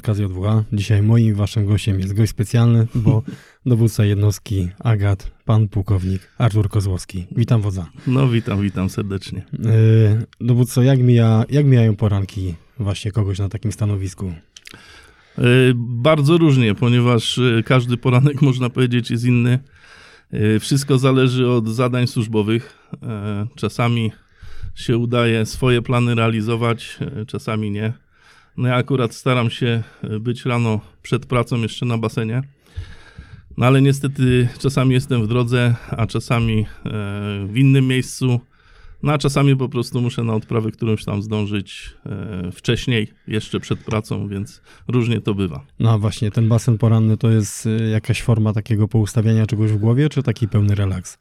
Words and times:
podcast 0.00 0.20
J2. 0.20 0.62
Dzisiaj 0.72 1.02
moim 1.02 1.34
waszym 1.34 1.66
gościem 1.66 2.00
jest 2.00 2.14
gość 2.14 2.30
specjalny, 2.30 2.86
bo 2.94 3.22
dowódca 3.66 4.04
jednostki 4.04 4.68
Agat, 4.78 5.30
pan 5.44 5.68
pułkownik 5.68 6.30
Artur 6.38 6.68
Kozłowski. 6.68 7.26
Witam 7.36 7.60
wodza. 7.60 7.86
No 8.06 8.28
witam, 8.28 8.62
witam 8.62 8.90
serdecznie. 8.90 9.46
Yy, 9.52 9.66
dowódco, 10.40 10.82
jak, 10.82 10.98
mija, 10.98 11.44
jak 11.50 11.66
mijają 11.66 11.96
poranki 11.96 12.54
właśnie 12.78 13.12
kogoś 13.12 13.38
na 13.38 13.48
takim 13.48 13.72
stanowisku? 13.72 14.32
Yy, 15.38 15.72
bardzo 15.76 16.38
różnie, 16.38 16.74
ponieważ 16.74 17.38
yy, 17.38 17.62
każdy 17.62 17.96
poranek, 17.96 18.42
można 18.50 18.70
powiedzieć, 18.70 19.10
jest 19.10 19.24
inny. 19.24 19.58
Yy, 20.32 20.60
wszystko 20.60 20.98
zależy 20.98 21.48
od 21.48 21.68
zadań 21.68 22.06
służbowych. 22.06 22.78
Czasami 23.56 24.12
się 24.74 24.96
udaje 24.96 25.46
swoje 25.46 25.82
plany 25.82 26.14
realizować, 26.14 26.98
czasami 27.26 27.70
nie. 27.70 27.92
No 28.60 28.68
ja 28.68 28.74
akurat 28.74 29.14
staram 29.14 29.50
się 29.50 29.82
e, 30.02 30.20
być 30.20 30.44
rano 30.44 30.80
przed 31.02 31.26
pracą 31.26 31.62
jeszcze 31.62 31.86
na 31.86 31.98
basenie. 31.98 32.42
No 33.56 33.66
ale 33.66 33.82
niestety 33.82 34.48
czasami 34.58 34.94
jestem 34.94 35.22
w 35.22 35.28
drodze, 35.28 35.74
a 35.90 36.06
czasami 36.06 36.60
e, 36.60 36.66
w 37.46 37.56
innym 37.56 37.86
miejscu. 37.86 38.40
No 39.02 39.12
a 39.12 39.18
czasami 39.18 39.56
po 39.56 39.68
prostu 39.68 40.00
muszę 40.00 40.24
na 40.24 40.34
odprawę 40.34 40.70
którąś 40.70 41.04
tam 41.04 41.22
zdążyć 41.22 41.94
e, 42.06 42.52
wcześniej, 42.52 43.08
jeszcze 43.28 43.60
przed 43.60 43.78
pracą, 43.78 44.28
więc 44.28 44.62
różnie 44.88 45.20
to 45.20 45.34
bywa. 45.34 45.66
No 45.78 45.98
właśnie, 45.98 46.30
ten 46.30 46.48
basen 46.48 46.78
poranny 46.78 47.16
to 47.16 47.30
jest 47.30 47.68
jakaś 47.92 48.22
forma 48.22 48.52
takiego 48.52 48.88
poustawiania 48.88 49.46
czegoś 49.46 49.72
w 49.72 49.78
głowie, 49.78 50.08
czy 50.08 50.22
taki 50.22 50.48
pełny 50.48 50.74
relaks? 50.74 51.18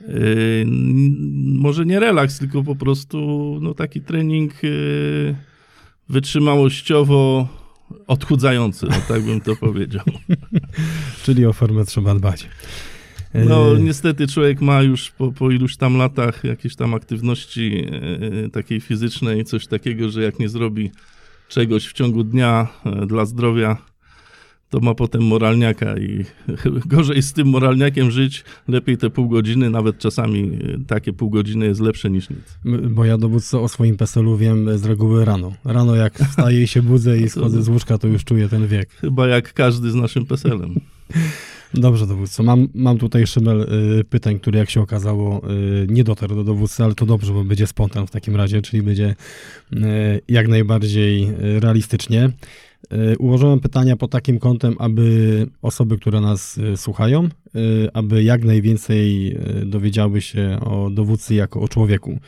Yy, 0.00 0.66
może 1.58 1.86
nie 1.86 2.00
relaks, 2.00 2.38
tylko 2.38 2.62
po 2.62 2.76
prostu 2.76 3.18
no, 3.62 3.74
taki 3.74 4.00
trening 4.00 4.62
yy, 4.62 5.36
wytrzymałościowo 6.08 7.48
odchudzający, 8.06 8.86
no 8.86 8.96
tak 9.08 9.22
bym 9.22 9.40
to 9.40 9.56
powiedział. 9.56 10.04
Czyli 11.24 11.46
o 11.46 11.52
formę 11.52 11.84
trzeba 11.84 12.14
dbać. 12.14 12.48
No 13.34 13.76
e, 13.76 13.80
niestety 13.80 14.26
człowiek 14.26 14.60
ma 14.60 14.82
już 14.82 15.10
po, 15.10 15.32
po 15.32 15.50
iluś 15.50 15.76
tam 15.76 15.96
latach 15.96 16.44
jakiejś 16.44 16.76
tam 16.76 16.94
aktywności 16.94 17.86
e, 18.46 18.50
takiej 18.50 18.80
fizycznej, 18.80 19.44
coś 19.44 19.66
takiego, 19.66 20.10
że 20.10 20.22
jak 20.22 20.38
nie 20.38 20.48
zrobi 20.48 20.90
czegoś 21.48 21.86
w 21.86 21.92
ciągu 21.92 22.24
dnia 22.24 22.68
e, 22.84 23.06
dla 23.06 23.24
zdrowia, 23.24 23.76
to 24.70 24.80
ma 24.80 24.94
potem 24.94 25.22
moralniaka 25.22 25.98
i 25.98 26.24
gorzej 26.92 27.22
z 27.22 27.32
tym 27.32 27.48
moralniakiem 27.48 28.10
żyć, 28.10 28.44
lepiej 28.68 28.98
te 28.98 29.10
pół 29.10 29.28
godziny, 29.28 29.70
nawet 29.70 29.98
czasami 29.98 30.40
y, 30.40 30.78
takie 30.86 31.12
pół 31.12 31.30
godziny 31.30 31.66
jest 31.66 31.80
lepsze 31.80 32.10
niż 32.10 32.30
nic. 32.30 32.58
Bo 32.90 33.04
ja 33.04 33.18
dowódco 33.18 33.62
o 33.62 33.68
swoim 33.68 33.96
PESEL-u 33.96 34.36
wiem 34.36 34.78
z 34.78 34.84
reguły 34.84 35.24
rano. 35.24 35.52
Rano 35.64 35.94
jak 35.94 36.18
wstaję 36.30 36.62
i 36.62 36.66
się 36.66 36.82
budzę 36.82 37.18
i 37.18 37.28
schodzę 37.28 37.62
z 37.62 37.68
łóżka, 37.68 37.98
to 37.98 38.08
już 38.08 38.24
czuję 38.24 38.48
ten 38.48 38.66
wiek. 38.66 38.90
Chyba 38.90 39.26
jak 39.26 39.52
każdy 39.52 39.90
z 39.90 39.94
naszym 39.94 40.26
PESEL-em. 40.26 40.74
Dobrze, 41.74 42.06
dowódco. 42.06 42.42
Mam, 42.42 42.68
mam 42.74 42.98
tutaj 42.98 43.26
szybel 43.26 43.60
y, 44.00 44.04
pytań, 44.04 44.40
który 44.40 44.58
jak 44.58 44.70
się 44.70 44.80
okazało 44.80 45.50
y, 45.50 45.86
nie 45.90 46.04
dotarł 46.04 46.34
do 46.34 46.44
dowódcy, 46.44 46.84
ale 46.84 46.94
to 46.94 47.06
dobrze, 47.06 47.32
bo 47.32 47.44
będzie 47.44 47.66
spontan 47.66 48.06
w 48.06 48.10
takim 48.10 48.36
razie, 48.36 48.62
czyli 48.62 48.82
będzie 48.82 49.14
y, 49.72 49.76
jak 50.28 50.48
najbardziej 50.48 51.28
realistycznie. 51.38 52.30
E, 52.90 53.18
ułożyłem 53.18 53.60
pytania 53.60 53.96
pod 53.96 54.10
takim 54.10 54.38
kątem, 54.38 54.76
aby 54.78 55.46
osoby, 55.62 55.98
które 55.98 56.20
nas 56.20 56.58
e, 56.58 56.76
słuchają, 56.76 57.24
e, 57.24 57.28
aby 57.94 58.22
jak 58.22 58.44
najwięcej 58.44 59.36
dowiedziały 59.64 60.20
się 60.20 60.58
o 60.60 60.90
dowódcy 60.90 61.34
jako 61.34 61.60
o 61.60 61.68
człowieku, 61.68 62.18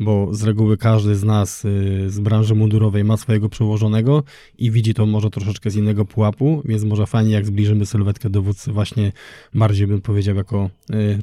bo 0.00 0.34
z 0.34 0.42
reguły 0.42 0.76
każdy 0.76 1.16
z 1.16 1.24
nas 1.24 1.62
z 2.06 2.20
branży 2.20 2.54
mundurowej 2.54 3.04
ma 3.04 3.16
swojego 3.16 3.48
przełożonego 3.48 4.22
i 4.58 4.70
widzi 4.70 4.94
to 4.94 5.06
może 5.06 5.30
troszeczkę 5.30 5.70
z 5.70 5.76
innego 5.76 6.04
pułapu, 6.04 6.62
więc 6.64 6.84
może 6.84 7.06
fajnie 7.06 7.32
jak 7.32 7.46
zbliżymy 7.46 7.86
sylwetkę 7.86 8.30
dowódcy 8.30 8.72
właśnie 8.72 9.12
bardziej 9.54 9.86
bym 9.86 10.00
powiedział 10.00 10.36
jako 10.36 10.70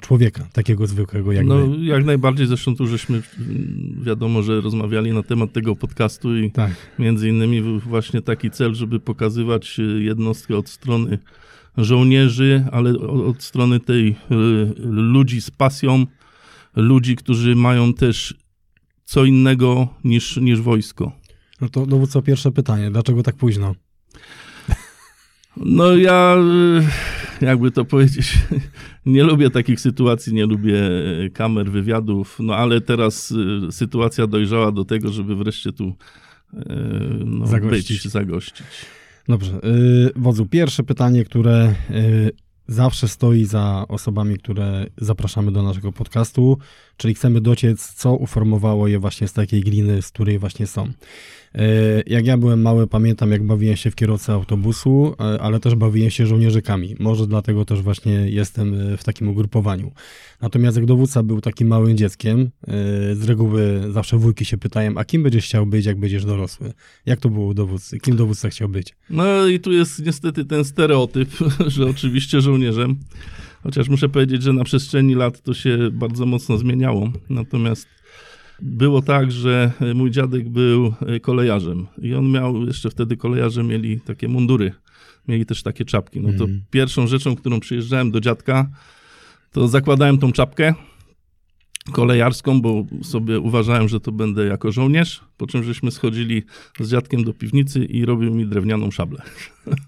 człowieka, 0.01 0.47
takiego 0.53 0.88
zwykłego 0.88 1.31
jak 1.31 1.46
No 1.46 1.68
my. 1.68 1.85
jak 1.85 2.06
najbardziej, 2.06 2.47
zresztą 2.47 2.75
tu 2.75 2.88
żeśmy 2.88 3.22
wiadomo, 4.01 4.41
że 4.44 4.62
rozmawiali 4.62 5.12
na 5.12 5.24
temat 5.24 5.53
tego 5.53 5.75
podcastu 5.75 6.38
i 6.38 6.51
tak. 6.51 6.72
między 7.00 7.30
innymi 7.30 7.80
właśnie 7.80 8.22
taki 8.22 8.51
cel, 8.51 8.75
żeby 8.81 9.00
pokazywać 9.00 9.80
e, 9.80 9.84
jednostkę 9.84 10.58
od 10.58 10.69
strony 10.69 11.19
żołnierzy, 11.78 12.66
ale 12.72 13.00
od 13.00 13.44
strony 13.44 13.80
tej 13.80 14.09
e, 14.09 14.16
ludzi 14.86 15.42
z 15.42 15.52
pasją, 15.52 16.06
ludzi, 16.75 17.16
którzy 17.16 17.56
mają 17.56 17.94
też 17.94 18.36
co 19.03 19.25
innego 19.25 19.88
niż, 20.03 20.38
niż 20.38 20.62
wojsko. 20.62 21.12
No 21.62 21.69
to 21.69 21.86
dowódco 21.86 22.22
pierwsze 22.22 22.52
pytanie, 22.52 22.92
dlaczego 22.92 23.24
tak 23.24 23.36
późno? 23.36 23.75
No 25.58 25.96
ja, 25.96 26.38
e, 27.42 27.46
jakby 27.46 27.72
to 27.72 27.86
powiedzieć, 27.86 28.38
nie 29.06 29.24
lubię 29.24 29.50
takich 29.50 29.80
sytuacji, 29.80 30.34
nie 30.34 30.46
lubię 30.46 30.81
kamer, 31.34 31.72
wywiadów, 31.72 32.38
no 32.40 32.56
ale 32.56 32.81
teraz 32.81 33.34
sytuacja 33.72 34.28
dojrzała 34.28 34.72
do 34.72 34.86
tego, 34.86 35.12
żeby 35.12 35.36
wreszcie 35.36 35.72
tu 35.72 35.96
no, 37.25 37.47
zagościć. 37.47 38.03
być, 38.03 38.12
zagościć. 38.12 38.67
Dobrze. 39.28 39.59
Yy, 39.63 40.12
wodzu, 40.16 40.45
pierwsze 40.45 40.84
pytanie, 40.84 41.25
które 41.25 41.75
yy, 41.89 42.31
zawsze 42.67 43.07
stoi 43.07 43.45
za 43.45 43.85
osobami, 43.88 44.38
które 44.38 44.85
zapraszamy 44.97 45.51
do 45.51 45.63
naszego 45.63 45.91
podcastu, 45.91 46.57
czyli 46.97 47.13
chcemy 47.13 47.41
dociec, 47.41 47.94
co 47.94 48.16
uformowało 48.16 48.88
je 48.88 49.00
właśnie 49.00 49.28
z 49.28 49.34
takiej 49.34 49.62
gliny, 49.62 50.01
z 50.01 50.09
której 50.12 50.39
właśnie 50.39 50.67
są. 50.67 50.91
E, 51.56 52.01
jak 52.07 52.25
ja 52.25 52.38
byłem 52.38 52.62
mały, 52.62 52.88
pamiętam 52.88 53.31
jak 53.31 53.44
bawiłem 53.44 53.75
się 53.75 53.91
w 53.91 53.95
kierowcę 53.95 54.34
autobusu, 54.34 55.16
e, 55.19 55.41
ale 55.41 55.59
też 55.59 55.75
bawiłem 55.75 56.09
się 56.09 56.25
żołnierzykami. 56.25 56.95
Może 57.00 57.28
dlatego 57.28 57.66
też 57.66 57.81
właśnie 57.81 58.12
jestem 58.12 58.94
e, 58.94 58.97
w 58.97 59.03
takim 59.03 59.29
ugrupowaniu. 59.29 59.91
Natomiast 60.41 60.78
jak 60.78 60.85
dowódca 60.85 61.23
był 61.23 61.41
takim 61.41 61.67
małym 61.67 61.97
dzieckiem, 61.97 62.50
z 63.13 63.23
reguły 63.23 63.81
zawsze 63.89 64.17
wujki 64.17 64.45
się 64.45 64.57
pytają, 64.57 64.97
a 64.97 65.06
kim 65.06 65.23
będziesz 65.23 65.45
chciał 65.45 65.66
być, 65.66 65.85
jak 65.85 66.00
będziesz 66.00 66.25
dorosły? 66.25 66.73
Jak 67.06 67.19
to 67.19 67.29
było 67.29 67.45
u 67.45 67.53
dowódcy? 67.53 68.00
Kim 68.00 68.16
dowódca 68.16 68.50
chciał 68.50 68.69
być? 68.69 68.95
No 69.09 69.47
i 69.47 69.59
tu 69.59 69.72
jest 69.72 70.06
niestety 70.06 70.45
ten 70.45 70.66
stereotyp, 70.66 71.29
że 71.68 71.85
oczywiście 71.85 72.41
żołnierzem. 72.41 72.95
Chociaż 73.63 73.89
muszę 73.89 74.09
powiedzieć, 74.09 74.44
że 74.44 74.53
na 74.53 74.63
przestrzeni 74.63 75.16
lat 75.16 75.41
to 75.41 75.53
się 75.53 75.78
bardzo 75.91 76.25
mocno 76.25 76.57
zmieniało. 76.57 77.12
Natomiast 77.29 77.88
było 78.62 79.02
tak, 79.02 79.32
że 79.32 79.72
mój 79.96 80.12
dziadek 80.12 80.50
był 80.50 80.94
kolejarzem 81.22 81.88
i 82.02 82.14
on 82.14 82.32
miał, 82.32 82.66
jeszcze 82.66 82.90
wtedy 82.90 83.18
kolejarze 83.18 83.64
mieli 83.64 84.00
takie 84.00 84.28
mundury, 84.28 84.74
mieli 85.28 85.46
też 85.46 85.64
takie 85.64 85.86
czapki. 85.86 86.22
No 86.22 86.30
to 86.38 86.44
mm. 86.44 86.62
pierwszą 86.70 87.08
rzeczą, 87.08 87.36
którą 87.36 87.60
przyjeżdżałem 87.60 88.12
do 88.12 88.20
dziadka, 88.20 88.70
to 89.52 89.68
zakładałem 89.68 90.18
tą 90.18 90.32
czapkę, 90.32 90.74
kolejarską, 91.92 92.62
bo 92.62 92.86
sobie 93.03 93.40
uważałem, 93.40 93.88
że 93.88 94.00
to 94.00 94.12
będę 94.12 94.46
jako 94.46 94.72
żołnierz, 94.72 95.22
po 95.38 95.47
czym 95.47 95.64
żeśmy 95.64 95.92
schodzili 95.92 96.44
z 96.80 96.92
dziadkiem 96.92 97.24
do 97.24 97.34
piwnicy 97.34 97.86
i 97.86 98.06
robił 98.06 98.36
mi 98.36 98.46
drewnianą 98.46 98.92
szablę. 98.92 99.22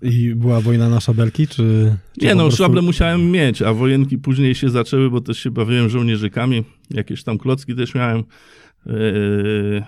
I 0.01 0.35
była 0.35 0.61
wojna 0.61 0.89
na 0.89 0.99
szabelki, 0.99 1.47
czy... 1.47 1.95
czy 2.19 2.25
Nie 2.25 2.35
no, 2.35 2.43
prostu... 2.43 2.63
szablę 2.63 2.81
musiałem 2.81 3.31
mieć, 3.31 3.61
a 3.61 3.73
wojenki 3.73 4.17
później 4.17 4.55
się 4.55 4.69
zaczęły, 4.69 5.09
bo 5.09 5.21
też 5.21 5.39
się 5.39 5.51
bawiłem 5.51 5.89
żołnierzykami, 5.89 6.63
jakieś 6.91 7.23
tam 7.23 7.37
klocki 7.37 7.75
też 7.75 7.95
miałem. 7.95 8.23
Yy, 8.85 9.83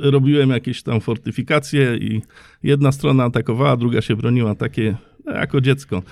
robiłem 0.00 0.50
jakieś 0.50 0.82
tam 0.82 1.00
fortyfikacje 1.00 1.96
i 1.96 2.22
jedna 2.62 2.92
strona 2.92 3.24
atakowała, 3.24 3.76
druga 3.76 4.02
się 4.02 4.16
broniła, 4.16 4.54
takie 4.54 4.96
no, 5.24 5.32
jako 5.32 5.60
dziecko. 5.60 6.02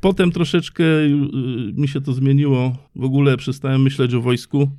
Potem 0.00 0.32
troszeczkę 0.32 0.84
y, 0.84 1.10
mi 1.76 1.88
się 1.88 2.00
to 2.00 2.12
zmieniło. 2.12 2.76
W 2.96 3.04
ogóle 3.04 3.36
przestałem 3.36 3.82
myśleć 3.82 4.14
o 4.14 4.20
wojsku. 4.20 4.70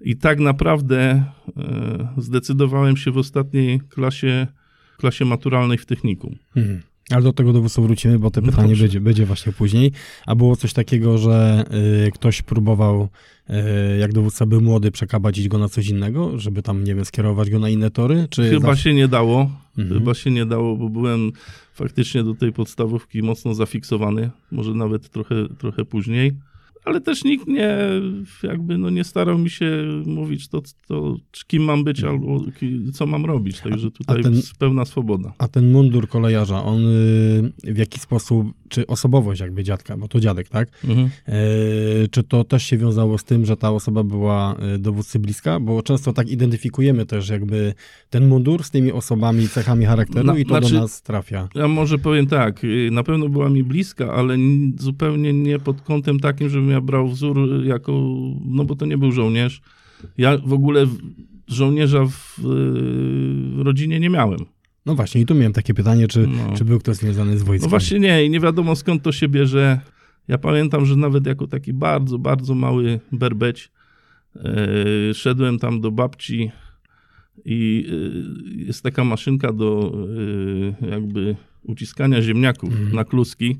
I 0.00 0.16
tak 0.16 0.40
naprawdę 0.40 1.24
y, 1.48 2.22
zdecydowałem 2.22 2.96
się 2.96 3.10
w 3.10 3.18
ostatniej 3.18 3.80
klasie, 3.80 4.46
klasie 4.96 5.24
maturalnej 5.24 5.78
w 5.78 5.86
technikum. 5.86 6.36
Hmm. 6.54 6.82
Ale 7.10 7.22
do 7.22 7.32
tego 7.32 7.52
dowództwa 7.52 7.82
wrócimy, 7.82 8.18
bo 8.18 8.30
to 8.30 8.40
no 8.40 8.46
pytanie 8.46 8.76
będzie, 8.76 9.00
będzie 9.00 9.26
właśnie 9.26 9.52
później. 9.52 9.92
A 10.26 10.34
było 10.34 10.56
coś 10.56 10.72
takiego, 10.72 11.18
że 11.18 11.64
y, 12.06 12.12
ktoś 12.12 12.42
próbował, 12.42 13.08
y, 13.50 13.98
jak 13.98 14.12
dowódca 14.12 14.46
był 14.46 14.60
młody, 14.60 14.90
przekabacić 14.90 15.48
go 15.48 15.58
na 15.58 15.68
coś 15.68 15.88
innego, 15.88 16.38
żeby 16.38 16.62
tam, 16.62 16.84
nie 16.84 16.94
wiem, 16.94 17.04
skierować 17.04 17.50
go 17.50 17.58
na 17.58 17.68
inne 17.68 17.90
tory? 17.90 18.26
Czy 18.30 18.50
Chyba 18.50 18.68
zawsze... 18.68 18.82
się 18.82 18.94
nie 18.94 19.08
dało. 19.08 19.50
Mhm. 19.78 20.00
Chyba 20.00 20.14
się 20.14 20.30
nie 20.30 20.46
dało, 20.46 20.76
bo 20.76 20.88
byłem 20.88 21.32
faktycznie 21.74 22.24
do 22.24 22.34
tej 22.34 22.52
podstawówki 22.52 23.22
mocno 23.22 23.54
zafiksowany, 23.54 24.30
może 24.50 24.74
nawet 24.74 25.08
trochę, 25.08 25.34
trochę 25.58 25.84
później. 25.84 26.32
Ale 26.84 27.00
też 27.00 27.24
nikt 27.24 27.46
nie, 27.46 27.78
jakby 28.42 28.78
no 28.78 28.90
nie 28.90 29.04
starał 29.04 29.38
mi 29.38 29.50
się 29.50 29.84
mówić 30.06 30.48
to, 30.48 30.62
to 30.88 31.16
kim 31.46 31.62
mam 31.62 31.84
być 31.84 32.04
albo 32.04 32.40
ki- 32.60 32.92
co 32.92 33.06
mam 33.06 33.24
robić, 33.26 33.60
także 33.60 33.90
tutaj 33.90 34.22
ten- 34.22 34.34
jest 34.34 34.56
pełna 34.58 34.84
swoboda. 34.84 35.32
A 35.38 35.48
ten 35.48 35.72
mundur 35.72 36.08
kolejarza, 36.08 36.64
on 36.64 36.86
y, 36.86 37.52
w 37.64 37.76
jaki 37.78 38.00
sposób, 38.00 38.46
czy 38.68 38.86
osobowość 38.86 39.40
jakby 39.40 39.64
dziadka, 39.64 39.96
bo 39.96 40.08
to 40.08 40.20
dziadek, 40.20 40.48
tak? 40.48 40.68
Mhm. 40.84 41.10
E, 41.26 41.32
Czy 42.10 42.22
to 42.22 42.44
też 42.44 42.62
się 42.62 42.76
wiązało 42.78 43.18
z 43.18 43.24
tym, 43.24 43.46
że 43.46 43.56
ta 43.56 43.70
osoba 43.70 44.02
była 44.04 44.56
e, 44.56 44.78
dowódcy 44.78 45.18
bliska? 45.18 45.60
Bo 45.60 45.82
często 45.82 46.12
tak 46.12 46.28
identyfikujemy 46.28 47.06
też 47.06 47.28
jakby 47.28 47.74
ten 48.10 48.28
mundur 48.28 48.64
z 48.64 48.70
tymi 48.70 48.92
osobami, 48.92 49.48
cechami 49.48 49.84
charakteru 49.84 50.26
Na- 50.26 50.38
i 50.38 50.44
to 50.44 50.48
znaczy- 50.58 50.74
do 50.74 50.80
nas 50.80 51.02
trafia. 51.02 51.48
Ja 51.54 51.68
może 51.68 51.98
powiem 51.98 52.26
tak, 52.26 52.64
y, 52.64 52.88
na 52.92 53.02
pewno 53.02 53.28
była 53.28 53.48
mi 53.48 53.64
bliska, 53.64 54.12
ale 54.14 54.36
zupełnie 54.78 55.32
nie 55.32 55.58
pod 55.58 55.80
kątem 55.82 56.20
takim, 56.20 56.48
żebym 56.48 56.70
ja 56.70 56.80
brał 56.80 57.08
wzór 57.08 57.64
jako, 57.64 57.92
no 58.44 58.64
bo 58.64 58.76
to 58.76 58.86
nie 58.86 58.98
był 58.98 59.12
żołnierz. 59.12 59.60
Ja 60.18 60.38
w 60.38 60.52
ogóle 60.52 60.86
żołnierza 61.48 62.02
y, 62.02 62.08
w 62.38 63.58
rodzinie 63.62 64.00
nie 64.00 64.10
miałem. 64.10 64.38
No 64.88 64.94
właśnie, 64.94 65.20
i 65.20 65.26
tu 65.26 65.34
miałem 65.34 65.52
takie 65.52 65.74
pytanie, 65.74 66.08
czy, 66.08 66.26
No. 66.26 66.56
czy 66.56 66.64
był 66.64 66.78
ktoś 66.78 66.96
związany 66.96 67.38
z 67.38 67.42
wojskiem? 67.42 67.66
No 67.66 67.70
właśnie 67.70 67.98
nie 68.00 68.24
i 68.24 68.30
nie 68.30 68.40
wiadomo 68.40 68.76
skąd 68.76 69.02
to 69.02 69.12
się 69.12 69.28
bierze. 69.28 69.80
Ja 70.28 70.38
pamiętam, 70.38 70.86
że 70.86 70.96
nawet 70.96 71.26
jako 71.26 71.46
taki 71.46 71.72
bardzo, 71.72 72.18
bardzo 72.18 72.54
mały 72.54 73.00
berbeć 73.12 73.70
e, 74.36 75.14
szedłem 75.14 75.58
tam 75.58 75.80
do 75.80 75.90
babci 75.90 76.50
i 77.44 77.86
e, 78.56 78.64
jest 78.66 78.82
taka 78.82 79.04
maszynka 79.04 79.52
do 79.52 79.92
e, 80.82 80.90
jakby 80.90 81.36
uciskania 81.62 82.22
ziemniaków 82.22 82.70
Mhm. 82.70 82.92
na 82.94 83.04
kluski. 83.04 83.56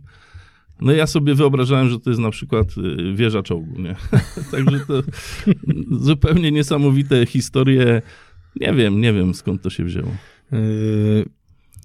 No 0.81 0.93
ja 0.93 1.07
sobie 1.07 1.35
wyobrażałem, 1.35 1.89
że 1.89 2.01
to 2.01 2.11
jest 2.11 2.23
na 2.23 2.31
przykład 2.31 2.67
wieża 3.15 3.43
czołgu, 3.43 3.81
nie? 3.83 3.97
Także 4.51 4.81
to 4.87 5.03
zupełnie 5.91 6.53
niesamowite 6.53 7.27
historie. 7.27 8.03
Nie 8.61 8.73
wiem, 8.75 9.01
nie 9.01 9.13
wiem 9.13 9.35
skąd 9.35 9.63
to 9.63 9.71
się 9.71 9.85
wzięło. 9.85 10.17
Yy, 10.53 11.25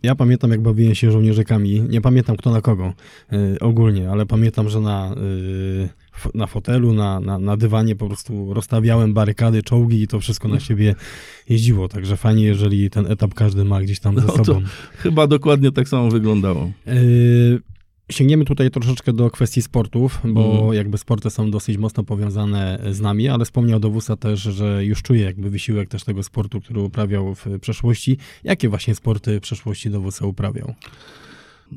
Ja 0.04 0.15
pamiętam, 0.15 0.51
jak 0.51 0.62
bawiłem 0.62 0.95
się 0.95 1.12
żołnierzykami. 1.12 1.81
Nie 1.89 2.01
pamiętam 2.01 2.36
kto 2.38 2.51
na 2.51 2.62
kogo 2.62 2.94
yy, 3.31 3.57
ogólnie, 3.60 4.10
ale 4.10 4.25
pamiętam, 4.25 4.69
że 4.69 4.80
na, 4.81 5.15
yy, 5.81 5.89
na 6.33 6.48
fotelu, 6.48 6.94
na, 6.94 7.19
na, 7.19 7.39
na 7.39 7.57
dywanie 7.57 7.95
po 7.95 8.07
prostu 8.07 8.54
rozstawiałem 8.54 9.13
barykady, 9.13 9.63
czołgi 9.63 10.01
i 10.01 10.07
to 10.07 10.19
wszystko 10.19 10.48
na 10.48 10.60
siebie 10.60 10.95
jeździło. 11.50 11.88
Także 11.88 12.18
fajnie, 12.18 12.44
jeżeli 12.44 12.89
ten 12.89 13.12
etap 13.12 13.33
każdy 13.33 13.65
ma 13.65 13.81
gdzieś 13.81 14.00
tam 14.00 14.15
ze 14.15 14.21
No 14.27 14.33
to- 14.33 14.45
sobą. 14.45 14.62
Chyba 14.98 15.27
dokładnie 15.27 15.71
tak 15.71 15.89
samo 15.89 16.10
wyglądało. 16.10 16.71
Yy, 16.86 17.62
Sięgniemy 18.13 18.45
tutaj 18.45 18.71
troszeczkę 18.71 19.13
do 19.13 19.30
kwestii 19.31 19.62
sportów, 19.62 20.19
bo 20.25 20.51
Mhm. 20.51 20.74
jakby 20.74 20.98
sporty 20.98 21.30
są 21.30 21.51
dosyć 21.51 21.77
mocno 21.77 22.04
powiązane 22.04 22.80
z 22.92 23.00
nami, 23.01 23.30
ale 23.30 23.45
wspomniał 23.45 23.80
dowódca 23.80 24.15
też, 24.18 24.42
że 24.42 24.86
już 24.86 25.01
czuje 25.01 25.21
jakby 25.24 25.50
wysiłek 25.50 25.89
też 25.89 26.04
tego 26.04 26.24
sportu, 26.24 26.62
który 26.62 26.80
uprawiał 26.81 27.36
w 27.36 27.45
przeszłości. 27.62 28.18
Jakie 28.44 28.69
właśnie 28.69 28.95
sporty 28.95 29.39
w 29.39 29.42
przeszłości 29.42 29.89
dowódca 29.89 30.25
uprawiał? 30.25 30.74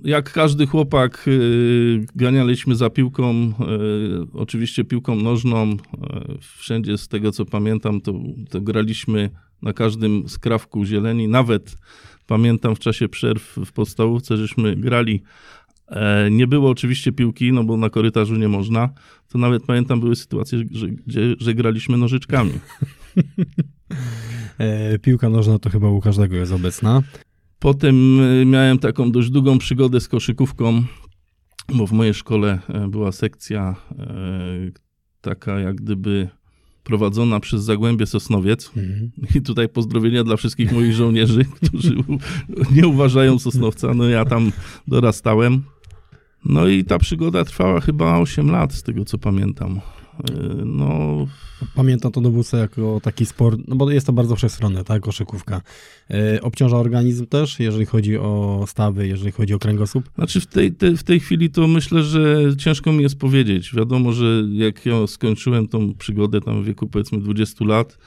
Jak 0.05 0.33
każdy 0.33 0.67
chłopak, 0.67 1.25
y, 1.29 2.07
ganialiśmy 2.17 2.77
za 2.77 2.91
piłką, 2.91 3.33
y, 3.35 3.53
oczywiście 4.33 4.85
piłką 4.85 5.15
nożną. 5.17 5.73
y, 5.73 5.77
Wszędzie 6.59 6.99
z 6.99 7.09
tego 7.09 7.33
co 7.33 7.45
pamiętam, 7.45 8.01
to, 8.01 8.15
to 8.51 8.61
graliśmy 8.61 9.31
na 9.63 9.73
każdym 9.73 10.29
skrawku 10.29 10.85
zieleni. 10.85 11.29
Nawet 11.29 11.77
pamiętam 12.27 12.77
w 12.77 12.79
czasie 12.79 13.09
przerw 13.09 13.57
w 13.67 13.73
podstawówce, 13.73 14.37
żeśmy 14.37 14.77
grali. 14.77 15.23
E, 15.89 16.31
Nie 16.31 16.47
było 16.47 16.71
oczywiście 16.71 17.13
piłki, 17.13 17.53
no 17.53 17.65
bo 17.65 17.77
na 17.77 17.91
korytarzu 17.91 18.37
nie 18.37 18.49
można. 18.49 18.89
To 19.29 19.39
nawet 19.39 19.63
pamiętam, 19.63 20.01
były 20.01 20.17
sytuacje, 20.17 20.59
że, 20.71 20.89
gdzie, 20.89 21.35
że 21.39 21.55
graliśmy 21.55 21.97
nożyczkami. 21.97 22.53
E, 24.59 24.99
piłka 24.99 25.29
nożna 25.29 25.59
to 25.59 25.71
chyba 25.71 25.89
u 25.89 26.01
każdego 26.01 26.37
jest 26.37 26.53
obecna. 26.53 27.03
Potem 27.59 28.21
y, 28.21 28.45
miałem 28.47 28.79
taką 28.79 29.13
dość 29.13 29.31
długą 29.31 29.59
przygodę 29.59 30.01
z 30.01 30.09
koszykówką, 30.09 30.83
bo 31.75 31.87
w 31.87 31.93
mojej 31.93 32.15
szkole 32.15 32.59
e, 32.69 32.89
była 32.89 33.13
sekcja 33.13 33.77
e, 33.99 34.07
taka 35.21 35.61
jak 35.61 35.77
gdyby 35.77 36.29
prowadzona 36.85 37.41
przez 37.41 37.63
Zagłębie 37.65 38.07
Sosnowiec. 38.07 38.71
Mhm. 38.77 39.11
I 39.35 39.43
tutaj 39.43 39.69
pozdrowienia 39.69 40.25
dla 40.25 40.37
wszystkich 40.37 40.73
moich 40.73 40.93
żołnierzy, 40.93 41.45
którzy 41.63 41.97
nie 42.73 42.87
uważają 42.87 43.39
Sosnowca. 43.39 43.95
No 43.95 44.05
ja 44.05 44.25
tam 44.25 44.53
dorastałem. 44.89 45.63
No 46.49 46.69
i 46.69 46.85
ta 46.85 46.99
przygoda 46.99 47.45
trwała 47.45 47.81
chyba 47.81 48.19
8 48.19 48.51
lat, 48.51 48.75
z 48.75 48.83
tego 48.83 49.05
co 49.05 49.19
pamiętam. 49.19 49.81
E, 50.31 50.65
No, 50.65 51.27
Pamiętam 51.75 52.13
to 52.13 52.21
dowódca 52.21 52.59
jako 52.59 53.01
taki 53.03 53.27
sport, 53.27 53.61
no 53.69 53.77
bo 53.77 53.91
jest 53.91 54.07
to 54.07 54.13
bardzo 54.13 54.37
wszechstronne, 54.37 54.85
tak, 54.85 55.03
koszykówka. 55.03 55.63
E, 56.11 56.41
obciąża 56.43 56.77
organizm 56.77 57.27
też, 57.27 57.61
jeżeli 57.61 57.87
chodzi 57.87 58.17
o 58.17 58.65
stawy, 58.67 59.09
jeżeli 59.09 59.33
chodzi 59.33 59.55
o 59.55 59.59
kręgosłup. 59.59 60.11
Znaczy 60.15 60.41
w 60.41 60.47
tej, 60.47 60.73
te, 60.73 60.97
w 60.97 61.03
tej 61.03 61.21
chwili 61.21 61.51
to 61.51 61.69
myślę, 61.69 62.03
że 62.03 62.57
ciężko 62.57 62.93
mi 62.93 63.03
jest 63.03 63.19
powiedzieć. 63.19 63.75
Wiadomo, 63.75 64.13
że 64.13 64.43
jak 64.53 64.87
ja 64.87 65.07
skończyłem 65.07 65.69
tą 65.69 65.95
przygodę 65.95 66.41
tam 66.41 66.63
w 66.63 66.67
wieku 66.67 66.87
powiedzmy 66.87 67.19
20 67.19 67.65
lat, 67.65 67.99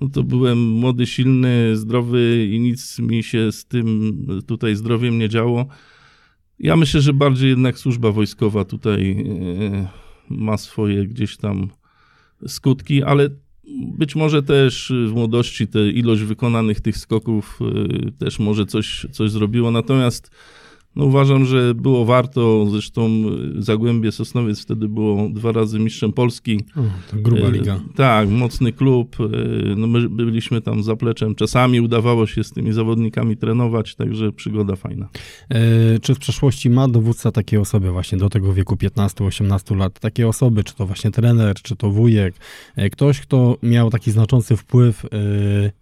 no 0.00 0.08
to 0.08 0.22
byłem 0.22 0.70
młody, 0.70 1.06
silny, 1.06 1.76
zdrowy 1.76 2.48
i 2.50 2.60
nic 2.60 2.98
mi 2.98 3.22
się 3.22 3.52
z 3.52 3.64
tym 3.64 4.16
tutaj 4.46 4.76
zdrowiem 4.76 5.18
nie 5.18 5.28
działo. 5.28 5.66
Ja 6.60 6.76
myślę, 6.76 7.00
że 7.00 7.12
bardziej 7.12 7.48
jednak 7.48 7.78
służba 7.78 8.12
wojskowa 8.12 8.64
tutaj 8.64 9.10
e, 9.10 9.88
ma 10.30 10.56
swoje 10.56 11.06
gdzieś 11.06 11.36
tam 11.36 11.68
skutki, 12.46 13.02
ale 13.02 13.28
być 13.98 14.16
może 14.16 14.42
też 14.42 14.92
w 15.08 15.12
młodości 15.12 15.66
te 15.66 15.88
ilość 15.88 16.22
wykonanych 16.22 16.80
tych 16.80 16.96
skoków 16.96 17.58
e, 17.60 18.12
też 18.12 18.38
może 18.38 18.66
coś, 18.66 19.06
coś 19.12 19.30
zrobiło. 19.30 19.70
Natomiast 19.70 20.30
no 20.98 21.04
uważam, 21.04 21.44
że 21.44 21.74
było 21.74 22.04
warto. 22.04 22.66
Zresztą 22.70 23.06
y, 23.58 23.62
Zagłębie 23.62 24.12
Sosnowiec 24.12 24.60
wtedy 24.60 24.88
było 24.88 25.28
dwa 25.28 25.52
razy 25.52 25.78
mistrzem 25.78 26.12
Polski. 26.12 26.60
O, 26.76 26.80
to 27.10 27.16
gruba 27.16 27.46
E, 27.46 27.50
liga. 27.50 27.80
Tak, 27.96 28.28
mocny 28.28 28.72
klub. 28.72 29.16
e, 29.20 29.24
No 29.76 29.86
my 29.86 30.08
byliśmy 30.08 30.60
tam 30.60 30.82
zapleczem. 30.82 31.34
Czasami 31.34 31.80
udawało 31.80 32.26
się 32.26 32.44
z 32.44 32.52
tymi 32.52 32.72
zawodnikami 32.72 33.36
trenować, 33.36 33.94
także 33.94 34.32
przygoda 34.32 34.76
fajna. 34.76 35.08
E, 35.50 35.98
Czy 35.98 36.14
w 36.14 36.18
przeszłości 36.18 36.70
ma 36.70 36.88
dowódca 36.88 37.32
takie 37.32 37.60
osoby 37.60 37.90
właśnie 37.90 38.18
do 38.18 38.28
tego 38.28 38.52
wieku 38.52 38.74
15-18 38.74 39.76
lat? 39.76 40.00
Takie 40.00 40.28
osoby, 40.28 40.64
czy 40.64 40.74
to 40.74 40.86
właśnie 40.86 41.10
trener, 41.10 41.56
czy 41.62 41.76
to 41.76 41.90
wujek, 41.90 42.34
e, 42.76 42.90
ktoś, 42.90 43.20
kto 43.20 43.56
miał 43.62 43.90
taki 43.90 44.10
znaczący 44.10 44.56
wpływ 44.56 45.04
e, 45.04 45.08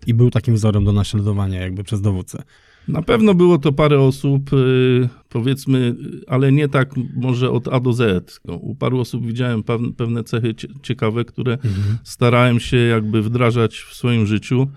i 0.07 0.15
był 0.15 0.31
takim 0.31 0.55
wzorem 0.55 0.85
do 0.85 0.93
naśladowania 0.93 1.61
jakby 1.61 1.85
przez 1.85 2.01
dowódcę. 2.01 2.43
Na 2.89 3.03
pewno 3.03 3.35
było 3.35 3.59
to 3.59 3.73
parę 3.73 4.01
osób, 4.01 4.53
y, 4.53 5.09
powiedzmy, 5.29 5.95
ale 6.27 6.53
nie 6.53 6.69
tak 6.69 6.91
może 7.17 7.51
od 7.51 7.69
A 7.69 7.81
do 7.81 7.93
Z. 7.93 8.41
No, 8.45 8.55
U 8.55 8.75
paru 8.75 9.01
osób 9.01 9.27
widziałem 9.27 9.63
pew- 9.63 9.93
pewne 9.97 10.25
cechy 10.25 10.55
cie- 10.55 10.69
ciekawe, 10.83 11.25
które 11.25 11.59
starałem 12.05 12.61
się 12.61 12.77
jakby 12.77 13.23
wdrażać 13.23 13.77
w 13.77 13.95
swoim 13.95 14.27
życiu. 14.27 14.69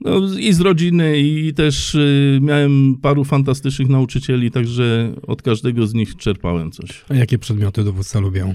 No, 0.00 0.20
I 0.38 0.52
z 0.52 0.60
rodziny, 0.60 1.18
i 1.20 1.54
też 1.54 1.94
y, 1.94 2.38
miałem 2.42 2.96
paru 3.02 3.24
fantastycznych 3.24 3.88
nauczycieli, 3.88 4.50
także 4.50 5.14
od 5.26 5.42
każdego 5.42 5.86
z 5.86 5.94
nich 5.94 6.16
czerpałem 6.16 6.70
coś. 6.70 7.04
A 7.08 7.14
jakie 7.14 7.38
przedmioty 7.38 7.84
dowódca 7.84 8.20
lubią? 8.20 8.54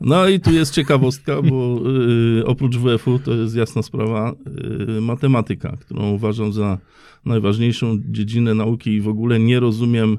No 0.00 0.28
i 0.28 0.40
tu 0.40 0.52
jest 0.52 0.74
ciekawostka, 0.74 1.42
bo 1.42 1.80
y, 2.40 2.46
oprócz 2.46 2.76
WF-u 2.76 3.18
to 3.18 3.34
jest 3.34 3.56
jasna 3.56 3.82
sprawa 3.82 4.34
y, 4.98 5.00
matematyka, 5.00 5.76
którą 5.80 6.10
uważam 6.10 6.52
za 6.52 6.78
najważniejszą 7.24 7.98
dziedzinę 8.10 8.54
nauki 8.54 8.90
i 8.90 9.00
w 9.00 9.08
ogóle 9.08 9.40
nie 9.40 9.60
rozumiem 9.60 10.18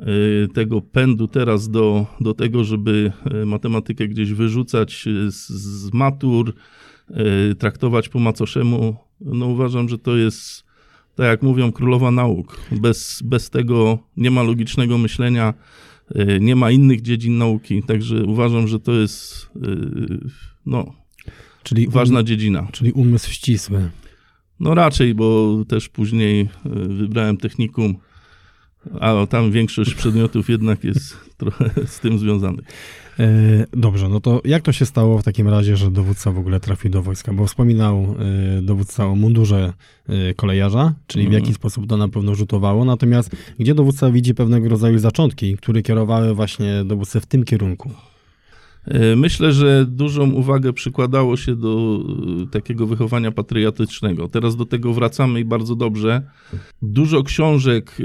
y, 0.00 0.48
tego 0.54 0.80
pędu 0.80 1.28
teraz 1.28 1.68
do, 1.68 2.06
do 2.20 2.34
tego, 2.34 2.64
żeby 2.64 3.12
y, 3.42 3.46
matematykę 3.46 4.08
gdzieś 4.08 4.32
wyrzucać 4.32 5.06
y, 5.06 5.32
z, 5.32 5.48
z 5.48 5.92
matur, 5.92 6.52
y, 7.50 7.54
traktować 7.54 8.08
po 8.08 8.18
macoszemu. 8.18 8.96
No 9.20 9.46
uważam, 9.46 9.88
że 9.88 9.98
to 9.98 10.16
jest, 10.16 10.64
tak 11.14 11.26
jak 11.26 11.42
mówią, 11.42 11.72
królowa 11.72 12.10
nauk. 12.10 12.60
Bez, 12.72 13.22
bez 13.24 13.50
tego 13.50 13.98
nie 14.16 14.30
ma 14.30 14.42
logicznego 14.42 14.98
myślenia, 14.98 15.54
nie 16.40 16.56
ma 16.56 16.70
innych 16.70 17.02
dziedzin 17.02 17.38
nauki, 17.38 17.82
także 17.82 18.24
uważam, 18.24 18.68
że 18.68 18.80
to 18.80 18.92
jest 18.92 19.50
y, 19.56 20.30
no, 20.66 21.04
Czyli, 21.64 21.88
ważna 21.88 22.18
um, 22.18 22.26
dziedzina. 22.26 22.68
czyli 22.72 22.92
umysł 22.92 23.30
ścisły. 23.30 23.90
No 24.60 24.74
raczej, 24.74 25.14
bo 25.14 25.56
też 25.68 25.88
później 25.88 26.40
y, 26.40 26.48
wybrałem 26.88 27.36
technikum, 27.36 27.96
a 29.00 29.26
tam 29.26 29.52
większość 29.52 29.94
przedmiotów 29.94 30.50
jednak 30.50 30.84
jest 30.84 31.16
trochę 31.38 31.70
z 31.86 32.00
tym 32.00 32.18
związanych. 32.18 32.64
E, 33.18 33.24
Dobrze, 33.72 34.08
no 34.08 34.20
to 34.20 34.40
jak 34.44 34.62
to 34.62 34.72
się 34.72 34.86
stało 34.86 35.18
w 35.18 35.22
takim 35.24 35.48
razie, 35.48 35.76
że 35.76 35.90
dowódca 35.90 36.30
w 36.32 36.38
ogóle 36.38 36.60
trafił 36.60 36.90
do 36.90 37.02
wojska? 37.02 37.32
Bo 37.32 37.46
wspominał 37.46 38.14
e, 38.58 38.62
dowódca 38.62 39.06
o 39.06 39.14
mundurze 39.14 39.72
e, 40.08 40.34
kolejarza, 40.34 40.92
czyli 41.06 41.24
w 41.24 41.28
Mhm. 41.28 41.42
jaki 41.42 41.54
sposób 41.54 41.86
to 41.86 41.96
na 41.96 42.08
pewno 42.08 42.34
rzutowało, 42.34 42.84
natomiast 42.84 43.30
gdzie 43.58 43.74
dowódca 43.74 44.10
widzi 44.10 44.34
pewnego 44.34 44.68
rodzaju 44.68 44.98
zaczątki, 44.98 45.56
które 45.56 45.82
kierowały 45.82 46.34
właśnie 46.34 46.84
dowódcę 46.84 47.20
w 47.20 47.26
tym 47.26 47.44
kierunku? 47.44 47.90
E, 48.84 49.16
myślę, 49.16 49.52
że 49.52 49.86
dużą 49.88 50.30
uwagę 50.30 50.72
przykładało 50.72 51.36
się 51.36 51.56
do 51.56 52.00
e, 52.42 52.46
takiego 52.46 52.86
wychowania 52.86 53.32
patriotycznego. 53.32 54.28
Teraz 54.28 54.56
do 54.56 54.66
tego 54.66 54.92
wracamy 54.92 55.40
i 55.40 55.44
bardzo 55.44 55.76
dobrze. 55.76 56.22
Dużo 56.82 57.22
książek 57.22 57.96
e, 58.00 58.04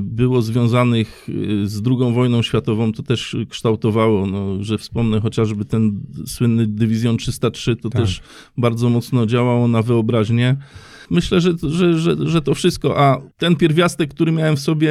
było 0.00 0.42
związanych 0.42 1.28
z 1.64 1.82
II 1.86 2.14
wojną 2.14 2.42
światową, 2.42 2.92
to 2.92 3.02
też 3.02 3.36
kształtowało, 3.48 4.26
no, 4.26 4.64
że 4.64 4.78
wspomnę 4.78 5.20
chociażby 5.20 5.64
ten 5.64 6.00
słynny 6.26 6.66
Dywizjon 6.66 7.16
303, 7.16 7.76
to 7.76 7.90
tak. 7.90 8.02
też 8.02 8.20
bardzo 8.56 8.90
mocno 8.90 9.26
działało 9.26 9.68
na 9.68 9.82
wyobraźnię. 9.82 10.56
Myślę, 11.10 11.40
że, 11.40 11.52
że, 11.62 11.98
że, 11.98 12.16
że 12.28 12.42
to 12.42 12.54
wszystko. 12.54 12.98
A 12.98 13.20
ten 13.38 13.56
pierwiastek, 13.56 14.14
który 14.14 14.32
miałem 14.32 14.56
w 14.56 14.60
sobie 14.60 14.90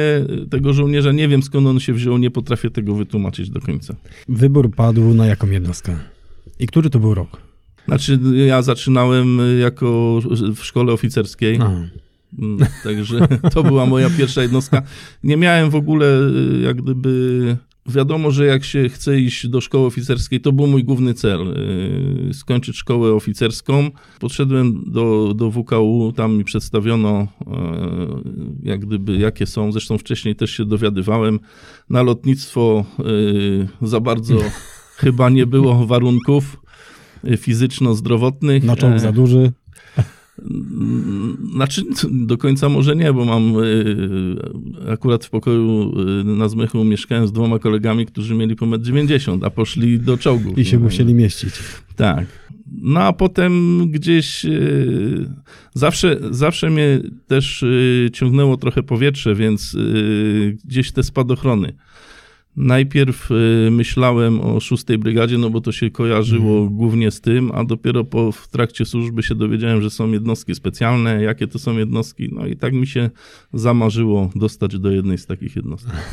tego 0.50 0.72
żołnierza, 0.72 1.12
nie 1.12 1.28
wiem 1.28 1.42
skąd 1.42 1.66
on 1.66 1.80
się 1.80 1.92
wziął, 1.92 2.18
nie 2.18 2.30
potrafię 2.30 2.70
tego 2.70 2.94
wytłumaczyć 2.94 3.50
do 3.50 3.60
końca. 3.60 3.94
Wybór 4.28 4.70
padł 4.74 5.14
na 5.14 5.26
jaką 5.26 5.50
jednostkę? 5.50 5.96
I 6.58 6.66
który 6.66 6.90
to 6.90 6.98
był 6.98 7.14
rok? 7.14 7.40
Znaczy, 7.86 8.18
ja 8.46 8.62
zaczynałem 8.62 9.38
jako 9.60 10.20
w 10.56 10.64
szkole 10.64 10.92
oficerskiej. 10.92 11.58
Aha. 11.60 11.72
Mm, 12.38 12.66
także 12.84 13.28
to 13.52 13.62
była 13.62 13.86
moja 13.86 14.10
pierwsza 14.10 14.42
jednostka. 14.42 14.82
Nie 15.22 15.36
miałem 15.36 15.70
w 15.70 15.74
ogóle 15.74 16.06
jak 16.62 16.82
gdyby 16.82 17.56
Wiadomo, 17.88 18.30
że 18.30 18.46
jak 18.46 18.64
się 18.64 18.88
chce 18.88 19.20
iść 19.20 19.48
do 19.48 19.60
szkoły 19.60 19.86
oficerskiej, 19.86 20.40
to 20.40 20.52
był 20.52 20.66
mój 20.66 20.84
główny 20.84 21.14
cel. 21.14 21.40
Y, 22.30 22.34
skończyć 22.34 22.76
szkołę 22.76 23.12
oficerską. 23.12 23.90
Podszedłem 24.20 24.84
do, 24.86 25.34
do 25.34 25.50
WKU, 25.50 26.12
tam 26.16 26.36
mi 26.36 26.44
przedstawiono, 26.44 27.22
y, 27.22 27.46
jak 28.62 28.80
gdyby, 28.86 29.16
jakie 29.16 29.46
są. 29.46 29.72
Zresztą 29.72 29.98
wcześniej 29.98 30.36
też 30.36 30.50
się 30.50 30.64
dowiadywałem. 30.64 31.40
Na 31.90 32.02
lotnictwo 32.02 32.84
y, 33.00 33.68
za 33.82 34.00
bardzo 34.00 34.36
chyba 35.02 35.30
nie 35.30 35.46
było 35.46 35.86
warunków 35.86 36.56
fizyczno-zdrowotnych. 37.36 38.64
Na 38.64 38.76
czołg 38.76 38.98
za 38.98 39.12
duży. 39.12 39.52
Znaczy, 41.52 41.82
do 42.10 42.38
końca 42.38 42.68
może 42.68 42.96
nie, 42.96 43.12
bo 43.12 43.24
mam 43.24 43.54
e, 44.86 44.92
akurat 44.92 45.24
w 45.24 45.30
pokoju 45.30 45.94
e, 46.20 46.24
na 46.24 46.48
Zmychu 46.48 46.84
mieszkałem 46.84 47.26
z 47.26 47.32
dwoma 47.32 47.58
kolegami, 47.58 48.06
którzy 48.06 48.34
mieli 48.34 48.56
po 48.56 48.66
1,90 48.66 49.32
m, 49.32 49.40
a 49.44 49.50
poszli 49.50 50.00
do 50.00 50.18
czołgu. 50.18 50.54
I 50.56 50.64
się 50.64 50.78
musieli 50.78 51.14
mieścić. 51.14 51.52
Tak. 51.96 52.26
No 52.82 53.00
a 53.00 53.12
potem 53.12 53.82
gdzieś 53.90 54.44
e, 54.44 54.50
zawsze, 55.74 56.18
zawsze 56.30 56.70
mnie 56.70 57.00
też 57.26 57.64
ciągnęło 58.12 58.56
trochę 58.56 58.82
powietrze, 58.82 59.34
więc 59.34 59.76
gdzieś 60.64 60.92
te 60.92 61.02
spadochrony. 61.02 61.72
Najpierw 62.56 63.30
y, 63.30 63.68
myślałem 63.70 64.40
o 64.40 64.60
szóstej 64.60 64.98
brygadzie, 64.98 65.38
no 65.38 65.50
bo 65.50 65.60
to 65.60 65.72
się 65.72 65.90
kojarzyło 65.90 66.58
mm. 66.58 66.74
głównie 66.74 67.10
z 67.10 67.20
tym, 67.20 67.52
a 67.54 67.64
dopiero 67.64 68.04
po, 68.04 68.32
w 68.32 68.48
trakcie 68.48 68.84
służby 68.84 69.22
się 69.22 69.34
dowiedziałem, 69.34 69.82
że 69.82 69.90
są 69.90 70.12
jednostki 70.12 70.54
specjalne, 70.54 71.22
jakie 71.22 71.46
to 71.46 71.58
są 71.58 71.78
jednostki, 71.78 72.28
no 72.32 72.46
i 72.46 72.56
tak 72.56 72.72
mi 72.72 72.86
się 72.86 73.10
zamarzyło 73.52 74.30
dostać 74.34 74.78
do 74.78 74.90
jednej 74.90 75.18
z 75.18 75.26
takich 75.26 75.56
jednostek. 75.56 75.94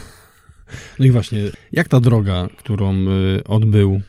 No 1.00 1.06
i 1.06 1.12
właśnie, 1.12 1.40
jak 1.72 1.88
ta 1.88 2.00
droga, 2.00 2.48
którą 2.58 2.96
y, 2.96 3.44
odbył, 3.44 4.02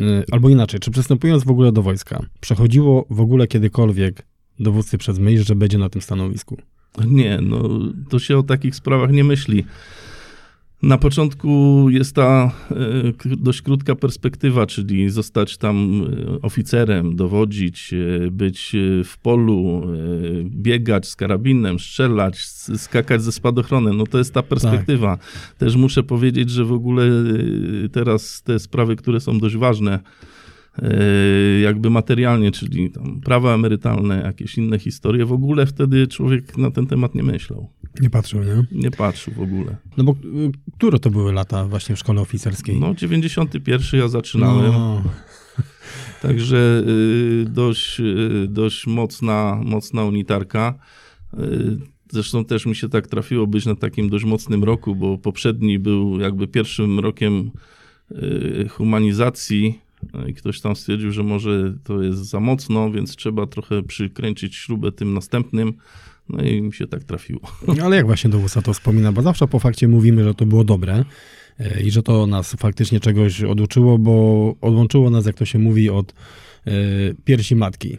y, 0.00 0.24
albo 0.30 0.48
inaczej, 0.48 0.80
czy 0.80 0.90
przystępując 0.90 1.44
w 1.44 1.50
ogóle 1.50 1.72
do 1.72 1.82
wojska, 1.82 2.26
przechodziło 2.40 3.06
w 3.10 3.20
ogóle 3.20 3.46
kiedykolwiek 3.46 4.26
dowódcy 4.60 4.98
przez 4.98 5.18
myśl, 5.18 5.44
że 5.44 5.54
będzie 5.54 5.78
na 5.78 5.88
tym 5.88 6.02
stanowisku? 6.02 6.56
Nie, 7.06 7.38
no 7.42 7.68
to 8.10 8.18
się 8.18 8.38
o 8.38 8.42
takich 8.42 8.74
sprawach 8.74 9.10
nie 9.10 9.24
myśli. 9.24 9.64
Na 10.82 10.98
początku 10.98 11.86
jest 11.90 12.14
ta 12.14 12.52
e, 12.70 13.36
dość 13.36 13.62
krótka 13.62 13.94
perspektywa, 13.94 14.66
czyli 14.66 15.10
zostać 15.10 15.56
tam 15.56 16.04
e, 16.36 16.42
oficerem, 16.42 17.16
dowodzić, 17.16 17.94
e, 17.94 18.30
być 18.30 18.76
w 19.04 19.18
polu, 19.18 19.82
biegać 20.44 21.08
z 21.08 21.16
karabinem, 21.16 21.78
strzelać, 21.78 22.38
skakać 22.76 23.22
ze 23.22 23.32
spadochronem. 23.32 23.96
No 23.96 24.06
to 24.06 24.18
jest 24.18 24.34
ta 24.34 24.42
perspektywa. 24.42 25.16
Tak. 25.16 25.54
Też 25.58 25.76
muszę 25.76 26.02
powiedzieć, 26.02 26.50
że 26.50 26.64
w 26.64 26.72
ogóle 26.72 27.04
teraz 27.92 28.42
te 28.42 28.58
sprawy, 28.58 28.96
które 28.96 29.20
są 29.20 29.38
dość 29.38 29.56
ważne, 29.56 30.00
jakby 31.62 31.90
materialnie, 31.90 32.52
czyli 32.52 32.90
tam 32.90 33.20
prawa 33.20 33.54
emerytalne, 33.54 34.22
jakieś 34.24 34.58
inne 34.58 34.78
historie. 34.78 35.26
W 35.26 35.32
ogóle 35.32 35.66
wtedy 35.66 36.06
człowiek 36.06 36.58
na 36.58 36.70
ten 36.70 36.86
temat 36.86 37.14
nie 37.14 37.22
myślał. 37.22 37.68
Nie 38.00 38.10
patrzył, 38.10 38.40
nie? 38.42 38.64
Nie 38.72 38.90
patrzył 38.90 39.34
w 39.34 39.40
ogóle. 39.40 39.76
No 39.96 40.04
bo 40.04 40.12
y, 40.12 40.50
które 40.76 40.98
to 40.98 41.10
były 41.10 41.32
lata 41.32 41.64
właśnie 41.64 41.96
w 41.96 41.98
szkole 41.98 42.20
oficerskiej? 42.20 42.80
No 42.80 42.94
91 42.94 44.00
ja 44.00 44.08
zaczynałem. 44.08 44.72
No. 44.72 45.02
Także 46.22 46.84
y, 46.86 47.44
dość, 47.48 48.00
y, 48.00 48.46
dość 48.48 48.86
mocna, 48.86 49.60
mocna 49.64 50.04
unitarka. 50.04 50.74
Zresztą 52.10 52.44
też 52.44 52.66
mi 52.66 52.76
się 52.76 52.88
tak 52.88 53.06
trafiło 53.06 53.46
być 53.46 53.66
na 53.66 53.74
takim 53.74 54.10
dość 54.10 54.24
mocnym 54.24 54.64
roku, 54.64 54.96
bo 54.96 55.18
poprzedni 55.18 55.78
był 55.78 56.20
jakby 56.20 56.48
pierwszym 56.48 57.00
rokiem 57.00 57.50
humanizacji 58.70 59.78
no 60.12 60.26
I 60.26 60.34
ktoś 60.34 60.60
tam 60.60 60.76
stwierdził, 60.76 61.12
że 61.12 61.22
może 61.22 61.74
to 61.84 62.02
jest 62.02 62.18
za 62.18 62.40
mocno, 62.40 62.90
więc 62.90 63.16
trzeba 63.16 63.46
trochę 63.46 63.82
przykręcić 63.82 64.56
śrubę 64.56 64.92
tym 64.92 65.14
następnym. 65.14 65.72
No 66.28 66.42
i 66.42 66.62
mi 66.62 66.72
się 66.72 66.86
tak 66.86 67.04
trafiło. 67.04 67.40
Ale 67.84 67.96
jak 67.96 68.06
właśnie 68.06 68.30
dowódca 68.30 68.62
to 68.62 68.72
wspomina, 68.72 69.12
bo 69.12 69.22
zawsze 69.22 69.48
po 69.48 69.58
fakcie 69.58 69.88
mówimy, 69.88 70.24
że 70.24 70.34
to 70.34 70.46
było 70.46 70.64
dobre 70.64 71.04
e, 71.58 71.82
i 71.82 71.90
że 71.90 72.02
to 72.02 72.26
nas 72.26 72.54
faktycznie 72.58 73.00
czegoś 73.00 73.42
oduczyło, 73.42 73.98
bo 73.98 74.54
odłączyło 74.60 75.10
nas, 75.10 75.26
jak 75.26 75.36
to 75.36 75.44
się 75.44 75.58
mówi, 75.58 75.90
od 75.90 76.12
e, 76.66 76.72
piersi 77.24 77.56
matki 77.56 77.98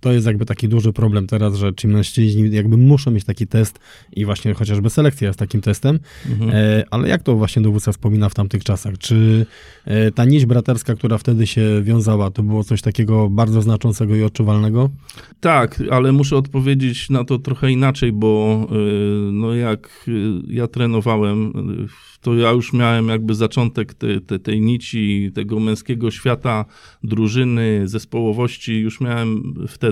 to 0.00 0.12
jest 0.12 0.26
jakby 0.26 0.46
taki 0.46 0.68
duży 0.68 0.92
problem 0.92 1.26
teraz, 1.26 1.56
że 1.56 1.74
ci 1.74 1.88
mężczyźni 1.88 2.50
jakby 2.50 2.76
muszą 2.76 3.10
mieć 3.10 3.24
taki 3.24 3.46
test 3.46 3.78
i 4.12 4.24
właśnie 4.24 4.54
chociażby 4.54 4.90
selekcja 4.90 5.26
jest 5.26 5.38
takim 5.38 5.60
testem, 5.60 5.98
mhm. 6.30 6.50
e, 6.54 6.84
ale 6.90 7.08
jak 7.08 7.22
to 7.22 7.36
właśnie 7.36 7.62
dowódca 7.62 7.92
wspomina 7.92 8.28
w 8.28 8.34
tamtych 8.34 8.64
czasach? 8.64 8.98
Czy 8.98 9.46
e, 9.84 10.10
ta 10.12 10.24
nić 10.24 10.46
braterska, 10.46 10.94
która 10.94 11.18
wtedy 11.18 11.46
się 11.46 11.82
wiązała, 11.82 12.30
to 12.30 12.42
było 12.42 12.64
coś 12.64 12.82
takiego 12.82 13.30
bardzo 13.30 13.62
znaczącego 13.62 14.16
i 14.16 14.22
odczuwalnego? 14.22 14.90
Tak, 15.40 15.82
ale 15.90 16.12
muszę 16.12 16.36
odpowiedzieć 16.36 17.10
na 17.10 17.24
to 17.24 17.38
trochę 17.38 17.70
inaczej, 17.70 18.12
bo 18.12 18.60
e, 18.70 18.74
no 19.32 19.54
jak 19.54 20.06
e, 20.08 20.12
ja 20.48 20.66
trenowałem, 20.66 21.52
to 22.20 22.34
ja 22.34 22.50
już 22.50 22.72
miałem 22.72 23.08
jakby 23.08 23.34
zaczątek 23.34 23.94
te, 23.94 24.20
te, 24.20 24.38
tej 24.38 24.60
nici, 24.60 25.30
tego 25.34 25.60
męskiego 25.60 26.10
świata, 26.10 26.64
drużyny, 27.02 27.82
zespołowości, 27.84 28.80
już 28.80 29.00
miałem 29.00 29.54
wtedy. 29.68 29.87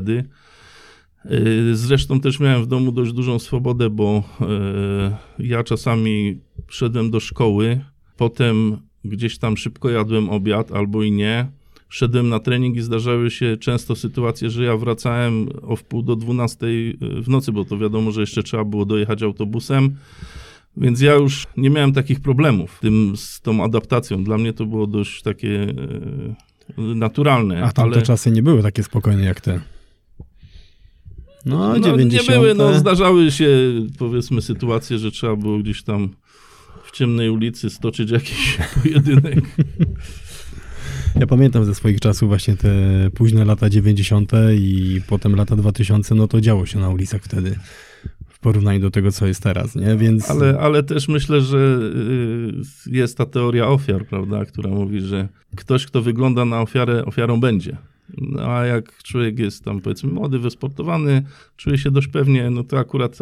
Y, 1.30 1.76
zresztą 1.76 2.20
też 2.20 2.40
miałem 2.40 2.62
w 2.62 2.66
domu 2.66 2.92
dość 2.92 3.12
dużą 3.12 3.38
swobodę, 3.38 3.90
bo 3.90 4.22
y, 5.38 5.46
ja 5.46 5.64
czasami 5.64 6.40
szedłem 6.68 7.10
do 7.10 7.20
szkoły, 7.20 7.80
potem 8.16 8.76
gdzieś 9.04 9.38
tam 9.38 9.56
szybko 9.56 9.90
jadłem 9.90 10.30
obiad 10.30 10.72
albo 10.72 11.02
i 11.02 11.12
nie. 11.12 11.46
Szedłem 11.88 12.28
na 12.28 12.40
trening 12.40 12.76
i 12.76 12.80
zdarzały 12.80 13.30
się 13.30 13.56
często 13.56 13.96
sytuacje, 13.96 14.50
że 14.50 14.64
ja 14.64 14.76
wracałem 14.76 15.48
o 15.62 15.76
wpół 15.76 16.02
do 16.02 16.16
12 16.16 16.66
w 17.00 17.28
nocy, 17.28 17.52
bo 17.52 17.64
to 17.64 17.78
wiadomo, 17.78 18.10
że 18.10 18.20
jeszcze 18.20 18.42
trzeba 18.42 18.64
było 18.64 18.84
dojechać 18.84 19.22
autobusem. 19.22 19.96
Więc 20.76 21.00
ja 21.00 21.14
już 21.14 21.46
nie 21.56 21.70
miałem 21.70 21.92
takich 21.92 22.20
problemów 22.20 22.78
tym, 22.80 23.12
z 23.16 23.40
tą 23.40 23.64
adaptacją. 23.64 24.24
Dla 24.24 24.38
mnie 24.38 24.52
to 24.52 24.66
było 24.66 24.86
dość 24.86 25.22
takie 25.22 25.74
naturalne. 26.78 27.64
A 27.64 27.72
tamte 27.72 27.96
ale... 27.96 28.02
czasy 28.02 28.30
nie 28.30 28.42
były 28.42 28.62
takie 28.62 28.82
spokojne 28.82 29.24
jak 29.24 29.40
te. 29.40 29.60
No, 31.46 31.78
no 31.78 31.96
nie 31.96 32.22
były, 32.28 32.54
no 32.54 32.78
zdarzały 32.78 33.30
się 33.30 33.48
powiedzmy 33.98 34.42
sytuacje, 34.42 34.98
że 34.98 35.10
trzeba 35.10 35.36
było 35.36 35.58
gdzieś 35.58 35.82
tam 35.82 36.08
w 36.84 36.90
ciemnej 36.90 37.30
ulicy 37.30 37.70
stoczyć 37.70 38.10
jakiś 38.10 38.58
pojedynek. 38.82 39.44
Ja 41.20 41.26
pamiętam 41.26 41.64
ze 41.64 41.74
swoich 41.74 42.00
czasów 42.00 42.28
właśnie 42.28 42.56
te 42.56 42.70
późne 43.14 43.44
lata 43.44 43.70
90. 43.70 44.32
i 44.58 45.00
potem 45.08 45.36
lata 45.36 45.56
2000, 45.56 46.14
no 46.14 46.28
to 46.28 46.40
działo 46.40 46.66
się 46.66 46.78
na 46.78 46.88
ulicach 46.88 47.22
wtedy 47.22 47.58
w 48.28 48.38
porównaniu 48.38 48.80
do 48.80 48.90
tego, 48.90 49.12
co 49.12 49.26
jest 49.26 49.42
teraz, 49.42 49.74
nie? 49.74 49.96
Więc... 49.96 50.30
Ale, 50.30 50.58
ale 50.60 50.82
też 50.82 51.08
myślę, 51.08 51.40
że 51.40 51.78
y, 52.86 52.96
jest 52.96 53.18
ta 53.18 53.26
teoria 53.26 53.68
ofiar, 53.68 54.06
prawda, 54.06 54.44
która 54.44 54.70
mówi, 54.70 55.00
że 55.00 55.28
ktoś, 55.56 55.86
kto 55.86 56.02
wygląda 56.02 56.44
na 56.44 56.60
ofiarę, 56.60 57.04
ofiarą 57.04 57.40
będzie. 57.40 57.76
No, 58.18 58.42
a 58.42 58.66
jak 58.66 59.02
człowiek 59.02 59.38
jest 59.38 59.64
tam 59.64 59.80
powiedzmy 59.80 60.12
młody, 60.12 60.38
wysportowany, 60.38 61.22
czuje 61.56 61.78
się 61.78 61.90
dość 61.90 62.08
pewnie, 62.08 62.50
no 62.50 62.64
to 62.64 62.78
akurat 62.78 63.18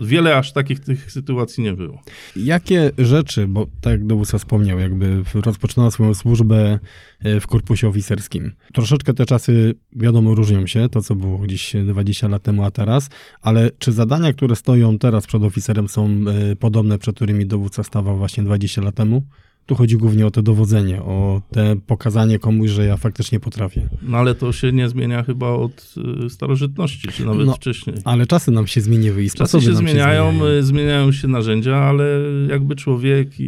wiele 0.00 0.36
aż 0.36 0.52
takich 0.52 0.80
tych 0.80 1.12
sytuacji 1.12 1.62
nie 1.62 1.72
było. 1.72 2.02
Jakie 2.36 2.90
rzeczy, 2.98 3.48
bo 3.48 3.66
tak 3.80 3.92
jak 3.92 4.06
dowódca 4.06 4.38
wspomniał, 4.38 4.78
jakby 4.78 5.22
rozpoczynała 5.34 5.90
swoją 5.90 6.14
służbę 6.14 6.78
e, 7.20 7.40
w 7.40 7.46
korpusie 7.46 7.88
oficerskim. 7.88 8.52
Troszeczkę 8.72 9.14
te 9.14 9.26
czasy, 9.26 9.74
wiadomo, 9.92 10.34
różnią 10.34 10.66
się, 10.66 10.88
to 10.88 11.02
co 11.02 11.14
było 11.14 11.38
gdzieś 11.38 11.72
20 11.86 12.28
lat 12.28 12.42
temu, 12.42 12.64
a 12.64 12.70
teraz, 12.70 13.10
ale 13.42 13.70
czy 13.78 13.92
zadania, 13.92 14.32
które 14.32 14.56
stoją 14.56 14.98
teraz 14.98 15.26
przed 15.26 15.42
oficerem 15.42 15.88
są 15.88 16.08
e, 16.50 16.56
podobne, 16.56 16.98
przed 16.98 17.16
którymi 17.16 17.46
dowódca 17.46 17.82
stawał 17.82 18.18
właśnie 18.18 18.44
20 18.44 18.82
lat 18.82 18.94
temu? 18.94 19.22
Tu 19.66 19.74
chodzi 19.74 19.96
głównie 19.96 20.26
o 20.26 20.30
to 20.30 20.42
dowodzenie, 20.42 21.02
o 21.02 21.42
te 21.50 21.76
pokazanie 21.86 22.38
komuś, 22.38 22.70
że 22.70 22.86
ja 22.86 22.96
faktycznie 22.96 23.40
potrafię. 23.40 23.88
No 24.02 24.18
ale 24.18 24.34
to 24.34 24.52
się 24.52 24.72
nie 24.72 24.88
zmienia 24.88 25.22
chyba 25.22 25.48
od 25.48 25.94
y, 26.26 26.30
starożytności, 26.30 27.08
czy 27.08 27.26
nawet 27.26 27.46
No, 27.46 27.52
wcześniej. 27.54 27.96
Ale 28.04 28.26
czasy 28.26 28.50
nam 28.50 28.66
się 28.66 28.80
zmieniły 28.80 29.24
i 29.24 29.30
Czasy 29.30 29.60
się 29.60 29.74
zmieniają, 29.74 30.32
się 30.32 30.38
zmieniają. 30.38 30.58
y, 30.58 30.62
zmieniają 30.62 31.12
się 31.12 31.28
narzędzia, 31.28 31.76
ale 31.76 32.04
jakby 32.48 32.76
człowiek 32.76 33.40
i 33.40 33.44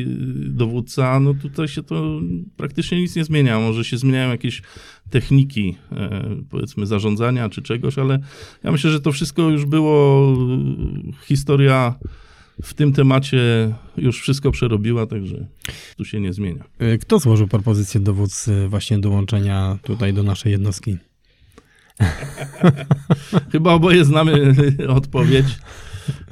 i 0.00 0.06
dowódca, 0.50 1.20
no 1.20 1.34
tutaj 1.34 1.68
się 1.68 1.82
to 1.82 2.20
praktycznie 2.56 3.00
nic 3.00 3.16
nie 3.16 3.24
zmienia. 3.24 3.60
Może 3.60 3.84
się 3.84 3.98
zmieniają 3.98 4.30
jakieś 4.30 4.62
techniki, 5.10 5.76
e, 5.92 6.24
powiedzmy, 6.50 6.86
zarządzania 6.86 7.48
czy 7.48 7.62
czegoś, 7.62 7.98
ale 7.98 8.18
ja 8.64 8.72
myślę, 8.72 8.90
że 8.90 9.00
to 9.00 9.12
wszystko 9.12 9.50
już 9.50 9.66
było, 9.66 10.32
y, 11.22 11.26
historia 11.26 11.94
w 12.62 12.74
tym 12.74 12.92
temacie 12.92 13.38
już 13.96 14.20
wszystko 14.20 14.50
przerobiła, 14.50 15.06
także 15.06 15.46
tu 15.96 16.04
się 16.04 16.20
nie 16.20 16.32
zmienia. 16.32 16.64
Y, 16.82 16.98
Kto 16.98 17.18
złożył 17.18 17.48
propozycję 17.48 18.00
dowódcy 18.00 18.68
właśnie 18.68 18.98
dołączenia 18.98 19.78
tutaj 19.82 20.12
do 20.14 20.22
naszej 20.22 20.52
jednostki? 20.52 20.96
Chyba 23.52 23.72
oboje 23.72 24.04
znamy 24.04 24.54
odpowiedź. 24.88 25.46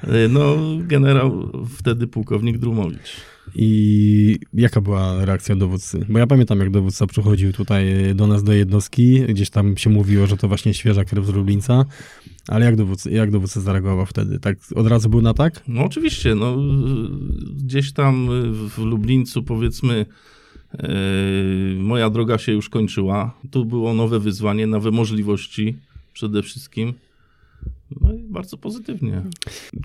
E, 0.03 0.29
No, 0.29 0.57
generał 0.81 1.53
wtedy 1.79 2.07
pułkownik 2.07 2.59
Drumowicz. 2.59 3.17
I 3.55 4.39
jaka 4.55 4.81
była 4.81 5.25
reakcja 5.25 5.57
dowódcy? 5.57 6.07
Bo 6.09 6.19
ja 6.19 6.27
pamiętam, 6.27 6.61
jak 6.61 6.71
dowódca 6.71 7.07
przychodził 7.07 7.53
tutaj 7.53 8.15
do 8.15 8.27
nas 8.27 8.43
do 8.43 8.53
jednostki, 8.53 9.21
gdzieś 9.29 9.51
tam 9.51 9.77
się 9.77 9.91
mówiło, 9.91 10.27
że 10.27 10.37
to 10.37 10.49
właśnie 10.49 10.75
świeża 10.75 11.05
krew 11.05 11.27
z 11.27 11.35
Lublińca, 11.35 11.85
ale 12.49 12.65
jak 12.65 12.77
dowódca, 12.77 13.11
jak 13.11 13.31
dowódca 13.31 13.61
zareagował 13.61 14.07
wtedy? 14.07 14.39
Tak 14.39 14.59
od 14.75 14.87
razu 14.87 15.09
był 15.09 15.23
na 15.23 15.35
tak? 15.35 15.63
No 15.69 15.85
oczywiście, 15.85 16.35
no 16.35 16.57
gdzieś 17.57 17.93
tam 17.93 18.29
w 18.53 18.79
Lublińcu 18.79 19.43
powiedzmy 19.43 20.07
e, 20.79 20.89
moja 21.79 22.11
droga 22.11 22.39
się 22.39 22.53
już 22.53 22.69
kończyła. 22.69 23.35
Tu 23.51 23.65
było 23.65 23.95
nowe 23.95 24.21
wyzwanie, 24.21 24.67
nowe 24.67 24.91
możliwości 24.91 25.77
przede 26.13 26.43
wszystkim. 26.43 26.95
No 28.01 28.13
i 28.13 28.23
bardzo 28.23 28.57
pozytywnie. 28.57 29.23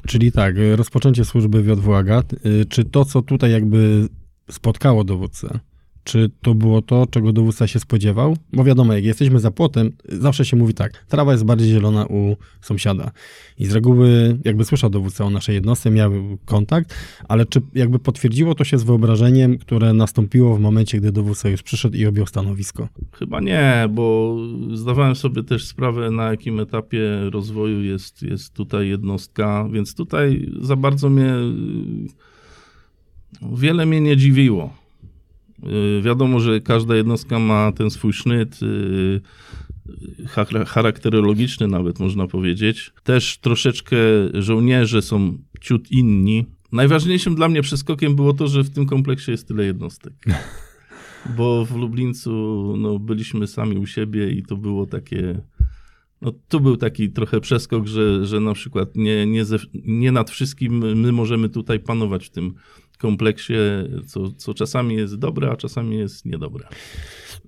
Czyli 0.07 0.31
tak, 0.31 0.55
rozpoczęcie 0.75 1.25
służby 1.25 1.63
w 1.63 1.67
JWAGA, 1.67 2.23
y, 2.45 2.65
czy 2.65 2.85
to, 2.85 3.05
co 3.05 3.21
tutaj 3.21 3.51
jakby 3.51 4.09
spotkało 4.49 5.03
dowódcę, 5.03 5.59
czy 6.03 6.31
to 6.41 6.55
było 6.55 6.81
to, 6.81 7.07
czego 7.11 7.33
dowódca 7.33 7.67
się 7.67 7.79
spodziewał? 7.79 8.37
Bo 8.53 8.63
wiadomo, 8.63 8.93
jak 8.93 9.03
jesteśmy 9.03 9.39
za 9.39 9.51
płotem, 9.51 9.91
zawsze 10.09 10.45
się 10.45 10.57
mówi 10.57 10.73
tak, 10.73 11.05
trawa 11.07 11.31
jest 11.31 11.45
bardziej 11.45 11.69
zielona 11.69 12.05
u 12.05 12.35
sąsiada. 12.61 13.11
I 13.57 13.65
z 13.65 13.71
reguły 13.71 14.39
jakby 14.45 14.65
słyszał 14.65 14.89
dowódca 14.89 15.25
o 15.25 15.29
naszej 15.29 15.55
jednostce, 15.55 15.91
miał 15.91 16.11
kontakt, 16.45 16.95
ale 17.27 17.45
czy 17.45 17.61
jakby 17.73 17.99
potwierdziło 17.99 18.55
to 18.55 18.63
się 18.63 18.77
z 18.77 18.83
wyobrażeniem, 18.83 19.57
które 19.57 19.93
nastąpiło 19.93 20.55
w 20.55 20.59
momencie, 20.59 20.97
gdy 20.97 21.11
dowódca 21.11 21.49
już 21.49 21.63
przyszedł 21.63 21.97
i 21.97 22.05
objął 22.05 22.27
stanowisko? 22.27 22.87
Chyba 23.11 23.41
nie, 23.41 23.89
bo 23.89 24.37
zdawałem 24.73 25.15
sobie 25.15 25.43
też 25.43 25.67
sprawę, 25.67 26.11
na 26.11 26.31
jakim 26.31 26.59
etapie 26.59 27.29
rozwoju 27.29 27.83
jest, 27.83 28.23
jest 28.23 28.53
tutaj 28.53 28.89
jednostka, 28.89 29.67
więc 29.71 29.95
tutaj 29.95 30.51
za 30.61 30.75
bardzo 30.75 31.09
mnie 31.09 31.35
y, 31.35 32.07
wiele 33.57 33.85
mnie 33.85 34.01
nie 34.01 34.17
dziwiło. 34.17 34.80
Y, 35.63 36.01
Wiadomo, 36.01 36.39
że 36.39 36.61
każda 36.61 36.95
jednostka 36.95 37.39
ma 37.39 37.71
ten 37.71 37.89
swój 37.89 38.13
sznyt 38.13 38.59
y, 38.63 39.21
cha- 40.27 40.65
charakterologiczny 40.65 41.67
nawet 41.67 41.99
można 41.99 42.27
powiedzieć. 42.27 42.91
Też 43.03 43.37
troszeczkę 43.37 43.97
żołnierze 44.33 45.01
są 45.01 45.37
ciut 45.61 45.91
inni. 45.91 46.45
Najważniejszym 46.71 47.35
dla 47.35 47.49
mnie 47.49 47.61
przeskokiem 47.61 48.15
było 48.15 48.33
to, 48.33 48.47
że 48.47 48.63
w 48.63 48.69
tym 48.69 48.85
kompleksie 48.85 49.31
jest 49.31 49.47
tyle 49.47 49.65
jednostek. 49.65 50.13
Bo 51.37 51.65
w 51.65 51.75
Lublińcu 51.75 52.31
no, 52.77 52.99
byliśmy 52.99 53.47
sami 53.47 53.77
u 53.77 53.85
siebie 53.85 54.31
i 54.31 54.43
to 54.43 54.57
było 54.57 54.85
takie. 54.85 55.41
No, 56.21 56.31
tu 56.47 56.59
był 56.59 56.77
taki 56.77 57.09
trochę 57.09 57.41
przeskok, 57.41 57.87
że, 57.87 58.25
że 58.25 58.39
na 58.39 58.53
przykład 58.53 58.95
nie, 58.95 59.25
nie, 59.25 59.45
ze, 59.45 59.57
nie 59.73 60.11
nad 60.11 60.29
wszystkim 60.29 60.97
my 60.97 61.11
możemy 61.11 61.49
tutaj 61.49 61.79
panować 61.79 62.25
w 62.25 62.29
tym 62.29 62.53
kompleksie, 63.01 63.53
co, 64.07 64.31
co 64.31 64.53
czasami 64.53 64.95
jest 64.95 65.15
dobre, 65.15 65.51
a 65.51 65.55
czasami 65.55 65.97
jest 65.97 66.25
niedobre. 66.25 66.67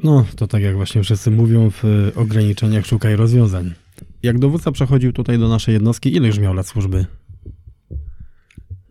No, 0.03 0.25
to 0.35 0.47
tak 0.47 0.63
jak 0.63 0.75
właśnie 0.75 1.03
wszyscy 1.03 1.31
mówią, 1.31 1.69
w 1.69 1.85
y, 1.85 2.11
ograniczeniach 2.15 2.85
szukaj 2.85 3.15
rozwiązań. 3.15 3.73
Jak 4.23 4.39
dowódca 4.39 4.71
przechodził 4.71 5.13
tutaj 5.13 5.39
do 5.39 5.47
naszej 5.47 5.73
jednostki, 5.73 6.15
ile 6.15 6.27
już 6.27 6.39
miał 6.39 6.53
lat 6.53 6.67
służby? 6.67 7.05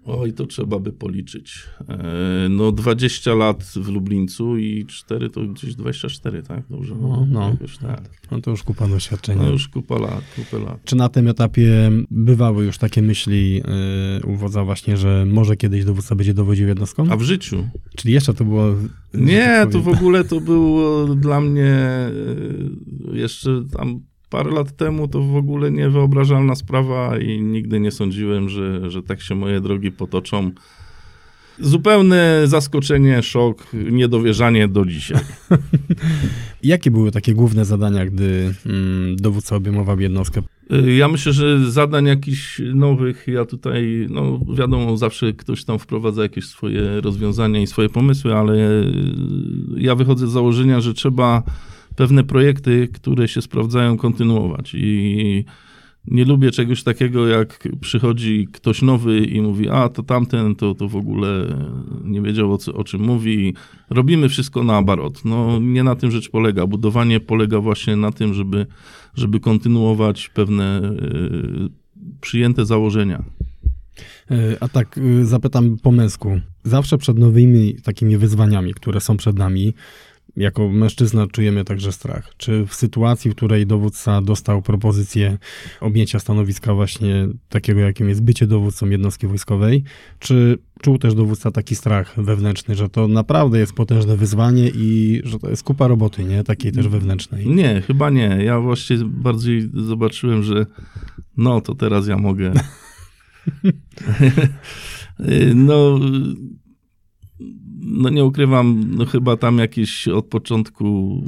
Oj, 0.05 0.33
to 0.33 0.47
trzeba 0.47 0.79
by 0.79 0.93
policzyć. 0.93 1.63
E, 1.89 2.49
No 2.49 2.73
20 2.73 3.35
lat 3.35 3.65
w 3.65 3.89
Lublińcu 3.89 4.57
i 4.57 4.87
4 4.87 5.31
to 5.31 5.41
gdzieś 5.41 5.75
24, 5.75 6.43
tak? 6.43 6.63
Dobrze. 6.71 6.95
No, 7.03 7.27
no. 7.31 7.51
Jakoś 7.51 7.79
tak. 7.79 8.11
No 8.31 8.41
to 8.41 8.51
już 8.51 8.63
kupa 8.63 8.89
doświadczenia. 8.89 9.43
No 9.43 9.51
już 9.51 9.69
kupa 9.69 9.99
lat, 9.99 10.25
lat. 10.67 10.85
Czy 10.85 10.97
na 10.97 11.09
tym 11.09 11.29
etapie 11.29 11.91
bywały 12.11 12.65
już 12.65 12.79
takie 12.79 13.03
myśli 13.03 13.55
yy, 13.55 13.63
u 14.27 14.37
wodza 14.37 14.65
właśnie, 14.65 14.97
że 14.97 15.27
może 15.27 15.57
kiedyś 15.57 15.85
dowódca 15.85 16.15
będzie 16.15 16.35
dowodził 16.35 16.69
jednostką? 16.69 17.07
A 17.11 17.17
w 17.17 17.23
życiu? 17.23 17.69
Czyli 17.97 18.15
jeszcze 18.15 18.35
to 18.35 18.45
było... 18.45 18.75
Nie, 19.15 19.47
tak 19.47 19.73
to 19.73 19.81
w 19.83 19.89
ogóle 19.89 20.25
to 20.25 20.41
było 20.41 21.07
dla 21.15 21.41
mnie 21.41 21.75
e, 21.75 22.11
jeszcze 23.13 23.65
tam 23.73 24.01
parę 24.33 24.51
lat 24.51 24.77
temu 24.77 25.09
to 25.09 25.23
w 25.23 25.37
ogóle 25.37 25.71
niewyobrażalna 25.71 26.55
sprawa 26.55 27.19
i 27.19 27.43
nigdy 27.43 27.81
nie 27.81 27.91
sądziłem, 27.91 28.49
że, 28.49 28.91
że 28.91 29.03
tak 29.03 29.21
się 29.21 29.35
moje 29.35 29.61
drogi 29.61 29.91
potoczą. 29.91 30.51
Zupełne 31.61 32.43
zaskoczenie, 32.45 33.23
szok, 33.23 33.67
niedowierzanie 33.91 34.69
do 34.69 34.87
dzisiaj. 34.87 35.21
Jakie 36.63 36.91
były 36.91 37.11
takie 37.11 37.35
główne 37.35 37.65
zadania, 37.65 38.07
gdy 38.07 38.55
mm, 38.67 39.17
dowódca 39.17 39.57
obejmował 39.57 40.01
jednostkę? 40.01 40.43
Y, 40.73 40.93
Ja 40.95 41.09
myślę, 41.09 41.33
że 41.33 41.71
zadań 41.71 42.07
jakichś 42.07 42.61
nowych, 42.75 43.25
ja 43.27 43.45
tutaj, 43.45 44.07
no 44.11 44.41
wiadomo, 44.55 44.97
zawsze 44.97 45.33
ktoś 45.33 45.65
tam 45.65 45.79
wprowadza 45.79 46.23
jakieś 46.23 46.45
swoje 46.45 47.01
rozwiązania 47.01 47.61
i 47.61 47.67
swoje 47.67 47.89
pomysły, 47.89 48.35
ale 48.35 48.55
y, 48.55 48.93
ja 49.77 49.95
wychodzę 49.95 50.29
z 50.29 50.31
założenia, 50.31 50.81
że 50.81 50.95
trzeba 50.95 51.43
pewne 52.03 52.25
projekty, 52.25 52.89
które 52.93 53.29
się 53.29 53.43
sprawdzają, 53.43 53.97
kontynuować. 53.97 54.73
I 54.75 55.45
nie 56.07 56.25
lubię 56.25 56.51
czegoś 56.51 56.83
takiego, 56.83 57.27
jak 57.27 57.69
przychodzi 57.81 58.49
ktoś 58.53 58.83
nowy 58.83 59.21
i 59.21 59.41
mówi, 59.41 59.69
a 59.69 59.89
to 59.89 60.03
tamten, 60.03 60.55
to, 60.55 60.75
to 60.75 60.89
w 60.89 60.97
ogóle 60.97 61.59
nie 62.05 62.23
wiedział 62.23 62.53
o, 62.53 62.59
co, 62.59 62.75
o 62.75 62.85
czym 62.85 63.01
mówi. 63.03 63.55
Robimy 63.91 64.29
wszystko 64.29 64.65
na 64.65 64.77
abarot. 64.77 65.25
No 65.25 65.59
nie 65.61 65.85
na 65.85 65.97
tym 65.97 66.11
rzecz 66.11 66.31
polega. 66.31 66.67
Budowanie 66.67 67.21
polega 67.21 67.61
właśnie 67.61 67.97
na 67.97 68.13
tym, 68.13 68.35
żeby, 68.35 68.67
żeby 69.15 69.41
kontynuować 69.41 70.29
pewne 70.29 70.83
y, 70.83 71.69
przyjęte 72.21 72.67
założenia. 72.67 73.25
Yy, 74.31 74.57
A 74.61 74.69
tak 74.69 74.97
yy, 74.97 75.27
zapytam 75.27 75.77
po 75.83 75.93
męsku. 75.93 76.41
Zawsze 76.65 76.99
przed 76.99 77.19
nowymi 77.19 77.75
takimi 77.75 78.17
wyzwaniami, 78.17 78.75
które 78.75 79.01
są 79.01 79.17
przed 79.17 79.39
nami, 79.39 79.75
jako 80.37 80.69
mężczyzna 80.69 81.27
czujemy 81.27 81.65
także 81.65 81.93
strach. 81.93 82.35
Czy 82.37 82.67
w 82.67 82.75
sytuacji, 82.75 83.31
w 83.31 83.35
której 83.35 83.67
dowódca 83.67 84.23
dostał 84.23 84.63
propozycję 84.63 85.39
objęcia 85.81 86.19
stanowiska 86.19 86.75
właśnie 86.75 87.29
takiego, 87.49 87.81
jakim 87.81 88.09
jest 88.09 88.23
bycie 88.23 88.47
dowódcą 88.47 88.89
jednostki 88.89 89.27
wojskowej, 89.27 89.85
czy 90.19 90.59
czuł 90.83 90.99
też 90.99 91.15
dowódca 91.15 91.51
taki 91.51 91.77
strach 91.77 92.15
wewnętrzny, 92.17 92.75
że 92.75 92.89
to 92.89 93.09
naprawdę 93.09 93.59
jest 93.59 93.73
potężne 93.73 94.17
wyzwanie 94.17 94.69
i 94.75 95.21
że 95.25 95.39
to 95.39 95.51
jest 95.51 95.63
kupa 95.63 95.89
roboty, 95.89 96.25
nie? 96.25 96.45
Takiej 96.45 96.73
też 96.73 96.89
wewnętrznej. 96.89 97.47
Nie, 97.47 97.83
chyba 97.87 98.11
nie. 98.11 98.39
Ja 98.45 98.61
właśnie 98.61 98.97
bardziej 99.05 99.71
zobaczyłem, 99.75 100.43
że 100.43 100.67
no 101.37 101.61
to 101.61 101.75
teraz 101.75 102.07
ja 102.07 102.19
mogę. 102.19 102.53
No, 105.55 106.01
no 107.81 108.09
nie 108.09 108.25
ukrywam, 108.25 108.85
no 108.97 109.07
chyba 109.07 109.37
tam 109.37 109.59
jakieś 109.59 110.09
od 110.09 110.25
początku 110.25 111.23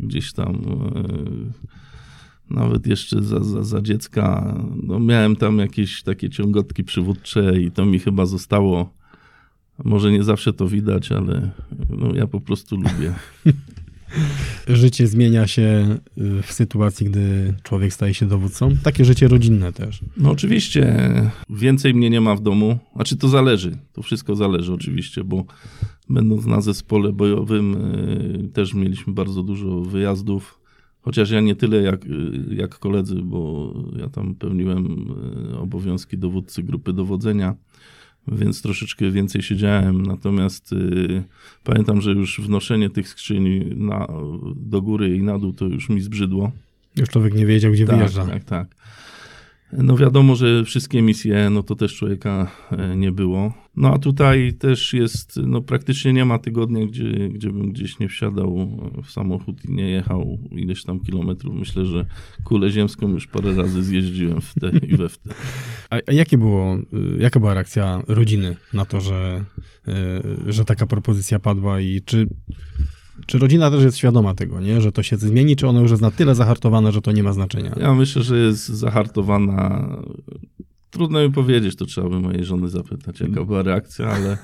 gdzieś 0.00 0.32
tam 0.32 0.54
e, 0.54 2.54
nawet 2.54 2.86
jeszcze 2.86 3.22
za, 3.22 3.44
za, 3.44 3.62
za 3.62 3.80
dziecka, 3.80 4.56
no 4.82 5.00
miałem 5.00 5.36
tam 5.36 5.58
jakieś 5.58 6.02
takie 6.02 6.30
ciągotki 6.30 6.84
przywódcze 6.84 7.60
i 7.60 7.70
to 7.70 7.86
mi 7.86 7.98
chyba 7.98 8.26
zostało. 8.26 8.92
Może 9.84 10.12
nie 10.12 10.24
zawsze 10.24 10.52
to 10.52 10.68
widać, 10.68 11.12
ale 11.12 11.50
no, 11.90 12.14
ja 12.14 12.26
po 12.26 12.40
prostu 12.40 12.76
lubię. 12.76 13.14
Życie 14.68 15.06
zmienia 15.06 15.46
się 15.46 15.96
y, 16.18 16.42
w 16.42 16.52
sytuacji, 16.52 17.06
gdy 17.06 17.54
człowiek 17.62 17.92
staje 17.92 18.14
się 18.14 18.26
dowódcą. 18.26 18.76
Takie 18.82 19.04
życie 19.04 19.28
rodzinne 19.28 19.72
też. 19.72 20.00
No 20.16 20.30
oczywiście, 20.30 21.12
więcej 21.50 21.94
mnie 21.94 22.10
nie 22.10 22.20
ma 22.20 22.34
w 22.34 22.40
domu. 22.40 22.78
Znaczy 22.94 23.16
to 23.16 23.28
zależy, 23.28 23.78
to 23.92 24.02
wszystko 24.02 24.36
zależy 24.36 24.72
oczywiście, 24.72 25.24
bo 25.24 25.44
będąc 26.08 26.46
na 26.46 26.60
zespole 26.60 27.12
bojowym 27.12 27.74
y, 27.74 28.48
też 28.52 28.74
mieliśmy 28.74 29.12
bardzo 29.12 29.42
dużo 29.42 29.80
wyjazdów. 29.80 30.60
Chociaż 31.00 31.30
ja 31.30 31.40
nie 31.40 31.54
tyle 31.54 31.82
jak, 31.82 32.06
y, 32.06 32.08
jak 32.50 32.78
koledzy, 32.78 33.14
bo 33.14 33.72
ja 33.98 34.08
tam 34.08 34.34
pełniłem 34.34 35.06
obowiązki 35.60 36.18
dowódcy 36.18 36.62
grupy 36.62 36.92
dowodzenia. 36.92 37.56
Więc 38.28 38.62
troszeczkę 38.62 39.10
więcej 39.10 39.42
siedziałem. 39.42 40.02
Natomiast 40.02 40.72
y, 40.72 41.22
pamiętam, 41.64 42.00
że 42.00 42.10
już 42.10 42.40
wnoszenie 42.40 42.90
tych 42.90 43.08
skrzyni 43.08 43.60
na, 43.76 44.06
do 44.56 44.82
góry 44.82 45.16
i 45.16 45.22
na 45.22 45.38
dół 45.38 45.52
to 45.52 45.64
już 45.64 45.88
mi 45.88 46.00
zbrzydło. 46.00 46.52
Już 46.96 47.08
człowiek 47.08 47.34
nie 47.34 47.46
wiedział, 47.46 47.72
gdzie 47.72 47.86
tak, 47.86 47.96
wyjeżdża. 47.96 48.26
Tak, 48.26 48.44
tak. 48.44 48.68
No 49.72 49.96
wiadomo, 49.96 50.36
że 50.36 50.64
wszystkie 50.64 51.02
misje, 51.02 51.50
no 51.50 51.62
to 51.62 51.74
też 51.74 51.96
człowieka 51.96 52.50
e, 52.70 52.96
nie 52.96 53.12
było. 53.12 53.52
No 53.76 53.94
a 53.94 53.98
tutaj 53.98 54.52
też 54.52 54.94
jest, 54.94 55.40
no 55.46 55.60
praktycznie 55.60 56.12
nie 56.12 56.24
ma 56.24 56.38
tygodnia, 56.38 56.86
gdzie, 56.86 57.28
gdzie 57.28 57.50
bym 57.50 57.72
gdzieś 57.72 57.98
nie 57.98 58.08
wsiadał 58.08 58.68
w 59.04 59.10
samochód 59.10 59.64
i 59.64 59.72
nie 59.72 59.90
jechał 59.90 60.38
ileś 60.50 60.84
tam 60.84 61.00
kilometrów. 61.00 61.54
Myślę, 61.54 61.84
że 61.84 62.06
kulę 62.44 62.70
ziemską 62.70 63.08
już 63.08 63.26
parę 63.26 63.54
razy 63.54 63.82
zjeździłem 63.82 64.40
w 64.40 64.54
te 64.54 64.70
i 64.86 64.96
we 64.96 65.08
w 65.08 65.18
te. 65.18 65.30
A, 65.90 65.96
a 66.06 66.12
jakie 66.12 66.38
było, 66.38 66.76
y, 66.76 66.82
jaka 67.18 67.40
była 67.40 67.54
reakcja 67.54 68.02
rodziny 68.08 68.56
na 68.72 68.84
to, 68.84 69.00
że, 69.00 69.44
że 70.46 70.64
taka 70.64 70.86
propozycja 70.86 71.38
padła 71.38 71.80
i 71.80 72.00
czy 72.04 72.26
czy 73.26 73.38
rodzina 73.38 73.70
też 73.70 73.82
jest 73.82 73.96
świadoma 73.96 74.34
tego, 74.34 74.60
nie? 74.60 74.80
że 74.80 74.92
to 74.92 75.02
się 75.02 75.16
zmieni, 75.16 75.56
czy 75.56 75.68
ona 75.68 75.80
już 75.80 75.90
jest 75.90 76.02
na 76.02 76.10
tyle 76.10 76.34
zahartowana, 76.34 76.92
że 76.92 77.00
to 77.00 77.12
nie 77.12 77.22
ma 77.22 77.32
znaczenia? 77.32 77.74
Ja 77.80 77.94
myślę, 77.94 78.22
że 78.22 78.38
jest 78.38 78.68
zahartowana. 78.68 79.96
Trudno 80.90 81.22
mi 81.22 81.32
powiedzieć, 81.32 81.76
to 81.76 81.86
trzeba 81.86 82.08
by 82.08 82.20
mojej 82.20 82.44
żony 82.44 82.68
zapytać, 82.68 83.20
jaka 83.20 83.44
była 83.44 83.62
reakcja, 83.62 84.06
ale 84.06 84.38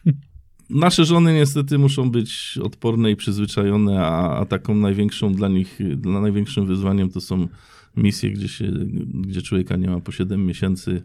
nasze 0.70 1.04
żony 1.04 1.34
niestety 1.34 1.78
muszą 1.78 2.10
być 2.10 2.58
odporne 2.62 3.10
i 3.10 3.16
przyzwyczajone, 3.16 4.00
a, 4.00 4.38
a 4.38 4.44
taką 4.44 4.74
największą 4.74 5.32
dla 5.32 5.48
nich, 5.48 5.78
dla 5.96 6.20
największym 6.20 6.66
wyzwaniem 6.66 7.10
to 7.10 7.20
są 7.20 7.48
misje, 7.96 8.30
gdzie, 8.30 8.48
się, 8.48 8.72
gdzie 9.14 9.42
człowieka 9.42 9.76
nie 9.76 9.90
ma 9.90 10.00
po 10.00 10.12
7 10.12 10.46
miesięcy. 10.46 11.02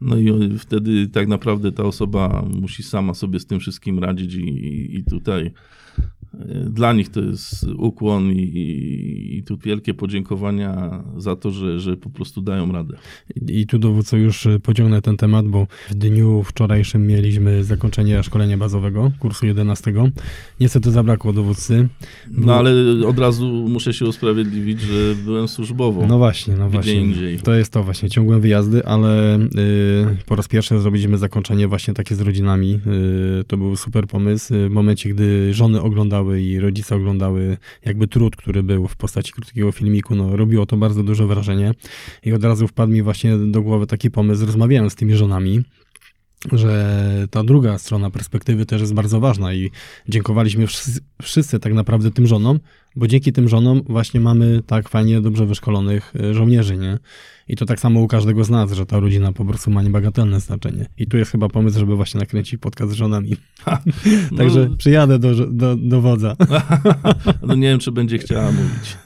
No 0.00 0.16
i 0.16 0.58
wtedy 0.58 1.08
tak 1.08 1.28
naprawdę 1.28 1.72
ta 1.72 1.84
osoba 1.84 2.44
musi 2.60 2.82
sama 2.82 3.14
sobie 3.14 3.40
z 3.40 3.46
tym 3.46 3.60
wszystkim 3.60 3.98
radzić 3.98 4.34
i, 4.34 4.96
i 4.96 5.04
tutaj 5.04 5.50
dla 6.70 6.92
nich 6.92 7.08
to 7.08 7.20
jest 7.20 7.66
ukłon 7.76 8.32
i, 8.32 8.50
i, 9.38 9.42
tu 9.42 9.56
wielkie 9.56 9.94
podziękowania 9.94 11.04
za 11.16 11.36
to, 11.36 11.50
że, 11.50 11.80
że 11.80 11.96
po 11.96 12.10
prostu 12.10 12.40
dają 12.40 12.72
radę. 12.72 12.96
I 13.48 13.66
tu 13.66 13.78
dowódco 13.78 14.16
już 14.16 14.48
pociągnę 14.62 15.02
ten 15.02 15.16
temat, 15.16 15.46
bo 15.46 15.66
w 15.90 15.94
dniu 15.94 16.42
wczorajszym 16.42 17.06
mieliśmy 17.06 17.64
zakończenie 17.64 18.22
szkolenia 18.22 18.58
bazowego, 18.58 19.12
kursu 19.18 19.46
11. 19.46 19.92
Niestety 20.60 20.90
zabrakło 20.90 21.32
dowódcy. 21.32 21.88
No 22.30 22.54
ale 22.54 22.70
od 23.06 23.18
razu 23.18 23.46
muszę 23.68 23.92
się 23.92 24.06
usprawiedliwić, 24.06 24.80
że 24.80 25.14
byłem 25.24 25.48
służbowo. 25.48 26.06
No 26.06 26.18
właśnie, 26.18 26.54
no 26.56 26.70
właśnie. 26.70 26.94
Indziej. 26.94 27.38
To 27.38 27.54
jest 27.54 27.72
to 27.72 27.84
właśnie, 27.84 28.10
ciągłe 28.10 28.40
wyjazdy, 28.40 28.86
ale 28.86 29.38
y, 29.38 29.46
po 30.26 30.36
raz 30.36 30.48
pierwszy 30.48 30.80
zrobiliśmy 30.80 31.18
zakończenie 31.18 31.68
właśnie 31.68 31.94
takie 31.94 32.14
z 32.14 32.20
rodzinami. 32.20 32.80
Y, 33.40 33.44
to 33.44 33.56
był 33.56 33.76
super 33.76 34.06
pomysł. 34.06 34.54
W 34.68 34.70
momencie, 34.70 35.10
gdy 35.10 35.54
żony 35.54 35.82
oglądały 35.82 36.17
oglądały 36.18 36.42
i 36.42 36.60
rodzice 36.60 36.96
oglądały 36.96 37.56
jakby 37.84 38.06
trud, 38.08 38.36
który 38.36 38.62
był 38.62 38.88
w 38.88 38.96
postaci 38.96 39.32
krótkiego 39.32 39.72
filmiku, 39.72 40.14
no 40.14 40.36
robiło 40.36 40.66
to 40.66 40.76
bardzo 40.76 41.02
duże 41.02 41.26
wrażenie 41.26 41.74
i 42.24 42.32
od 42.32 42.44
razu 42.44 42.68
wpadł 42.68 42.92
mi 42.92 43.02
właśnie 43.02 43.38
do 43.38 43.62
głowy 43.62 43.86
taki 43.86 44.10
pomysł, 44.10 44.46
rozmawiałem 44.46 44.90
z 44.90 44.94
tymi 44.94 45.14
żonami, 45.14 45.62
że 46.52 47.26
ta 47.30 47.44
druga 47.44 47.78
strona 47.78 48.10
perspektywy 48.10 48.66
też 48.66 48.80
jest 48.80 48.94
bardzo 48.94 49.20
ważna 49.20 49.54
i 49.54 49.70
dziękowaliśmy 50.08 50.66
wszyscy, 50.66 51.00
wszyscy, 51.22 51.58
tak 51.60 51.74
naprawdę 51.74 52.10
tym 52.10 52.26
żonom, 52.26 52.60
bo 52.96 53.06
dzięki 53.06 53.32
tym 53.32 53.48
żonom 53.48 53.82
właśnie 53.88 54.20
mamy 54.20 54.62
tak 54.66 54.88
fajnie, 54.88 55.20
dobrze 55.20 55.46
wyszkolonych 55.46 56.12
e, 56.20 56.34
żołnierzy, 56.34 56.76
nie? 56.76 56.98
I 57.48 57.56
to 57.56 57.66
tak 57.66 57.80
samo 57.80 58.00
u 58.00 58.06
każdego 58.06 58.44
z 58.44 58.50
nas, 58.50 58.72
że 58.72 58.86
ta 58.86 59.00
rodzina 59.00 59.32
po 59.32 59.44
prostu 59.44 59.70
ma 59.70 59.82
niebagatelne 59.82 60.40
znaczenie. 60.40 60.86
I 60.98 61.06
tu 61.06 61.16
jest 61.16 61.30
chyba 61.32 61.48
pomysł, 61.48 61.78
żeby 61.78 61.96
właśnie 61.96 62.20
nakręcić 62.20 62.60
podcast 62.60 62.92
z 62.92 62.94
żonami. 62.94 63.36
Także 64.38 64.68
no, 64.70 64.76
przyjadę 64.76 65.18
do, 65.18 65.46
do, 65.46 65.76
do 65.76 66.00
wodza. 66.00 66.36
no 67.46 67.54
nie 67.54 67.68
wiem, 67.68 67.78
czy 67.78 67.92
będzie 67.92 68.18
chciała 68.18 68.52
mówić. 68.52 68.96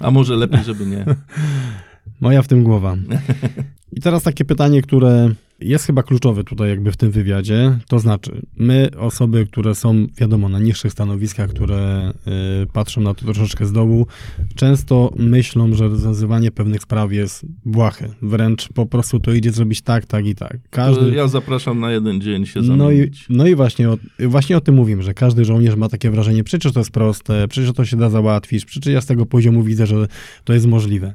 A 0.00 0.10
może 0.10 0.36
lepiej, 0.36 0.64
żeby 0.64 0.86
nie. 0.86 1.04
Moja 2.20 2.42
w 2.42 2.48
tym 2.48 2.64
głowa. 2.64 2.96
I 3.92 4.00
teraz 4.00 4.22
takie 4.22 4.44
pytanie, 4.44 4.82
które 4.82 5.34
jest 5.60 5.86
chyba 5.86 6.02
kluczowe 6.02 6.44
tutaj 6.44 6.68
jakby 6.68 6.92
w 6.92 6.96
tym 6.96 7.10
wywiadzie. 7.10 7.78
To 7.88 7.98
znaczy, 7.98 8.42
my, 8.56 8.88
osoby, 8.98 9.46
które 9.46 9.74
są, 9.74 10.06
wiadomo, 10.18 10.48
na 10.48 10.58
niższych 10.58 10.92
stanowiskach, 10.92 11.50
które 11.50 12.12
y, 12.62 12.66
patrzą 12.66 13.00
na 13.00 13.14
to 13.14 13.24
troszeczkę 13.24 13.66
z 13.66 13.72
dołu, 13.72 14.06
często 14.54 15.12
myślą, 15.16 15.74
że 15.74 15.88
rozwiązywanie 15.88 16.50
pewnych 16.50 16.82
spraw 16.82 17.12
jest 17.12 17.46
błahe. 17.64 18.08
Wręcz 18.22 18.68
po 18.68 18.86
prostu 18.86 19.20
to 19.20 19.32
idzie 19.32 19.52
zrobić 19.52 19.82
tak, 19.82 20.06
tak 20.06 20.26
i 20.26 20.34
tak. 20.34 20.56
Każdy... 20.70 21.10
Ja 21.10 21.28
zapraszam 21.28 21.80
na 21.80 21.92
jeden 21.92 22.20
dzień 22.20 22.46
się 22.46 22.62
zamienić. 22.62 23.26
No 23.28 23.34
i, 23.34 23.38
no 23.38 23.46
i 23.46 23.54
właśnie, 23.54 23.90
o, 23.90 23.98
właśnie 24.28 24.56
o 24.56 24.60
tym 24.60 24.74
mówimy, 24.74 25.02
że 25.02 25.14
każdy 25.14 25.44
żołnierz 25.44 25.76
ma 25.76 25.88
takie 25.88 26.10
wrażenie, 26.10 26.44
przecież 26.44 26.72
to 26.72 26.80
jest 26.80 26.90
proste, 26.90 27.48
przecież 27.48 27.72
to 27.72 27.84
się 27.84 27.96
da 27.96 28.10
załatwić, 28.10 28.64
przecież 28.64 28.92
ja 28.92 29.00
z 29.00 29.06
tego 29.06 29.26
poziomu 29.26 29.62
widzę, 29.62 29.86
że 29.86 30.06
to 30.44 30.52
jest 30.52 30.66
możliwe. 30.66 31.14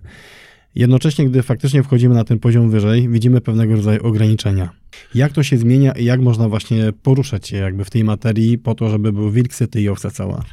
Jednocześnie, 0.76 1.26
gdy 1.26 1.44
faktycznie 1.44 1.84
wchodzimy 1.84 2.16
na 2.16 2.24
ten 2.24 2.40
poziom 2.40 2.70
wyżej, 2.70 3.10
widzimy 3.10 3.42
pewnego 3.42 3.76
rodzaju 3.76 4.04
ograniczenia. 4.04 4.70
Jak 5.16 5.32
to 5.32 5.44
się 5.44 5.58
zmienia 5.58 5.92
i 5.92 6.06
jak 6.06 6.22
można 6.22 6.50
właśnie 6.50 6.94
poruszać 7.04 7.48
się 7.48 7.58
jakby 7.58 7.86
w 7.86 7.90
tej 7.90 8.04
materii 8.04 8.58
po 8.58 8.76
to, 8.76 8.90
żeby 8.90 9.14
był 9.14 9.32
wilk 9.32 9.54
syty 9.54 9.82
i 9.82 9.90
owca 9.90 10.10
cała? 10.10 10.44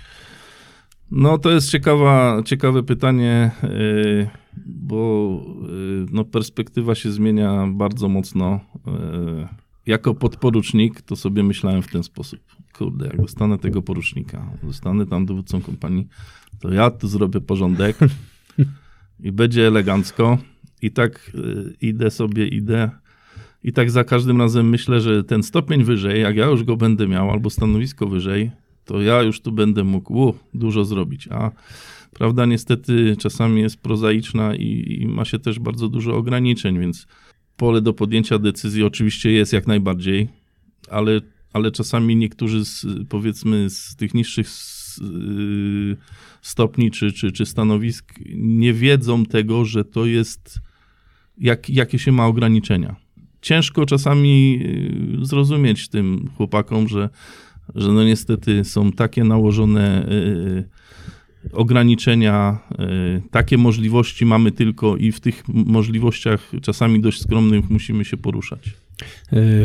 No 1.11 1.39
to 1.39 1.51
jest 1.51 1.71
ciekawa, 1.71 2.43
ciekawe 2.45 2.83
pytanie, 2.83 3.51
y, 3.65 4.29
bo 4.67 5.41
y, 5.69 6.07
no, 6.13 6.25
perspektywa 6.25 6.95
się 6.95 7.13
zmienia 7.13 7.67
bardzo 7.67 8.09
mocno. 8.09 8.61
Y, 8.87 9.71
jako 9.87 10.15
podporucznik 10.15 11.03
to 11.03 11.17
sobie 11.17 11.43
myślałem 11.43 11.83
w 11.83 11.89
ten 11.89 12.03
sposób. 12.03 12.41
Kurde, 12.79 13.07
jak 13.07 13.17
dostanę 13.17 13.59
tego 13.59 13.83
porucznika, 13.83 14.53
zostanę 14.65 15.07
tam 15.07 15.27
dowódcą 15.27 15.61
kompanii, 15.61 16.09
to 16.61 16.73
ja 16.73 16.91
tu 16.91 17.09
zrobię 17.09 17.41
porządek, 17.41 17.99
i 19.23 19.33
będzie 19.33 19.67
elegancko. 19.67 20.39
I 20.83 20.91
tak 20.91 21.31
y, 21.35 21.77
idę 21.81 22.11
sobie, 22.11 22.49
idę. 22.49 22.91
I 23.65 23.73
tak 23.73 23.91
za 23.91 24.05
każdym 24.05 24.39
razem 24.39 24.69
myślę, 24.69 25.01
że 25.01 25.25
ten 25.25 25.43
stopień 25.43 25.85
wyżej, 25.85 26.23
jak 26.23 26.37
ja 26.37 26.47
już 26.47 26.65
go 26.65 26.77
będę 26.77 27.09
miał, 27.09 27.31
albo 27.31 27.51
stanowisko 27.51 28.07
wyżej, 28.07 28.51
to 28.85 29.03
ja 29.03 29.23
już 29.23 29.41
tu 29.41 29.53
będę 29.53 29.85
mógł 29.85 30.35
dużo 30.55 30.85
zrobić. 30.85 31.29
A 31.29 31.51
prawda 32.13 32.47
niestety 32.47 33.17
czasami 33.19 33.61
jest 33.61 33.77
prozaiczna 33.77 34.55
i, 34.55 34.99
i 35.01 35.09
ma 35.09 35.25
się 35.25 35.39
też 35.39 35.59
bardzo 35.59 35.89
dużo 35.89 36.17
ograniczeń, 36.17 36.79
więc 36.79 37.07
pole 37.57 37.81
do 37.81 37.93
podjęcia 37.93 38.39
decyzji 38.39 38.85
oczywiście 38.85 39.33
jest 39.33 39.53
jak 39.53 39.67
najbardziej, 39.67 40.29
ale, 40.91 41.21
ale 41.53 41.71
czasami 41.71 42.17
niektórzy 42.17 42.65
z, 42.65 42.87
powiedzmy 43.09 43.71
z 43.71 43.97
tych 43.97 44.15
niższych 44.15 44.49
Y, 44.99 45.97
stopni 46.43 46.91
czy, 46.91 47.13
czy, 47.13 47.33
czy 47.33 47.47
stanowisk 47.47 48.15
nie 48.37 48.73
wiedzą 48.73 49.27
tego, 49.27 49.65
że 49.65 49.85
to 49.85 50.07
jest, 50.07 50.61
jak, 51.39 51.71
jakie 51.71 51.99
się 51.99 52.13
ma 52.13 52.27
ograniczenia. 52.27 52.97
Ciężko 53.43 53.87
czasami 53.87 54.61
y, 55.23 55.27
zrozumieć 55.27 55.89
tym 55.89 56.31
chłopakom, 56.37 56.89
że, 56.89 57.09
że 57.75 57.93
no 57.93 58.05
niestety 58.05 58.65
są 58.65 58.93
takie 58.93 59.25
nałożone 59.25 60.09
y, 60.09 60.65
ograniczenia, 61.53 62.59
takie 63.31 63.59
możliwości 63.59 64.27
mamy 64.27 64.53
tylko 64.53 64.97
i 64.97 65.13
w 65.13 65.21
tych 65.21 65.49
możliwościach 65.49 66.53
czasami 66.63 67.01
dość 67.01 67.21
skromnych 67.21 67.71
musimy 67.71 68.05
się 68.05 68.17
poruszać. 68.17 68.71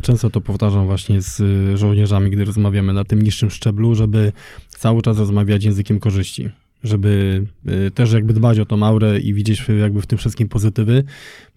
Często 0.03 0.29
to 0.29 0.41
powtarzam 0.41 0.85
właśnie 0.85 1.21
z 1.21 1.41
żołnierzami, 1.79 2.31
gdy 2.31 2.45
rozmawiamy 2.45 2.93
na 2.93 3.03
tym 3.03 3.21
niższym 3.21 3.49
szczeblu, 3.49 3.95
żeby 3.95 4.31
cały 4.69 5.01
czas 5.01 5.17
rozmawiać 5.17 5.63
językiem 5.63 5.99
korzyści 5.99 6.49
żeby 6.85 7.43
y, 7.87 7.91
też 7.91 8.13
jakby 8.13 8.33
dbać 8.33 8.59
o 8.59 8.65
tą 8.65 8.83
aurę 8.83 9.19
i 9.19 9.33
widzieć 9.33 9.65
jakby 9.79 10.01
w 10.01 10.07
tym 10.07 10.17
wszystkim 10.17 10.47
pozytywy, 10.47 11.03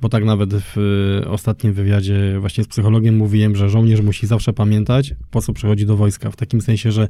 bo 0.00 0.08
tak 0.08 0.24
nawet 0.24 0.54
w 0.54 0.78
y, 1.24 1.28
ostatnim 1.28 1.72
wywiadzie 1.72 2.36
właśnie 2.40 2.64
z 2.64 2.68
psychologiem 2.68 3.16
mówiłem, 3.16 3.56
że 3.56 3.68
żołnierz 3.68 4.00
musi 4.00 4.26
zawsze 4.26 4.52
pamiętać, 4.52 5.14
po 5.30 5.42
co 5.42 5.52
przychodzi 5.52 5.86
do 5.86 5.96
wojska, 5.96 6.30
w 6.30 6.36
takim 6.36 6.60
sensie, 6.60 6.92
że 6.92 7.08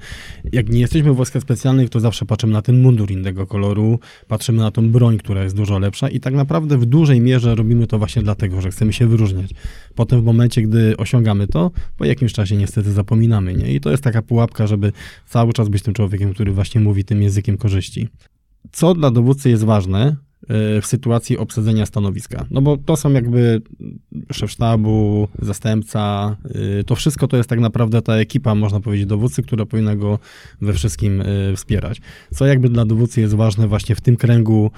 jak 0.53 0.69
nie 0.69 0.81
jesteśmy 0.81 1.13
w 1.13 1.17
wojskach 1.17 1.43
specjalnych, 1.43 1.91
to 1.91 2.01
zawsze 2.01 2.27
patrzymy 2.27 2.53
na 2.53 2.63
ten 2.63 2.83
mundur 2.83 3.11
innego 3.11 3.47
koloru, 3.47 3.99
patrzymy 4.29 4.59
na 4.59 4.71
tą 4.71 4.91
broń, 4.91 5.19
która 5.19 5.43
jest 5.43 5.57
dużo 5.57 5.79
lepsza 5.79 6.09
i 6.09 6.21
tak 6.21 6.35
naprawdę 6.35 6.79
w 6.79 6.87
dużej 6.87 7.21
mierze 7.21 7.55
robimy 7.55 7.87
to 7.87 7.99
właśnie 7.99 8.23
dlatego, 8.23 8.61
że 8.61 8.71
chcemy 8.71 8.93
się 8.93 9.07
wyróżniać. 9.07 9.51
Potem 9.95 10.21
w 10.21 10.25
momencie, 10.25 10.63
gdy 10.63 10.97
osiągamy 10.97 11.47
to, 11.47 11.71
po 11.97 12.05
jakimś 12.05 12.33
czasie 12.33 12.57
niestety 12.57 12.93
zapominamy, 12.93 13.55
nie? 13.55 13.75
I 13.75 13.81
to 13.81 13.91
jest 13.91 14.03
taka 14.03 14.23
pułapka, 14.23 14.67
żeby 14.67 14.93
cały 15.27 15.53
czas 15.53 15.69
być 15.69 15.83
tym 15.83 15.95
człowiekiem, 15.95 16.35
który 16.35 16.53
właśnie 16.53 16.81
mówi 16.81 17.05
tym 17.05 17.23
językiem 17.23 17.59
korzyści. 17.59 18.08
Co 18.73 18.95
dla 18.95 19.11
dowódcy 19.11 19.51
jest 19.51 19.65
ważne 19.65 20.17
e, 20.49 20.81
w 20.81 20.87
sytuacji 20.87 21.39
obsadzenia 21.39 21.87
stanowiska? 21.87 22.47
No 22.51 22.63
bo 22.63 22.77
to 22.77 22.97
są 22.97 23.13
jakby 23.13 23.63
szef 24.33 24.51
sztabu, 24.51 25.29
zastępca, 25.43 26.37
e, 26.81 26.85
to 26.85 26.95
wszystko 26.95 27.29
to 27.29 27.37
jest 27.37 27.49
tak 27.49 27.61
naprawdę 27.61 28.03
ta 28.03 28.15
ekipa, 28.15 28.55
można 28.55 28.81
powiedzieć, 28.81 29.07
dowódcy, 29.07 29.43
która 29.43 29.67
powinna 29.67 29.97
go 29.97 30.19
we 30.61 30.73
wszystkim 30.73 31.21
e, 31.21 31.25
wspierać. 31.57 32.01
Co 32.35 32.47
jakby 32.47 32.69
dla 32.69 32.85
dowódcy 32.85 33.21
jest 33.21 33.35
ważne 33.35 33.69
właśnie 33.69 33.95
w 33.95 34.01
tym 34.01 34.17
kręgu 34.17 34.71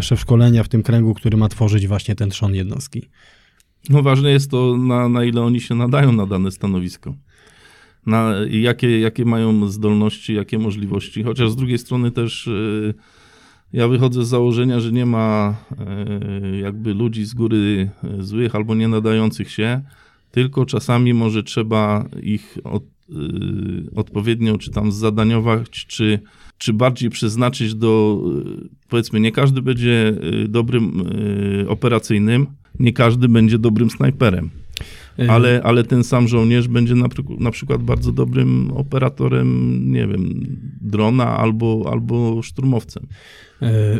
szef 0.00 0.20
szkolenia, 0.20 0.62
w 0.62 0.68
tym 0.68 0.82
kręgu, 0.82 1.14
który 1.14 1.36
ma 1.36 1.48
tworzyć 1.48 1.86
właśnie 1.86 2.14
ten 2.14 2.30
trzon 2.30 2.54
jednostki? 2.54 3.08
No 3.90 4.02
ważne 4.02 4.30
jest 4.30 4.50
to, 4.50 4.76
na, 4.76 5.08
na 5.08 5.24
ile 5.24 5.42
oni 5.42 5.60
się 5.60 5.74
nadają 5.74 6.12
na 6.12 6.26
dane 6.26 6.50
stanowisko. 6.50 7.14
Na, 8.06 8.34
jakie, 8.50 9.00
jakie 9.00 9.24
mają 9.24 9.68
zdolności, 9.68 10.34
jakie 10.34 10.58
możliwości. 10.58 11.22
Chociaż 11.22 11.50
z 11.50 11.56
drugiej 11.56 11.78
strony 11.78 12.10
też 12.10 12.46
yy, 12.46 12.94
ja 13.72 13.88
wychodzę 13.88 14.24
z 14.24 14.28
założenia, 14.28 14.80
że 14.80 14.92
nie 14.92 15.06
ma 15.06 15.56
yy, 16.50 16.58
jakby 16.58 16.94
ludzi 16.94 17.24
z 17.24 17.34
góry 17.34 17.90
złych 18.18 18.54
albo 18.54 18.74
nie 18.74 18.88
nadających 18.88 19.50
się, 19.50 19.80
tylko 20.30 20.66
czasami 20.66 21.14
może 21.14 21.42
trzeba 21.42 22.08
ich 22.22 22.58
od, 22.64 22.84
odpowiednio 23.96 24.58
czy 24.58 24.70
tam 24.70 24.92
zadaniować, 24.92 25.86
czy, 25.86 26.18
czy 26.58 26.72
bardziej 26.72 27.10
przeznaczyć 27.10 27.74
do, 27.74 28.22
powiedzmy, 28.88 29.20
nie 29.20 29.32
każdy 29.32 29.62
będzie 29.62 30.14
dobrym 30.48 31.02
operacyjnym, 31.68 32.46
nie 32.80 32.92
każdy 32.92 33.28
będzie 33.28 33.58
dobrym 33.58 33.90
snajperem. 33.90 34.50
Ale, 35.28 35.60
ale 35.64 35.84
ten 35.84 36.04
sam 36.04 36.28
żołnierz 36.28 36.68
będzie 36.68 36.94
na, 36.94 37.08
na 37.38 37.50
przykład 37.50 37.82
bardzo 37.82 38.12
dobrym 38.12 38.70
operatorem, 38.74 39.80
nie 39.92 40.06
wiem, 40.06 40.46
drona 40.80 41.36
albo, 41.36 41.88
albo 41.92 42.42
szturmowcem. 42.42 43.06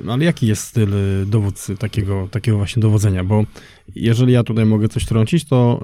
Ale 0.08 0.24
jaki 0.24 0.46
jest 0.46 0.62
styl 0.62 0.88
dowódcy 1.26 1.76
takiego, 1.76 2.28
takiego 2.30 2.56
właśnie 2.56 2.82
dowodzenia? 2.82 3.24
Bo 3.24 3.44
jeżeli 3.94 4.32
ja 4.32 4.42
tutaj 4.42 4.66
mogę 4.66 4.88
coś 4.88 5.04
trącić, 5.04 5.44
to 5.44 5.80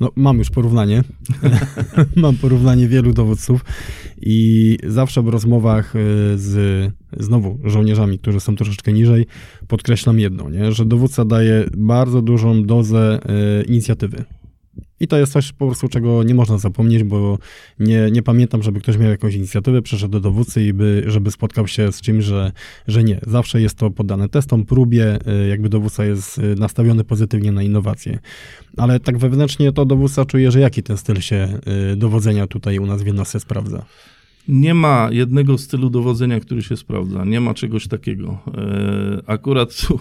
no, 0.00 0.10
mam 0.16 0.38
już 0.38 0.50
porównanie. 0.50 1.02
mam 2.16 2.36
porównanie 2.36 2.88
wielu 2.88 3.12
dowódców 3.12 3.64
i 4.20 4.78
zawsze 4.86 5.22
w 5.22 5.28
rozmowach 5.28 5.94
z 6.36 6.92
znowu 7.16 7.58
żołnierzami, 7.64 8.18
którzy 8.18 8.40
są 8.40 8.56
troszeczkę 8.56 8.92
niżej, 8.92 9.26
podkreślam 9.68 10.20
jedno, 10.20 10.50
nie? 10.50 10.72
że 10.72 10.84
dowódca 10.84 11.24
daje 11.24 11.64
bardzo 11.76 12.22
dużą 12.22 12.64
dozę 12.64 13.20
inicjatywy. 13.66 14.24
I 15.04 15.08
to 15.08 15.18
jest 15.18 15.32
coś 15.32 15.52
po 15.52 15.66
prostu, 15.66 15.88
czego 15.88 16.22
nie 16.22 16.34
można 16.34 16.58
zapomnieć, 16.58 17.04
bo 17.04 17.38
nie, 17.78 18.08
nie 18.12 18.22
pamiętam, 18.22 18.62
żeby 18.62 18.80
ktoś 18.80 18.98
miał 18.98 19.10
jakąś 19.10 19.34
inicjatywę, 19.34 19.82
przeszedł 19.82 20.12
do 20.12 20.20
dowódcy 20.20 20.64
i 20.64 20.72
by, 20.72 21.04
żeby 21.06 21.30
spotkał 21.30 21.68
się 21.68 21.92
z 21.92 22.00
czymś, 22.00 22.24
że, 22.24 22.52
że 22.88 23.04
nie. 23.04 23.20
Zawsze 23.26 23.60
jest 23.60 23.78
to 23.78 23.90
poddane 23.90 24.28
testom, 24.28 24.64
próbie, 24.64 25.18
y, 25.44 25.48
jakby 25.48 25.68
dowódca 25.68 26.04
jest 26.04 26.38
y, 26.38 26.54
nastawiony 26.58 27.04
pozytywnie 27.04 27.52
na 27.52 27.62
innowacje. 27.62 28.18
Ale 28.76 29.00
tak 29.00 29.18
wewnętrznie 29.18 29.72
to 29.72 29.84
dowódca 29.84 30.24
czuje, 30.24 30.50
że 30.50 30.60
jaki 30.60 30.82
ten 30.82 30.96
styl 30.96 31.20
się 31.20 31.58
y, 31.92 31.96
dowodzenia 31.96 32.46
tutaj 32.46 32.78
u 32.78 32.86
nas 32.86 33.02
w 33.02 33.06
jednostce 33.06 33.40
sprawdza. 33.40 33.84
Nie 34.48 34.74
ma 34.74 35.08
jednego 35.12 35.58
stylu 35.58 35.90
dowodzenia, 35.90 36.40
który 36.40 36.62
się 36.62 36.76
sprawdza. 36.76 37.24
Nie 37.24 37.40
ma 37.40 37.54
czegoś 37.54 37.88
takiego. 37.88 38.38
E, 38.54 39.22
akurat 39.26 39.76
tu 39.86 40.00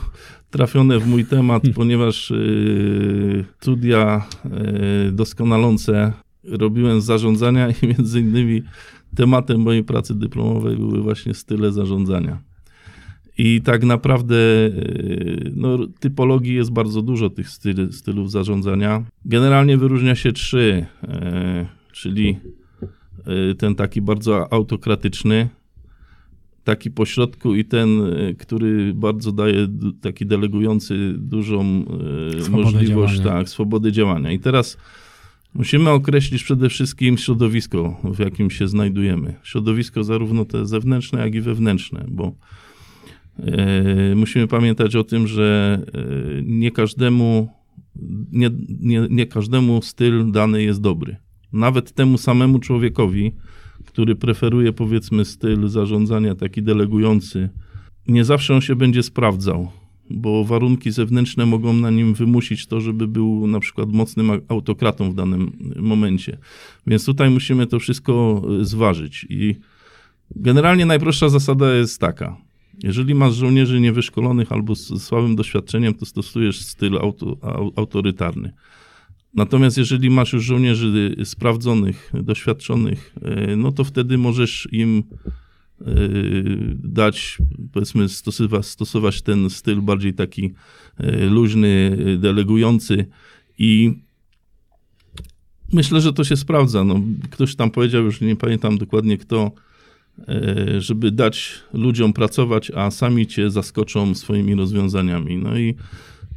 trafione 0.49 0.99
w 0.99 1.07
mój 1.07 1.25
temat, 1.25 1.61
hmm. 1.61 1.75
ponieważ 1.75 2.31
e, 2.31 2.35
studia 3.59 4.25
e, 4.45 5.11
doskonalące 5.11 6.13
robiłem 6.43 7.01
z 7.01 7.05
zarządzania 7.05 7.69
i 7.69 7.87
między 7.87 8.19
innymi 8.19 8.61
tematem 9.15 9.61
mojej 9.61 9.83
pracy 9.83 10.15
dyplomowej 10.15 10.77
były 10.77 11.01
właśnie 11.01 11.33
style 11.33 11.71
zarządzania. 11.71 12.41
I 13.37 13.61
tak 13.61 13.83
naprawdę 13.83 14.35
no, 15.55 15.77
typologii 15.99 16.55
jest 16.55 16.71
bardzo 16.71 17.01
dużo 17.01 17.29
tych 17.29 17.49
styl, 17.49 17.91
stylów 17.91 18.31
zarządzania. 18.31 19.03
Generalnie 19.25 19.77
wyróżnia 19.77 20.15
się 20.15 20.31
trzy, 20.31 20.85
czyli 21.91 22.37
ten 23.57 23.75
taki 23.75 24.01
bardzo 24.01 24.53
autokratyczny, 24.53 25.49
taki 26.63 26.91
pośrodku 26.91 27.55
i 27.55 27.65
ten, 27.65 28.01
y, 28.01 28.35
który 28.39 28.93
bardzo 28.93 29.31
daje 29.31 29.67
taki 30.01 30.25
delegujący 30.25 31.13
dużą 31.17 31.85
y, 32.37 32.41
Swobodę 32.41 32.63
możliwość 32.63 33.17
działania. 33.17 33.39
tak, 33.39 33.49
swobody 33.49 33.91
działania. 33.91 34.31
I 34.31 34.39
teraz 34.39 34.77
musimy 35.53 35.89
określić 35.89 36.43
przede 36.43 36.69
wszystkim 36.69 37.17
środowisko, 37.17 38.01
w 38.03 38.19
jakim 38.19 38.51
się 38.51 38.67
znajdujemy. 38.67 39.33
Środowisko 39.43 40.03
zarówno 40.03 40.45
te 40.45 40.65
zewnętrzne, 40.65 41.19
jak 41.19 41.35
i 41.35 41.41
wewnętrzne, 41.41 42.05
bo 42.07 42.31
musimy 44.15 44.47
pamiętać 44.47 44.95
o 44.95 45.03
tym, 45.03 45.27
że 45.27 45.79
nie 46.43 46.71
każdemu 46.71 47.49
nie, 48.31 48.49
nie, 48.79 49.07
nie 49.09 49.25
każdemu 49.25 49.81
styl 49.81 50.31
dany 50.31 50.63
jest 50.63 50.81
dobry 50.81 51.15
nawet 51.53 51.91
temu 51.91 52.17
samemu 52.17 52.59
człowiekowi, 52.59 53.31
który 53.85 54.15
preferuje 54.15 54.73
powiedzmy 54.73 55.25
styl 55.25 55.67
zarządzania 55.67 56.35
taki 56.35 56.63
delegujący, 56.63 57.49
nie 58.07 58.25
zawsze 58.25 58.55
on 58.55 58.61
się 58.61 58.75
będzie 58.75 59.03
sprawdzał, 59.03 59.71
bo 60.09 60.43
warunki 60.43 60.91
zewnętrzne 60.91 61.45
mogą 61.45 61.73
na 61.73 61.89
nim 61.89 62.13
wymusić 62.13 62.67
to, 62.67 62.81
żeby 62.81 63.07
był 63.07 63.47
na 63.47 63.59
przykład 63.59 63.89
mocnym 63.89 64.31
autokratą 64.47 65.11
w 65.11 65.15
danym 65.15 65.51
momencie. 65.75 66.37
Więc 66.87 67.05
tutaj 67.05 67.29
musimy 67.29 67.67
to 67.67 67.79
wszystko 67.79 68.41
e, 68.61 68.65
zważyć. 68.65 69.25
I 69.29 69.55
generalnie 70.35 70.85
najprostsza 70.85 71.29
zasada 71.29 71.73
jest 71.73 71.99
taka. 71.99 72.37
Jeżeli 72.83 73.15
masz 73.15 73.33
żołnierzy 73.33 73.79
niewyszkolonych 73.79 74.51
albo 74.51 74.75
z 74.75 75.03
słabym 75.03 75.35
doświadczeniem, 75.35 75.93
to 75.93 76.05
stosujesz 76.05 76.61
styl 76.61 76.97
auto, 76.97 77.37
autorytarny. 77.75 78.53
Natomiast 79.33 79.77
jeżeli 79.77 80.09
masz 80.09 80.33
już 80.33 80.43
żołnierzy 80.43 81.15
sprawdzonych, 81.23 82.11
doświadczonych, 82.13 83.15
e, 83.21 83.55
no 83.55 83.71
to 83.71 83.83
wtedy 83.83 84.17
możesz 84.17 84.67
im 84.71 85.03
e, 85.81 85.85
dać, 86.75 87.37
powiedzmy, 87.71 88.09
stosować, 88.09 88.65
stosować 88.65 89.21
ten 89.21 89.49
styl 89.49 89.81
bardziej 89.81 90.13
taki 90.13 90.53
luźny, 91.29 91.97
delegujący 92.19 93.05
i 93.57 93.93
myślę, 95.73 96.01
że 96.01 96.13
to 96.13 96.23
się 96.23 96.37
sprawdza. 96.37 96.83
No, 96.83 97.01
ktoś 97.31 97.55
tam 97.55 97.71
powiedział, 97.71 98.03
już 98.03 98.21
nie 98.21 98.35
pamiętam 98.35 98.77
dokładnie 98.77 99.17
kto, 99.17 99.51
żeby 100.77 101.11
dać 101.11 101.59
ludziom 101.73 102.13
pracować, 102.13 102.71
a 102.75 102.91
sami 102.91 103.27
cię 103.27 103.49
zaskoczą 103.49 104.15
swoimi 104.15 104.55
rozwiązaniami. 104.55 105.37
No 105.37 105.57
i 105.57 105.75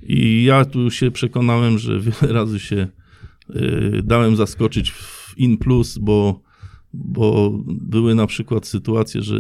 i 0.08 0.44
ja 0.44 0.64
tu 0.64 0.90
się 0.90 1.10
przekonałem, 1.10 1.78
że 1.78 2.00
wiele 2.00 2.32
razy 2.32 2.60
się 2.60 2.88
y, 3.56 4.00
dałem 4.04 4.36
zaskoczyć 4.36 4.90
w 4.90 5.34
in 5.36 5.58
plus, 5.58 5.98
bo, 5.98 6.40
bo 6.94 7.52
były 7.66 8.14
na 8.14 8.26
przykład 8.26 8.66
sytuacje, 8.66 9.22
że 9.22 9.38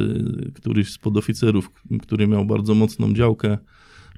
któryś 0.54 0.92
z 0.92 0.98
podoficerów, 0.98 1.70
który 2.02 2.26
miał 2.26 2.46
bardzo 2.46 2.74
mocną 2.74 3.14
działkę 3.14 3.58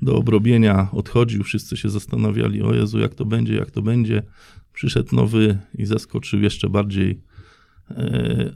do 0.03 0.17
obrobienia, 0.17 0.89
odchodził, 0.93 1.45
wszyscy 1.45 1.77
się 1.77 1.89
zastanawiali, 1.89 2.63
o 2.63 2.75
Jezu, 2.75 2.99
jak 2.99 3.15
to 3.15 3.25
będzie, 3.25 3.55
jak 3.55 3.71
to 3.71 3.83
będzie. 3.83 4.23
Przyszedł 4.73 5.17
nowy 5.17 5.59
i 5.75 5.87
zaskoczył 5.87 6.41
jeszcze 6.41 6.69
bardziej. 6.69 7.21
Y, 7.91 8.55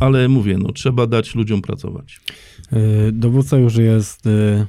ale 0.00 0.28
mówię, 0.28 0.58
no 0.58 0.72
trzeba 0.72 1.06
dać 1.06 1.34
ludziom 1.34 1.62
pracować. 1.62 2.20
Y, 2.72 3.12
dowódca 3.12 3.58
już 3.58 3.76
jest 3.76 4.26
E, 4.26 4.66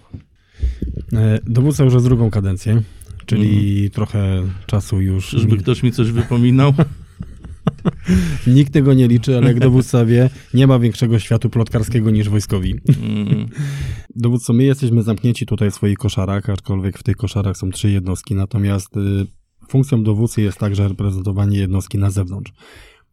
dowódca 1.47 1.83
już 1.83 1.93
jest 1.93 2.05
drugą 2.05 2.31
kadencję, 2.31 2.81
czyli 3.25 3.79
mm. 3.79 3.89
trochę 3.89 4.43
czasu 4.65 5.01
już. 5.01 5.29
Czyżby 5.29 5.57
ktoś 5.57 5.83
mi 5.83 5.91
coś 5.91 6.11
wypominał? 6.11 6.73
Nikt 8.47 8.73
tego 8.73 8.93
nie 8.93 9.07
liczy, 9.07 9.37
ale 9.37 9.47
jak 9.47 9.59
dowódca 9.59 10.05
wie, 10.05 10.29
nie 10.53 10.67
ma 10.67 10.79
większego 10.79 11.19
światu 11.19 11.49
plotkarskiego 11.49 12.11
niż 12.11 12.29
wojskowi. 12.29 12.75
Mm. 13.01 13.49
Dowódco, 14.15 14.53
my 14.53 14.63
jesteśmy 14.63 15.03
zamknięci 15.03 15.45
tutaj 15.45 15.71
w 15.71 15.75
swoich 15.75 15.97
koszarach, 15.97 16.49
aczkolwiek 16.49 16.97
w 16.97 17.03
tych 17.03 17.15
koszarach 17.15 17.57
są 17.57 17.71
trzy 17.71 17.91
jednostki, 17.91 18.35
natomiast 18.35 18.97
y, 18.97 19.27
funkcją 19.69 20.03
dowódcy 20.03 20.41
jest 20.41 20.57
także 20.57 20.87
reprezentowanie 20.87 21.59
jednostki 21.59 21.97
na 21.97 22.09
zewnątrz. 22.09 22.51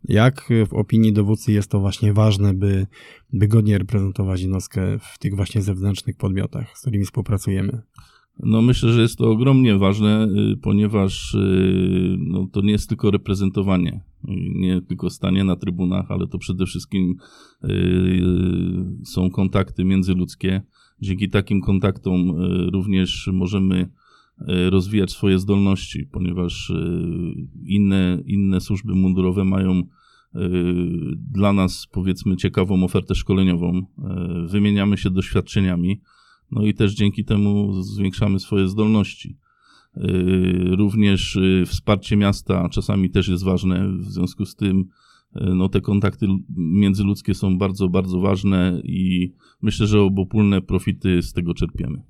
Jak 0.09 0.49
w 0.69 0.75
opinii 0.75 1.13
dowódcy 1.13 1.53
jest 1.53 1.71
to 1.71 1.81
właśnie 1.81 2.13
ważne, 2.13 2.55
by, 2.55 2.87
by 3.33 3.49
godnie 3.49 3.79
reprezentować 3.79 4.41
jednostkę 4.41 4.99
w 4.99 5.19
tych 5.19 5.37
właśnie 5.37 5.63
zewnętrznych 5.63 6.17
podmiotach, 6.17 6.79
z 6.79 6.81
którymi 6.81 7.05
współpracujemy? 7.05 7.83
No 8.41 8.63
myślę, 8.63 8.93
że 8.93 9.03
jest 9.03 9.19
to 9.19 9.31
ogromnie 9.31 9.79
ważne, 9.79 10.29
y, 10.53 10.57
ponieważ 10.57 11.35
y, 11.35 12.17
no, 12.19 12.47
to 12.53 12.61
nie 12.61 12.73
jest 12.73 12.89
tylko 12.89 13.11
reprezentowanie, 13.11 14.01
nie 14.55 14.83
tylko 14.83 15.11
stanie 15.11 15.45
na 15.45 15.57
trybunach, 15.57 16.11
ale 16.11 16.27
to 16.27 16.39
przede 16.39 16.67
wszystkim 16.67 17.17
y, 17.65 18.23
są 19.05 19.31
kontakty 19.31 19.85
międzyludzkie. 19.85 20.63
Dzięki 21.01 21.29
takim 21.29 21.61
kontaktom 21.61 22.33
również 22.73 23.31
możemy 23.33 23.89
rozwijać 24.71 25.11
swoje 25.11 25.39
zdolności, 25.39 26.07
ponieważ 26.13 26.73
inne, 27.65 28.23
inne 28.27 28.61
służby 28.61 28.95
mundurowe 28.95 29.45
mają 29.45 29.83
dla 31.33 31.53
nas, 31.53 31.87
powiedzmy, 31.93 32.37
ciekawą 32.37 32.85
ofertę 32.85 33.15
szkoleniową. 33.15 33.83
Wymieniamy 34.47 34.97
się 34.97 35.11
doświadczeniami 35.11 36.01
no 36.51 36.63
i 36.67 36.75
też 36.75 36.95
dzięki 36.95 37.25
temu 37.25 37.83
zwiększamy 37.83 38.41
swoje 38.41 38.69
zdolności. 38.69 39.39
Również 40.71 41.39
wsparcie 41.67 42.17
miasta 42.17 42.69
czasami 42.69 43.11
też 43.11 43.29
jest 43.29 43.45
ważne, 43.45 43.93
w 43.99 44.05
związku 44.05 44.45
z 44.45 44.57
tym 44.57 44.85
no, 45.35 45.69
te 45.69 45.81
kontakty 45.81 46.27
międzyludzkie 46.57 47.35
są 47.35 47.59
bardzo, 47.59 47.89
bardzo 47.89 48.21
ważne 48.21 48.81
i 48.85 49.33
myślę, 49.63 49.87
że 49.87 50.01
obopólne 50.03 50.63
profity 50.63 51.23
z 51.23 51.33
tego 51.33 51.55
czerpiemy. 51.55 52.03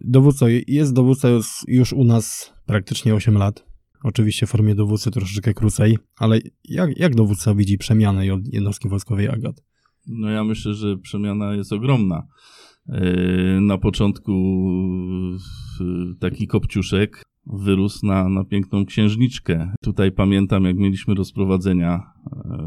Dowódco, 0.00 0.46
jest 0.66 0.94
dowódca 0.94 1.28
już 1.68 1.92
u 1.92 2.04
nas 2.04 2.52
praktycznie 2.66 3.14
8 3.14 3.34
lat. 3.34 3.66
Oczywiście 4.04 4.46
w 4.46 4.50
formie 4.50 4.74
dowódcy 4.74 5.10
troszeczkę 5.10 5.54
krócej, 5.54 5.98
ale 6.18 6.38
jak, 6.64 6.98
jak 6.98 7.14
dowódca 7.14 7.54
widzi 7.54 7.78
przemianę 7.78 8.26
jednostki 8.52 8.88
wojskowej 8.88 9.28
Agat? 9.28 9.62
No 10.06 10.30
ja 10.30 10.44
myślę, 10.44 10.74
że 10.74 10.96
przemiana 10.96 11.54
jest 11.54 11.72
ogromna. 11.72 12.26
E, 12.88 13.60
na 13.60 13.78
początku 13.78 14.32
taki 16.20 16.46
kopciuszek 16.46 17.22
wyrósł 17.46 18.06
na, 18.06 18.28
na 18.28 18.44
piękną 18.44 18.86
księżniczkę. 18.86 19.74
Tutaj 19.82 20.12
pamiętam, 20.12 20.64
jak 20.64 20.76
mieliśmy 20.76 21.14
rozprowadzenia, 21.14 22.02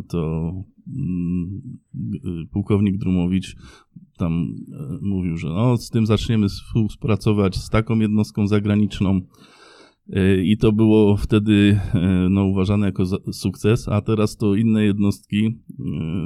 to 0.10 0.52
mm, 0.88 1.62
pułkownik 2.52 2.98
Drumowicz 2.98 3.56
tam 4.18 4.56
e, 4.72 4.98
mówił, 5.02 5.38
że 5.38 5.48
no, 5.48 5.78
z 5.78 5.90
tym 5.90 6.06
zaczniemy 6.06 6.48
współpracować 6.50 7.56
z 7.56 7.70
taką 7.70 8.00
jednostką 8.00 8.48
zagraniczną. 8.48 9.22
I 10.44 10.58
to 10.58 10.72
było 10.72 11.18
wtedy 11.18 11.80
no, 12.30 12.44
uważane 12.44 12.86
jako 12.86 13.04
sukces, 13.34 13.88
a 13.88 14.02
teraz 14.02 14.38
to 14.38 14.56
inne 14.56 14.84
jednostki 14.84 15.60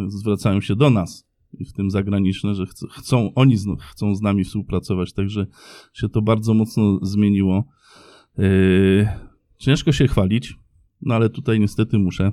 zwracają 0.07 0.61
się 0.61 0.75
do 0.75 0.89
nas 0.89 1.29
w 1.53 1.73
tym 1.73 1.91
zagraniczne, 1.91 2.55
że 2.55 2.65
chcą, 2.91 3.33
oni 3.33 3.55
chcą 3.91 4.15
z 4.15 4.21
nami 4.21 4.43
współpracować, 4.43 5.13
także 5.13 5.47
się 5.93 6.09
to 6.09 6.21
bardzo 6.21 6.53
mocno 6.53 6.99
zmieniło. 7.01 7.63
Ciężko 9.57 9.91
się 9.91 10.07
chwalić, 10.07 10.55
no 11.01 11.15
ale 11.15 11.29
tutaj 11.29 11.59
niestety 11.59 11.99
muszę. 11.99 12.31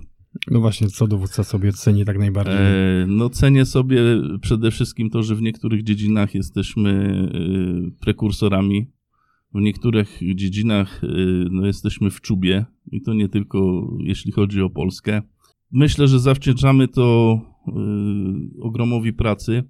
No 0.50 0.60
właśnie, 0.60 0.88
co 0.88 1.06
dowódca 1.06 1.44
sobie 1.44 1.72
ceni 1.72 2.04
tak 2.04 2.18
najbardziej? 2.18 2.54
Yy, 2.54 3.06
no 3.08 3.30
cenię 3.30 3.64
sobie 3.64 4.00
przede 4.40 4.70
wszystkim 4.70 5.10
to, 5.10 5.22
że 5.22 5.34
w 5.34 5.42
niektórych 5.42 5.82
dziedzinach 5.82 6.34
jesteśmy 6.34 6.92
yy, 7.34 7.90
prekursorami, 8.00 8.86
w 9.54 9.60
niektórych 9.60 10.20
dziedzinach 10.34 11.00
yy, 11.02 11.46
no, 11.50 11.66
jesteśmy 11.66 12.10
w 12.10 12.20
czubie 12.20 12.64
i 12.92 13.02
to 13.02 13.14
nie 13.14 13.28
tylko 13.28 13.88
jeśli 14.00 14.32
chodzi 14.32 14.62
o 14.62 14.70
Polskę. 14.70 15.22
Myślę, 15.72 16.08
że 16.08 16.20
zawdzięczamy 16.20 16.88
to 16.88 17.40
ogromowi 18.60 19.12
pracy. 19.12 19.62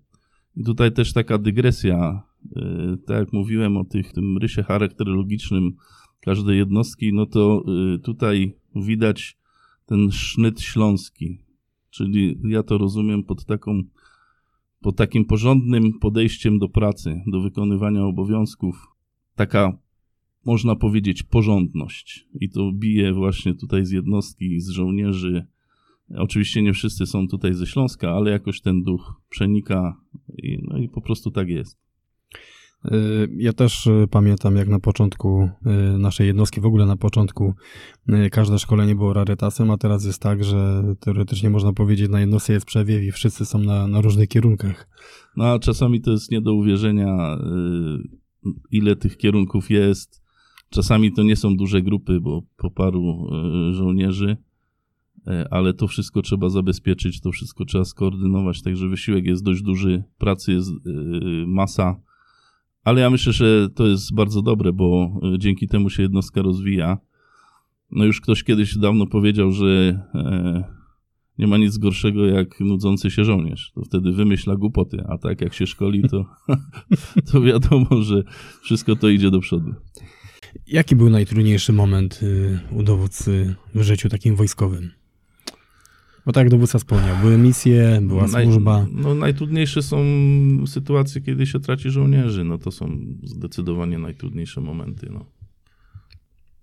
I 0.57 0.65
tutaj 0.65 0.93
też 0.93 1.13
taka 1.13 1.39
dygresja, 1.39 2.23
tak 3.07 3.19
jak 3.19 3.33
mówiłem 3.33 3.77
o 3.77 3.85
tych, 3.85 4.13
tym 4.13 4.39
rysie 4.39 4.63
charakterologicznym 4.63 5.73
każdej 6.21 6.59
jednostki, 6.59 7.13
no 7.13 7.27
to 7.27 7.65
tutaj 8.03 8.55
widać 8.75 9.39
ten 9.87 10.13
sznyt 10.13 10.61
śląski. 10.61 11.39
Czyli 11.91 12.39
ja 12.49 12.63
to 12.63 12.79
rozumiem 12.79 13.23
pod 13.23 13.45
taką, 13.45 13.83
pod 14.81 14.97
takim 14.97 15.25
porządnym 15.25 15.99
podejściem 15.99 16.59
do 16.59 16.69
pracy, 16.69 17.21
do 17.27 17.41
wykonywania 17.41 18.05
obowiązków. 18.05 18.87
Taka, 19.35 19.79
można 20.45 20.77
powiedzieć, 20.77 21.23
porządność. 21.23 22.29
I 22.41 22.51
to 22.51 22.73
bije 22.73 23.13
właśnie 23.13 23.55
tutaj 23.55 23.87
z 23.87 23.91
jednostki, 23.91 24.61
z 24.61 24.69
żołnierzy, 24.69 25.47
Oczywiście 26.15 26.63
nie 26.63 26.73
wszyscy 26.73 27.07
są 27.07 27.29
tutaj 27.29 27.55
ze 27.55 27.67
Śląska, 27.67 28.11
ale 28.11 28.31
jakoś 28.31 28.61
ten 28.61 28.83
duch 28.83 29.21
przenika 29.29 30.01
i, 30.39 30.59
no 30.63 30.79
i 30.79 30.89
po 30.89 31.01
prostu 31.01 31.31
tak 31.31 31.49
jest. 31.49 31.86
Y, 32.93 33.29
ja 33.37 33.53
też 33.53 33.87
y, 33.87 34.07
pamiętam, 34.11 34.57
jak 34.57 34.69
na 34.69 34.81
początku 34.81 35.49
y, 35.95 35.99
naszej 35.99 36.27
jednostki, 36.27 36.61
w 36.61 36.67
ogóle 36.67 36.87
na 36.87 36.97
początku, 36.97 37.55
każde 38.31 38.59
szkolenie 38.59 38.95
było 38.95 39.13
rarytasem, 39.13 39.71
a 39.71 39.77
teraz 39.77 40.05
jest 40.05 40.23
tak, 40.23 40.45
że 40.45 40.83
teoretycznie 41.01 41.51
można 41.51 41.73
powiedzieć, 41.73 42.11
na 42.11 42.21
jednostce 42.21 42.53
jest 42.53 42.67
przewiew 42.67 43.03
i 43.03 43.13
wszyscy 43.13 43.47
są 43.47 43.59
na, 43.59 43.87
na 43.87 44.01
różnych 44.01 44.29
kierunkach. 44.29 44.89
No 45.37 45.45
a 45.45 45.59
czasami 45.59 46.01
to 46.01 46.11
jest 46.11 46.31
nie 46.31 46.41
do 46.41 46.55
uwierzenia, 46.55 47.39
ile 48.71 48.97
tych 48.97 49.17
kierunków 49.17 49.71
jest. 49.71 50.23
Czasami 50.71 51.13
to 51.13 51.23
nie 51.23 51.37
są 51.37 51.57
duże 51.57 51.83
grupy, 51.83 52.21
bo 52.21 52.43
po 52.57 52.71
paru 52.71 53.31
żołnierzy 53.73 54.37
ale 55.51 55.75
to 55.75 55.89
wszystko 55.89 56.23
trzeba 56.23 56.49
zabezpieczyć, 56.49 57.21
to 57.21 57.33
wszystko 57.33 57.65
trzeba 57.65 57.85
skoordynować, 57.85 58.63
także 58.63 58.89
wysiłek 58.89 59.25
jest 59.25 59.45
dość 59.45 59.63
duży, 59.63 60.05
pracy 60.19 60.53
jest 60.53 60.71
masa, 61.47 62.01
ale 62.87 63.01
ja 63.01 63.11
myślę, 63.11 63.33
że 63.33 63.69
to 63.75 63.87
jest 63.87 64.15
bardzo 64.15 64.43
dobre, 64.43 64.73
bo 64.73 65.21
e, 65.35 65.39
dzięki 65.39 65.69
temu 65.69 65.91
się 65.91 66.03
jednostka 66.03 66.43
rozwija. 66.43 66.99
No 67.91 68.05
już 68.05 68.21
ktoś 68.21 68.45
kiedyś 68.45 68.79
dawno 68.79 69.07
powiedział, 69.07 69.53
że 69.53 70.01
nie 71.39 71.47
ma 71.47 71.57
nic 71.59 71.79
gorszego 71.79 72.27
jak 72.27 72.61
nudzący 72.61 73.11
się 73.11 73.25
żołnierz. 73.25 73.73
To 73.75 73.83
wtedy 73.83 74.13
wymyśla 74.13 74.57
głupoty, 74.57 75.05
a 75.09 75.19
tak 75.19 75.41
jak 75.41 75.55
się 75.55 75.67
szkoli, 75.67 76.03
to, 76.09 76.27
to 77.33 77.43
wiadomo, 77.43 78.03
że 78.03 78.23
wszystko 78.63 78.97
to 78.97 79.09
idzie 79.09 79.31
do 79.31 79.41
przodu. 79.41 79.75
Jaki 80.67 80.97
był 80.97 81.11
najtrudniejszy 81.11 81.73
moment 81.73 82.21
y, 82.23 82.59
u 82.73 82.83
dowódcy 82.83 83.55
w 83.75 83.83
życiu 83.83 84.09
takim 84.09 84.37
wojskowym? 84.37 84.91
Bo 86.27 86.33
tak 86.33 86.45
jak 86.45 86.51
dowódca 86.51 86.79
wspomniał, 86.79 87.17
były 87.17 87.39
misje, 87.39 87.99
była 88.03 88.27
Naj, 88.27 88.45
służba. 88.45 88.87
No, 88.93 89.15
najtrudniejsze 89.15 89.83
są 89.83 90.05
sytuacje, 90.67 91.21
kiedy 91.21 91.47
się 91.47 91.61
traci 91.61 91.91
żołnierzy. 91.91 92.45
No 92.45 92.59
to 92.59 92.71
są 92.71 92.99
zdecydowanie 93.23 93.99
najtrudniejsze 93.99 94.61
momenty. 94.61 95.09
No. 95.11 95.25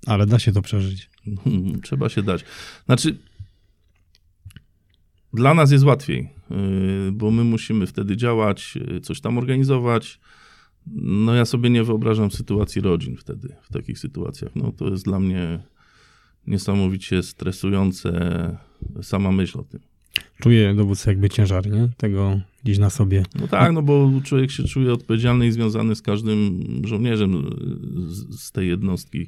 Ale 0.06 0.26
da 0.26 0.39
się 0.39 0.52
to 0.52 0.62
przeżyć. 0.62 1.10
Trzeba 1.84 2.10
się 2.10 2.23
dać. 2.23 2.45
Znaczy, 2.86 3.17
dla 5.34 5.54
nas 5.54 5.71
jest 5.71 5.84
łatwiej, 5.84 6.30
y, 7.08 7.12
bo 7.12 7.32
my 7.32 7.43
musimy 7.43 7.88
wtedy 7.88 8.17
działać, 8.17 8.78
y, 8.97 9.02
coś 9.02 9.21
tam 9.21 9.38
organizować. 9.38 10.19
No 10.95 11.36
ja 11.36 11.45
sobie 11.45 11.69
nie 11.69 11.84
wyobrażam 11.84 12.32
sytuacji 12.32 12.82
rodzin 12.82 13.17
wtedy, 13.17 13.56
w 13.62 13.73
takich 13.73 13.99
sytuacjach. 13.99 14.56
No 14.56 14.71
to 14.71 14.89
jest 14.89 15.06
dla 15.06 15.19
mnie 15.19 15.60
niesamowicie 16.47 17.23
stresujące 17.23 18.12
sama 19.01 19.32
myśl 19.32 19.60
o 19.60 19.63
tym. 19.63 19.79
Czuje 20.41 20.73
dowódca 20.75 21.12
jakby 21.12 21.29
ciężar, 21.29 21.69
nie? 21.69 21.89
Tego 21.97 22.41
gdzieś 22.63 22.77
na 22.77 22.89
sobie. 22.89 23.25
No 23.36 23.47
tak, 23.47 23.73
no 23.73 23.82
bo 23.82 24.12
człowiek 24.23 24.51
się 24.51 24.63
czuje 24.63 24.93
odpowiedzialny 24.93 25.47
i 25.47 25.51
związany 25.51 25.95
z 25.95 26.01
każdym 26.01 26.63
żołnierzem 26.84 27.49
z, 28.29 28.51
tej 28.51 28.67
jednostki. 28.67 29.27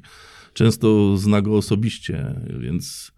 Często 0.52 1.16
zna 1.16 1.42
go 1.42 1.56
osobiście, 1.56 2.40
więc... 2.60 3.12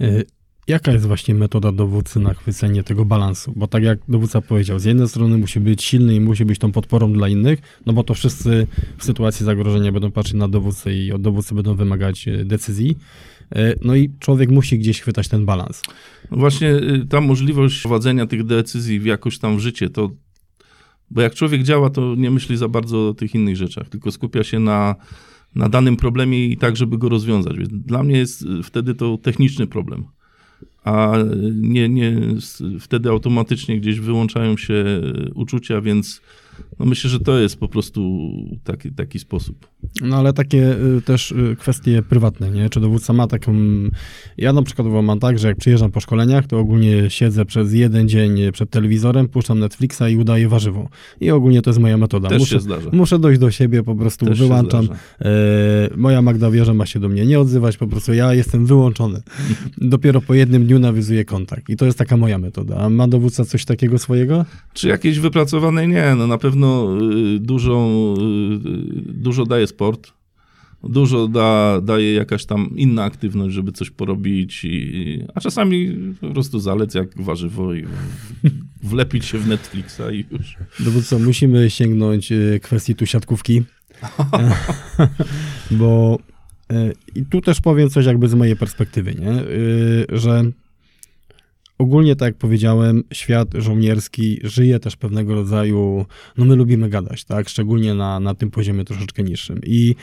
E, 0.00 0.22
jaka 0.70 0.92
jest 0.92 1.06
właśnie 1.06 1.34
metoda 1.34 1.72
dowódcy 1.72 2.20
na 2.20 2.34
chwycenie 2.34 2.82
tego 2.82 3.04
balansu? 3.04 3.52
Bo 3.56 3.66
tak 3.66 3.82
jak 3.82 3.98
dowódca 4.08 4.40
powiedział, 4.40 4.78
z 4.78 4.84
jednej 4.84 5.08
strony 5.08 5.38
musi 5.38 5.60
być 5.60 5.84
silny 5.84 6.14
i 6.14 6.20
musi 6.20 6.44
być 6.44 6.58
tą 6.58 6.72
podporą 6.72 7.12
dla 7.12 7.28
innych, 7.28 7.58
no 7.86 7.92
bo 7.92 8.04
to 8.04 8.14
wszyscy 8.14 8.66
w 8.98 9.04
sytuacji 9.04 9.46
zagrożenia 9.46 9.92
będą 9.92 10.10
patrzeć 10.10 10.34
na 10.34 10.48
dowódcę 10.48 10.94
i 10.94 11.12
od 11.12 11.22
dowódcy 11.22 11.54
będą 11.54 11.74
wymagać 11.74 12.28
e, 12.28 12.44
decyzji. 12.44 12.96
E, 13.54 13.74
no 13.84 13.94
i 13.94 14.10
człowiek 14.18 14.50
musi 14.50 14.78
gdzieś 14.78 15.00
chwytać 15.00 15.28
ten 15.28 15.46
balans. 15.46 15.82
No 16.30 16.36
właśnie 16.36 16.70
y, 16.70 17.06
ta 17.08 17.20
możliwość 17.20 17.80
prowadzenia 17.80 18.26
tych 18.26 18.44
decyzji 18.44 19.00
w 19.00 19.04
jakoś 19.04 19.38
tam 19.38 19.56
w 19.56 19.60
życie, 19.60 19.90
to 19.90 20.10
bo 21.10 21.22
jak 21.22 21.34
człowiek 21.34 21.62
działa, 21.62 21.90
to 21.90 22.14
nie 22.14 22.30
myśli 22.30 22.56
za 22.56 22.68
bardzo 22.68 23.08
o 23.08 23.14
tych 23.14 23.34
innych 23.34 23.56
rzeczach, 23.56 23.88
tylko 23.88 24.12
skupia 24.12 24.44
się 24.44 24.58
na, 24.58 24.96
na 25.54 25.68
danym 25.68 25.96
problemie 25.96 26.46
i 26.46 26.56
tak, 26.56 26.76
żeby 26.76 26.98
go 26.98 27.08
rozwiązać. 27.08 27.56
Więc 27.58 27.70
dla 27.72 28.02
mnie 28.02 28.18
jest 28.18 28.42
y, 28.42 28.62
wtedy 28.62 28.94
to 28.94 29.18
techniczny 29.18 29.66
problem 29.66 30.06
a 30.84 31.16
nie, 31.52 31.88
nie, 31.88 32.16
wtedy 32.80 33.08
automatycznie 33.10 33.80
gdzieś 33.80 34.00
wyłączają 34.00 34.56
się 34.56 34.84
uczucia, 35.34 35.80
więc 35.80 36.20
no 36.78 36.86
myślę, 36.86 37.10
że 37.10 37.20
to 37.20 37.38
jest 37.38 37.56
po 37.56 37.68
prostu 37.68 38.20
taki, 38.64 38.92
taki 38.92 39.18
sposób. 39.18 39.68
No 40.02 40.16
ale 40.16 40.32
takie 40.32 40.76
y, 40.98 41.02
też 41.02 41.32
y, 41.32 41.56
kwestie 41.58 42.02
prywatne, 42.02 42.50
nie? 42.50 42.70
Czy 42.70 42.80
dowódca 42.80 43.12
ma 43.12 43.26
taką... 43.26 43.54
Ja 44.38 44.52
na 44.52 44.62
przykład 44.62 44.88
mam 45.02 45.20
tak, 45.20 45.38
że 45.38 45.48
jak 45.48 45.56
przyjeżdżam 45.56 45.90
po 45.90 46.00
szkoleniach, 46.00 46.46
to 46.46 46.58
ogólnie 46.58 47.10
siedzę 47.10 47.44
przez 47.44 47.72
jeden 47.72 48.08
dzień 48.08 48.52
przed 48.52 48.70
telewizorem, 48.70 49.28
puszczam 49.28 49.58
Netflixa 49.58 50.02
i 50.10 50.16
udaję 50.16 50.48
warzywo. 50.48 50.88
I 51.20 51.30
ogólnie 51.30 51.62
to 51.62 51.70
jest 51.70 51.80
moja 51.80 51.96
metoda. 51.96 52.28
Też 52.28 52.38
muszę, 52.38 52.54
się 52.54 52.60
zdarza. 52.60 52.90
muszę 52.92 53.18
dojść 53.18 53.40
do 53.40 53.50
siebie, 53.50 53.82
po 53.82 53.94
prostu 53.94 54.26
Też 54.26 54.38
wyłączam. 54.38 54.88
E, 55.20 55.28
moja 55.96 56.22
Magda 56.22 56.50
wie, 56.50 56.64
że 56.64 56.74
ma 56.74 56.86
się 56.86 57.00
do 57.00 57.08
mnie 57.08 57.26
nie 57.26 57.40
odzywać, 57.40 57.76
po 57.76 57.86
prostu 57.86 58.14
ja 58.14 58.34
jestem 58.34 58.66
wyłączony. 58.66 59.22
Dopiero 59.78 60.20
po 60.20 60.34
jednym 60.34 60.66
dniu 60.66 60.78
nawiązuję 60.78 61.24
kontakt. 61.24 61.68
I 61.68 61.76
to 61.76 61.86
jest 61.86 61.98
taka 61.98 62.16
moja 62.16 62.38
metoda. 62.38 62.76
A 62.76 62.90
ma 62.90 63.08
dowódca 63.08 63.44
coś 63.44 63.64
takiego 63.64 63.98
swojego? 63.98 64.44
Czy 64.72 64.88
jakieś 64.88 65.18
wypracowane? 65.18 65.88
Nie, 65.88 66.14
no 66.18 66.26
na 66.26 66.38
pewno 66.38 66.49
y, 66.56 67.38
dużo, 67.40 67.88
y, 68.18 69.12
dużo 69.12 69.46
daje 69.46 69.66
sport. 69.66 70.12
Dużo 70.82 71.28
da, 71.28 71.80
daje 71.80 72.14
jakaś 72.14 72.44
tam 72.44 72.70
inna 72.76 73.04
aktywność, 73.04 73.54
żeby 73.54 73.72
coś 73.72 73.90
porobić, 73.90 74.64
i, 74.64 75.24
a 75.34 75.40
czasami 75.40 75.96
po 76.20 76.30
prostu 76.30 76.60
zalec 76.60 76.94
jak 76.94 77.22
warzywo 77.22 77.74
i 77.74 77.84
wlepić 78.82 79.24
się 79.24 79.38
w 79.38 79.48
Netflixa 79.48 80.02
i 80.12 80.24
już. 80.30 80.56
Dowódco, 80.80 81.18
musimy 81.18 81.70
sięgnąć 81.70 82.32
y, 82.32 82.60
kwestii 82.62 82.94
tu 82.94 83.06
siatkówki, 83.06 83.62
bo 85.80 86.18
i 87.14 87.24
tu 87.24 87.40
też 87.40 87.60
powiem 87.60 87.90
coś 87.90 88.06
jakby 88.06 88.28
z 88.28 88.34
mojej 88.34 88.56
perspektywy, 88.56 89.14
nie? 89.14 89.32
że 90.18 90.44
ogólnie, 91.80 92.16
tak 92.16 92.26
jak 92.26 92.36
powiedziałem, 92.36 93.04
świat 93.12 93.48
żołnierski 93.54 94.40
żyje 94.42 94.80
też 94.80 94.96
pewnego 94.96 95.34
rodzaju, 95.34 96.06
no 96.38 96.44
my 96.44 96.56
lubimy 96.56 96.88
gadać, 96.88 97.24
tak, 97.24 97.48
szczególnie 97.48 97.94
na, 97.94 98.20
na 98.20 98.34
tym 98.34 98.50
poziomie 98.50 98.84
troszeczkę 98.84 99.22
niższym. 99.22 99.60
I 99.66 99.94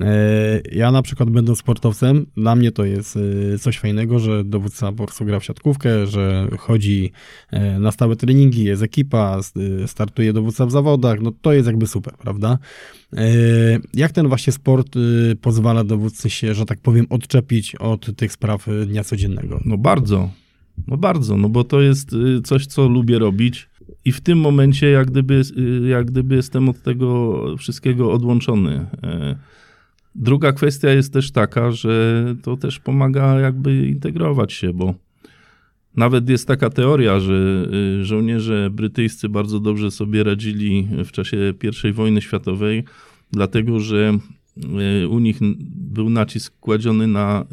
e, 0.00 0.60
ja 0.72 0.90
na 0.90 1.02
przykład 1.02 1.30
będąc 1.30 1.58
sportowcem, 1.58 2.26
dla 2.36 2.56
mnie 2.56 2.72
to 2.72 2.84
jest 2.84 3.18
e, 3.54 3.58
coś 3.58 3.78
fajnego, 3.78 4.18
że 4.18 4.44
dowódca 4.44 4.92
po 4.92 5.04
prostu 5.04 5.24
gra 5.24 5.40
w 5.40 5.44
siatkówkę, 5.44 6.06
że 6.06 6.48
chodzi 6.58 7.12
e, 7.50 7.78
na 7.78 7.92
stałe 7.92 8.16
treningi, 8.16 8.64
jest 8.64 8.82
ekipa, 8.82 9.40
e, 9.84 9.88
startuje 9.88 10.32
dowódca 10.32 10.66
w 10.66 10.70
zawodach, 10.70 11.20
no 11.20 11.32
to 11.42 11.52
jest 11.52 11.66
jakby 11.66 11.86
super, 11.86 12.14
prawda? 12.14 12.58
E, 13.16 13.26
jak 13.94 14.12
ten 14.12 14.28
właśnie 14.28 14.52
sport 14.52 14.96
e, 14.96 15.00
pozwala 15.36 15.84
dowódcy 15.84 16.30
się, 16.30 16.54
że 16.54 16.64
tak 16.64 16.78
powiem, 16.78 17.06
odczepić 17.10 17.76
od 17.76 18.16
tych 18.16 18.32
spraw 18.32 18.66
dnia 18.86 19.04
codziennego? 19.04 19.60
No 19.64 19.78
bardzo, 19.78 20.30
no 20.86 20.96
bardzo, 20.96 21.36
no 21.36 21.48
bo 21.48 21.64
to 21.64 21.80
jest 21.80 22.12
y, 22.12 22.42
coś, 22.42 22.66
co 22.66 22.88
lubię 22.88 23.18
robić 23.18 23.68
i 24.04 24.12
w 24.12 24.20
tym 24.20 24.38
momencie 24.38 24.90
jak 24.90 25.10
gdyby, 25.10 25.42
y, 25.58 25.88
jak 25.88 26.06
gdyby 26.06 26.34
jestem 26.34 26.68
od 26.68 26.82
tego 26.82 27.40
wszystkiego 27.58 28.12
odłączony. 28.12 28.86
E, 29.02 29.36
druga 30.14 30.52
kwestia 30.52 30.90
jest 30.90 31.12
też 31.12 31.30
taka, 31.30 31.70
że 31.70 32.24
to 32.42 32.56
też 32.56 32.78
pomaga 32.78 33.40
jakby 33.40 33.88
integrować 33.88 34.52
się, 34.52 34.72
bo 34.72 34.94
nawet 35.96 36.28
jest 36.28 36.48
taka 36.48 36.70
teoria, 36.70 37.20
że 37.20 37.66
y, 38.00 38.04
żołnierze 38.04 38.70
brytyjscy 38.70 39.28
bardzo 39.28 39.60
dobrze 39.60 39.90
sobie 39.90 40.24
radzili 40.24 40.88
w 41.04 41.12
czasie 41.12 41.36
I 41.90 41.92
wojny 41.92 42.22
światowej, 42.22 42.84
dlatego 43.32 43.80
że 43.80 44.18
u 45.10 45.18
nich 45.18 45.38
był 45.76 46.10
nacisk 46.10 46.54
kładziony 46.60 47.06
na 47.06 47.44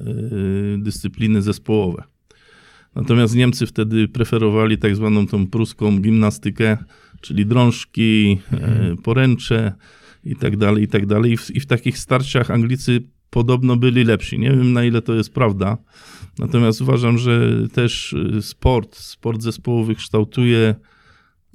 dyscypliny 0.78 1.42
zespołowe. 1.42 2.04
Natomiast 2.96 3.36
Niemcy 3.36 3.66
wtedy 3.66 4.08
preferowali 4.08 4.78
tak 4.78 4.96
zwaną 4.96 5.28
tą 5.28 5.48
pruską 5.48 6.00
gimnastykę, 6.00 6.78
czyli 7.22 7.46
drążki, 7.46 8.40
mhm. 8.52 8.98
poręcze 8.98 9.74
i 10.24 10.36
tak 10.36 10.58
dalej, 10.58 10.84
i 10.84 10.88
tak 10.88 11.06
dalej. 11.06 11.38
I 11.54 11.60
w 11.60 11.66
takich 11.66 11.98
starciach 11.98 12.52
Anglicy 12.52 13.04
podobno 13.30 13.78
byli 13.78 14.04
lepsi. 14.04 14.40
Nie 14.40 14.50
wiem 14.50 14.74
na 14.74 14.84
ile 14.84 15.02
to 15.02 15.14
jest 15.14 15.34
prawda. 15.34 15.78
Natomiast 16.40 16.82
uważam, 16.82 17.18
że 17.18 17.68
też 17.74 18.16
e, 18.38 18.42
sport, 18.42 18.96
sport 18.96 19.42
zespołowy 19.42 19.96
kształtuje 19.96 20.76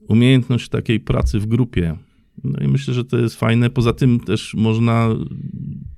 umiejętność 0.08 0.68
takiej 0.68 1.00
pracy 1.00 1.40
w 1.40 1.46
grupie. 1.46 1.96
No 2.44 2.60
i 2.60 2.68
myślę, 2.68 2.94
że 2.94 3.04
to 3.04 3.18
jest 3.18 3.36
fajne. 3.36 3.70
Poza 3.70 3.92
tym 3.92 4.20
też 4.20 4.54
można 4.54 5.08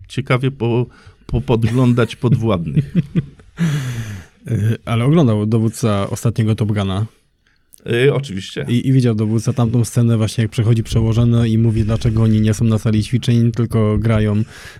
ciekawie 0.08 0.50
po, 0.50 0.86
po 1.26 1.40
podglądać 1.40 2.16
podwładnych. 2.16 2.94
E, 4.48 4.76
ale 4.84 5.04
oglądał 5.04 5.46
dowódca 5.46 6.10
ostatniego 6.10 6.54
Top 6.54 6.72
Guna. 6.72 7.06
Yy, 7.86 8.14
oczywiście. 8.14 8.66
I, 8.68 8.88
I, 8.88 8.92
widział 8.92 9.14
dowódcą 9.14 9.52
tamtą 9.52 9.84
scenę 9.84 10.16
właśnie, 10.16 10.42
jak 10.42 10.50
przechodzi 10.50 10.82
przełożony 10.82 11.48
i 11.48 11.58
mówi, 11.58 11.84
dlaczego 11.84 12.22
oni 12.22 12.40
nie 12.40 12.54
są 12.54 12.64
na 12.64 12.78
sali 12.78 13.04
ćwiczeń, 13.04 13.52
tylko 13.52 13.98
grają, 13.98 14.36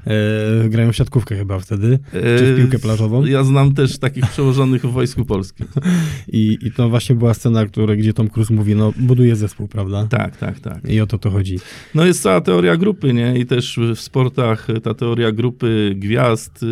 e, 0.07 0.69
grają 0.69 0.93
w 0.93 0.97
siatkówkę 0.97 1.37
chyba 1.37 1.59
wtedy, 1.59 1.99
e, 2.13 2.39
czy 2.39 2.55
w 2.55 2.57
piłkę 2.57 2.79
plażową. 2.79 3.27
Ja 3.27 3.45
znam 3.45 3.75
też 3.75 3.99
takich 3.99 4.27
przełożonych 4.27 4.83
w 4.83 4.93
Wojsku 4.93 5.25
Polskim. 5.25 5.67
I, 6.33 6.59
I 6.63 6.73
to 6.73 6.89
właśnie 6.89 7.15
była 7.15 7.35
scena, 7.35 7.67
która, 7.67 7.97
gdzie 7.97 8.13
Tom 8.13 8.29
Cruise 8.29 8.55
mówi, 8.55 8.75
no 8.75 8.93
buduje 8.97 9.37
zespół, 9.37 9.69
prawda? 9.69 10.07
Tak, 10.11 10.37
tak, 10.37 10.61
tak. 10.61 10.91
I 10.91 11.01
o 11.01 11.07
to 11.07 11.19
to 11.19 11.31
chodzi. 11.31 11.59
No 11.95 12.07
jest 12.07 12.23
cała 12.23 12.41
teoria 12.41 12.77
grupy, 12.77 13.15
nie? 13.15 13.39
I 13.39 13.47
też 13.47 13.79
w 13.97 14.01
sportach 14.01 14.67
ta 14.83 14.95
teoria 14.95 15.33
grupy 15.33 15.95
gwiazd... 15.97 16.65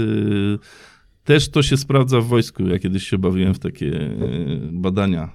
Też 1.27 1.49
to 1.49 1.63
się 1.63 1.77
sprawdza 1.77 2.21
w 2.21 2.27
wojsku. 2.27 2.67
Ja 2.67 2.79
kiedyś 2.79 3.09
się 3.09 3.19
bawiłem 3.19 3.55
w 3.55 3.59
takie 3.59 4.01
e, 4.01 4.19
badania. 4.73 5.33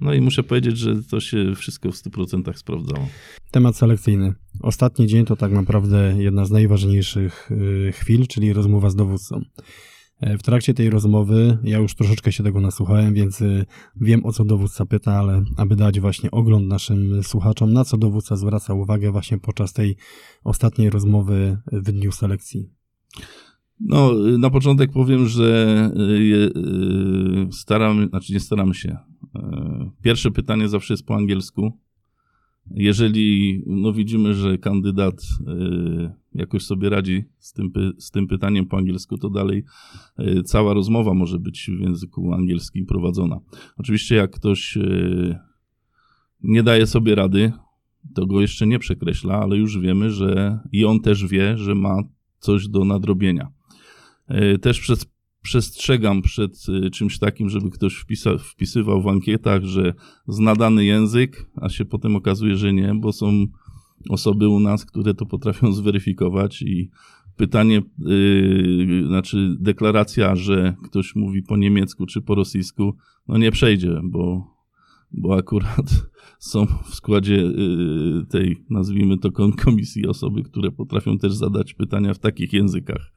No 0.00 0.14
i 0.14 0.20
muszę 0.20 0.42
powiedzieć, 0.42 0.78
że 0.78 1.02
to 1.02 1.20
się 1.20 1.54
wszystko 1.54 1.92
w 1.92 1.94
100% 1.94 2.56
sprawdzało. 2.56 3.08
Temat 3.50 3.76
selekcyjny. 3.76 4.34
Ostatni 4.60 5.06
dzień 5.06 5.24
to 5.24 5.36
tak 5.36 5.52
naprawdę 5.52 6.14
jedna 6.18 6.44
z 6.44 6.50
najważniejszych 6.50 7.50
e, 7.88 7.92
chwil, 7.92 8.26
czyli 8.26 8.52
rozmowa 8.52 8.90
z 8.90 8.96
dowódcą. 8.96 9.40
E, 10.20 10.38
w 10.38 10.42
trakcie 10.42 10.74
tej 10.74 10.90
rozmowy 10.90 11.58
ja 11.64 11.78
już 11.78 11.94
troszeczkę 11.94 12.32
się 12.32 12.42
tego 12.42 12.60
nasłuchałem, 12.60 13.14
więc 13.14 13.42
wiem 14.00 14.24
o 14.24 14.32
co 14.32 14.44
dowódca 14.44 14.86
pyta, 14.86 15.12
ale 15.12 15.42
aby 15.56 15.76
dać 15.76 16.00
właśnie 16.00 16.30
ogląd 16.30 16.68
naszym 16.68 17.22
słuchaczom, 17.22 17.72
na 17.72 17.84
co 17.84 17.96
dowódca 17.96 18.36
zwraca 18.36 18.74
uwagę 18.74 19.10
właśnie 19.10 19.38
podczas 19.38 19.72
tej 19.72 19.96
ostatniej 20.44 20.90
rozmowy 20.90 21.58
w 21.72 21.92
dniu 21.92 22.12
selekcji. 22.12 22.70
No, 23.80 24.12
na 24.38 24.50
początek 24.50 24.92
powiem, 24.92 25.26
że 25.26 25.90
y, 25.96 26.58
y, 27.48 27.52
staram, 27.52 28.08
znaczy 28.08 28.32
nie 28.32 28.40
staramy 28.40 28.74
się. 28.74 28.88
Y, 28.88 29.38
pierwsze 30.02 30.30
pytanie 30.30 30.68
zawsze 30.68 30.94
jest 30.94 31.06
po 31.06 31.14
angielsku. 31.14 31.72
Jeżeli 32.70 33.62
no, 33.66 33.92
widzimy, 33.92 34.34
że 34.34 34.58
kandydat 34.58 35.22
jakoś 36.34 36.62
sobie 36.64 36.90
radzi 36.90 37.24
z 37.38 37.52
tym, 37.52 37.72
z 37.98 38.10
tym 38.10 38.26
pytaniem 38.26 38.66
po 38.66 38.76
angielsku, 38.76 39.18
to 39.18 39.30
dalej 39.30 39.64
cała 40.44 40.74
rozmowa 40.74 41.14
może 41.14 41.38
być 41.38 41.70
w 41.78 41.80
języku 41.80 42.32
angielskim 42.32 42.86
prowadzona. 42.86 43.40
Oczywiście, 43.76 44.14
jak 44.14 44.30
ktoś 44.30 44.78
nie 46.42 46.62
daje 46.62 46.86
sobie 46.86 47.14
rady, 47.14 47.52
to 48.14 48.26
go 48.26 48.40
jeszcze 48.40 48.66
nie 48.66 48.78
przekreśla, 48.78 49.40
ale 49.40 49.56
już 49.56 49.78
wiemy, 49.78 50.10
że 50.10 50.58
i 50.72 50.84
on 50.84 51.00
też 51.00 51.26
wie, 51.26 51.58
że 51.58 51.74
ma 51.74 52.02
coś 52.38 52.68
do 52.68 52.84
nadrobienia. 52.84 53.48
E, 54.28 54.58
też 54.58 54.80
przez, 54.80 55.06
przestrzegam 55.42 56.22
przed 56.22 56.66
e, 56.86 56.90
czymś 56.90 57.18
takim, 57.18 57.50
żeby 57.50 57.70
ktoś 57.70 57.94
wpisa, 57.94 58.38
wpisywał 58.38 59.02
w 59.02 59.08
ankietach, 59.08 59.64
że 59.64 59.94
zna 60.28 60.54
dany 60.54 60.84
język, 60.84 61.50
a 61.56 61.68
się 61.68 61.84
potem 61.84 62.16
okazuje, 62.16 62.56
że 62.56 62.72
nie, 62.72 62.94
bo 62.94 63.12
są 63.12 63.46
osoby 64.10 64.48
u 64.48 64.60
nas, 64.60 64.84
które 64.84 65.14
to 65.14 65.26
potrafią 65.26 65.72
zweryfikować 65.72 66.62
i 66.62 66.90
pytanie, 67.36 67.82
yy, 67.98 69.06
znaczy 69.06 69.56
deklaracja, 69.60 70.36
że 70.36 70.74
ktoś 70.84 71.14
mówi 71.14 71.42
po 71.42 71.56
niemiecku 71.56 72.06
czy 72.06 72.20
po 72.20 72.34
rosyjsku, 72.34 72.96
no 73.28 73.38
nie 73.38 73.50
przejdzie, 73.50 74.00
bo 74.04 74.54
bo 75.14 75.36
akurat 75.36 76.06
są 76.38 76.66
w 76.66 76.94
składzie 76.94 77.36
y, 77.36 78.26
tej, 78.30 78.64
nazwijmy 78.70 79.18
to, 79.18 79.32
komisji 79.64 80.06
osoby, 80.06 80.42
które 80.42 80.70
potrafią 80.70 81.18
też 81.18 81.32
zadać 81.32 81.74
pytania 81.74 82.14
w 82.14 82.18
takich 82.18 82.52
językach. 82.52 83.12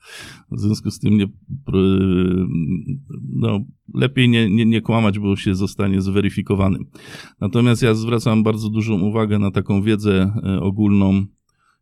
W 0.51 0.59
związku 0.59 0.91
z 0.91 0.99
tym 0.99 1.17
nie, 1.17 1.27
no, 3.33 3.59
lepiej 3.93 4.29
nie, 4.29 4.49
nie, 4.49 4.65
nie 4.65 4.81
kłamać, 4.81 5.19
bo 5.19 5.35
się 5.35 5.55
zostanie 5.55 6.01
zweryfikowanym. 6.01 6.85
Natomiast 7.41 7.81
ja 7.81 7.93
zwracam 7.93 8.43
bardzo 8.43 8.69
dużą 8.69 9.01
uwagę 9.01 9.39
na 9.39 9.51
taką 9.51 9.81
wiedzę 9.81 10.33
y, 10.55 10.61
ogólną 10.61 11.25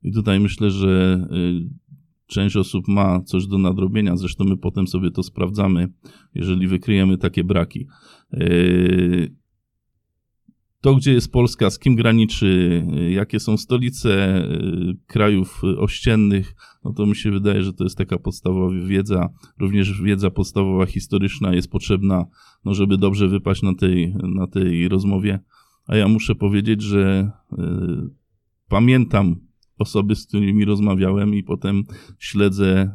i 0.03 0.11
tutaj 0.13 0.39
myślę, 0.39 0.71
że 0.71 1.27
y, 1.31 1.85
Część 2.27 2.55
osób 2.55 2.87
ma 2.87 3.21
coś 3.21 3.47
do 3.47 3.57
nadrobienia, 3.57 4.17
zresztą 4.17 4.43
my 4.43 4.57
potem 4.57 4.87
sobie 4.87 5.11
to 5.11 5.23
sprawdzamy, 5.23 5.87
jeżeli 6.35 6.67
wykryjemy 6.67 7.17
takie 7.17 7.43
braki 7.43 7.87
to, 10.85 10.95
gdzie 10.95 11.13
jest 11.13 11.31
Polska, 11.31 11.69
z 11.69 11.79
kim 11.79 11.95
graniczy, 11.95 12.83
jakie 13.09 13.39
są 13.39 13.57
stolice 13.57 14.37
y, 14.37 14.97
krajów 15.07 15.61
ościennych, 15.77 16.55
no 16.83 16.93
to 16.93 17.05
mi 17.05 17.15
się 17.15 17.31
wydaje, 17.31 17.63
że 17.63 17.73
to 17.73 17.83
jest 17.83 17.97
taka 17.97 18.17
podstawowa 18.17 18.87
wiedza. 18.87 19.29
Również 19.59 20.01
wiedza 20.01 20.31
podstawowa 20.31 20.85
historyczna 20.85 21.53
jest 21.53 21.71
potrzebna, 21.71 22.25
no 22.65 22.73
żeby 22.73 22.97
dobrze 22.97 23.27
wypaść 23.27 23.61
na 23.61 23.75
tej, 23.75 24.15
na 24.23 24.47
tej 24.47 24.87
rozmowie. 24.87 25.39
A 25.87 25.95
ja 25.95 26.07
muszę 26.07 26.35
powiedzieć, 26.35 26.81
że 26.81 27.31
y, 27.53 27.57
pamiętam 28.69 29.35
osoby, 29.77 30.15
z 30.15 30.27
którymi 30.27 30.65
rozmawiałem 30.65 31.35
i 31.35 31.43
potem 31.43 31.83
śledzę 32.19 32.91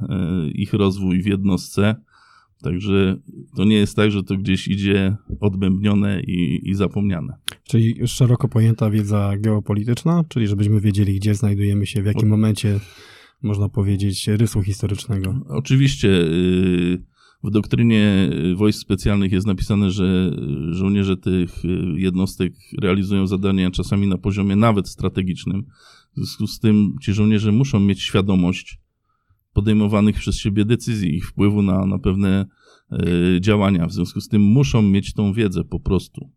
y, 0.46 0.50
ich 0.50 0.72
rozwój 0.72 1.22
w 1.22 1.26
jednostce 1.26 1.96
Także 2.62 3.16
to 3.56 3.64
nie 3.64 3.76
jest 3.76 3.96
tak, 3.96 4.10
że 4.10 4.22
to 4.22 4.36
gdzieś 4.36 4.68
idzie 4.68 5.16
odbębnione 5.40 6.20
i, 6.20 6.70
i 6.70 6.74
zapomniane. 6.74 7.36
Czyli 7.64 8.08
szeroko 8.08 8.48
pojęta 8.48 8.90
wiedza 8.90 9.32
geopolityczna, 9.38 10.24
czyli 10.28 10.46
żebyśmy 10.46 10.80
wiedzieli, 10.80 11.14
gdzie 11.14 11.34
znajdujemy 11.34 11.86
się, 11.86 12.02
w 12.02 12.06
jakim 12.06 12.28
o... 12.28 12.30
momencie, 12.30 12.80
można 13.42 13.68
powiedzieć, 13.68 14.28
rysu 14.28 14.62
historycznego. 14.62 15.40
Oczywiście. 15.48 16.08
Y, 16.08 17.10
w 17.44 17.50
doktrynie 17.50 18.30
wojsk 18.56 18.80
specjalnych 18.80 19.32
jest 19.32 19.46
napisane, 19.46 19.90
że 19.90 20.30
żołnierze 20.70 21.16
tych 21.16 21.50
jednostek 21.96 22.52
realizują 22.82 23.26
zadania 23.26 23.70
czasami 23.70 24.06
na 24.06 24.18
poziomie 24.18 24.56
nawet 24.56 24.88
strategicznym. 24.88 25.62
W 26.12 26.16
związku 26.16 26.46
z 26.46 26.60
tym 26.60 26.96
ci 27.02 27.12
żołnierze 27.12 27.52
muszą 27.52 27.80
mieć 27.80 28.02
świadomość, 28.02 28.80
podejmowanych 29.52 30.16
przez 30.16 30.36
siebie 30.36 30.64
decyzji, 30.64 31.16
ich 31.16 31.26
wpływu 31.26 31.62
na, 31.62 31.86
na 31.86 31.98
pewne 31.98 32.46
y, 32.92 33.40
działania. 33.40 33.86
W 33.86 33.92
związku 33.92 34.20
z 34.20 34.28
tym 34.28 34.42
muszą 34.42 34.82
mieć 34.82 35.14
tą 35.14 35.32
wiedzę 35.32 35.64
po 35.64 35.80
prostu. 35.80 36.30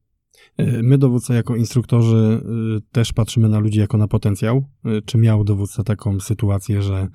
E, 0.58 0.84
my, 0.84 0.98
dowódca, 0.98 1.34
jako 1.34 1.56
instruktorzy, 1.56 2.42
y, 2.78 2.82
też 2.92 3.14
patrzymy 3.14 3.50
na 3.50 3.60
ludzi 3.60 3.80
jako 3.80 3.98
na 3.98 4.08
potencjał. 4.08 4.70
Czy 5.06 5.18
miał 5.18 5.44
dowódca 5.44 5.84
taką 5.84 6.20
sytuację, 6.20 6.82
że 6.82 7.08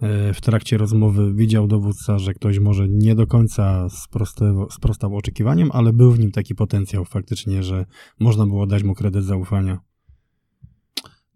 e, 0.00 0.34
w 0.34 0.40
trakcie 0.40 0.78
rozmowy 0.78 1.34
widział 1.34 1.66
dowódca, 1.66 2.18
że 2.18 2.34
ktoś 2.34 2.58
może 2.58 2.88
nie 2.88 3.14
do 3.14 3.26
końca 3.26 3.88
sprostał, 3.88 4.70
sprostał 4.70 5.16
oczekiwaniom, 5.16 5.70
ale 5.72 5.92
był 5.92 6.12
w 6.12 6.18
nim 6.18 6.30
taki 6.30 6.54
potencjał 6.54 7.04
faktycznie, 7.04 7.62
że 7.62 7.86
można 8.20 8.46
było 8.46 8.66
dać 8.66 8.82
mu 8.82 8.94
kredyt 8.94 9.24
zaufania? 9.24 9.78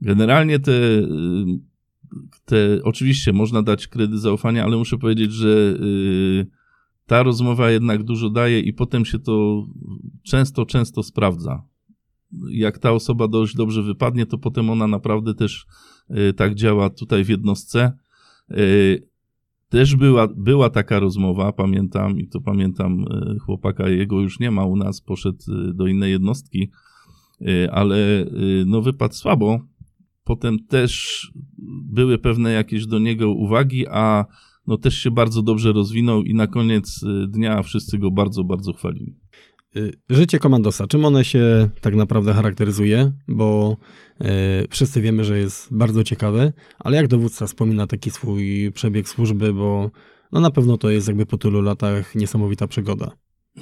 Generalnie 0.01 0.59
te, 0.59 0.73
te 2.44 2.78
oczywiście 2.82 3.32
można 3.32 3.62
dać 3.62 3.88
kredyt 3.88 4.20
zaufania, 4.20 4.64
ale 4.64 4.76
muszę 4.76 4.98
powiedzieć, 4.98 5.32
że 5.32 5.48
y, 5.48 6.46
ta 7.07 7.22
rozmowa 7.22 7.70
jednak 7.70 8.02
dużo 8.02 8.30
daje 8.30 8.61
i 8.61 8.72
potem 8.72 9.05
się 9.05 9.18
to 9.18 9.66
często, 10.22 10.66
często 10.66 11.02
sprawdza. 11.02 11.62
Jak 12.48 12.78
ta 12.78 12.92
osoba 12.92 13.28
dość 13.28 13.57
dobrze 13.57 13.82
wypadnie, 13.82 14.26
to 14.26 14.38
potem 14.38 14.70
ona 14.70 14.86
naprawdę 14.86 15.34
też 15.34 15.66
y, 16.11 16.32
tak 16.32 16.55
działa 16.55 16.90
tutaj 16.90 17.24
w 17.24 17.28
jednostce. 17.28 17.92
Y, 18.50 19.09
też 19.68 19.96
była, 19.96 20.28
była 20.36 20.70
taka 20.70 21.00
rozmowa, 21.00 21.52
pamiętam, 21.52 22.20
i 22.20 22.28
to 22.28 22.40
pamiętam 22.40 23.05
chłopaka, 23.40 23.88
jego 23.88 24.20
już 24.20 24.40
nie 24.40 24.50
ma 24.50 24.64
u 24.64 24.76
nas, 24.76 25.00
poszedł 25.00 25.38
do 25.74 25.86
innej 25.86 26.12
jednostki, 26.12 26.70
ale 27.72 28.26
no 28.66 28.82
wypadł 28.82 29.14
słabo, 29.14 29.61
Potem 30.25 30.59
też 30.68 31.22
były 31.93 32.18
pewne 32.18 32.53
jakieś 32.53 32.87
do 32.87 32.99
niego 32.99 33.31
uwagi, 33.31 33.87
a 33.87 34.25
no 34.66 34.79
też 34.79 34.99
się 34.99 35.11
bardzo 35.11 35.43
dobrze 35.43 35.72
rozwinął 35.72 36.22
i 36.22 36.35
na 36.35 36.47
koniec 36.47 37.03
y, 37.03 37.29
dnia 37.29 37.62
wszyscy 37.62 37.99
go 37.99 38.11
bardzo, 38.11 38.45
bardzo 38.45 38.72
chwalili. 38.72 39.16
Y, 39.77 39.93
życie 40.11 40.39
komandosa, 40.39 40.87
czym 40.87 41.05
one 41.05 41.25
się 41.25 41.70
tak 41.81 41.95
naprawdę 41.95 42.33
charakteryzuje? 42.33 43.12
Bo 43.29 43.77
y, 44.20 44.25
wszyscy 44.70 45.01
wiemy, 45.01 45.25
że 45.25 45.39
jest 45.39 45.68
bardzo 45.77 46.05
ciekawe, 46.05 46.53
ale 46.79 46.97
jak 46.97 47.09
dowódca 47.09 47.47
wspomina 47.47 47.87
taki 47.87 48.11
swój 48.11 48.72
przebieg 48.72 49.09
służby, 49.09 49.53
bo 49.53 49.91
no 50.33 50.41
na 50.41 50.51
pewno 50.51 50.79
to 50.79 50.91
jest 50.91 51.09
jakby 51.09 51.27
po 51.27 51.39
tylu 51.39 51.62
latach 51.62 52.14
niesamowita 52.14 52.66
przygoda. 52.66 53.11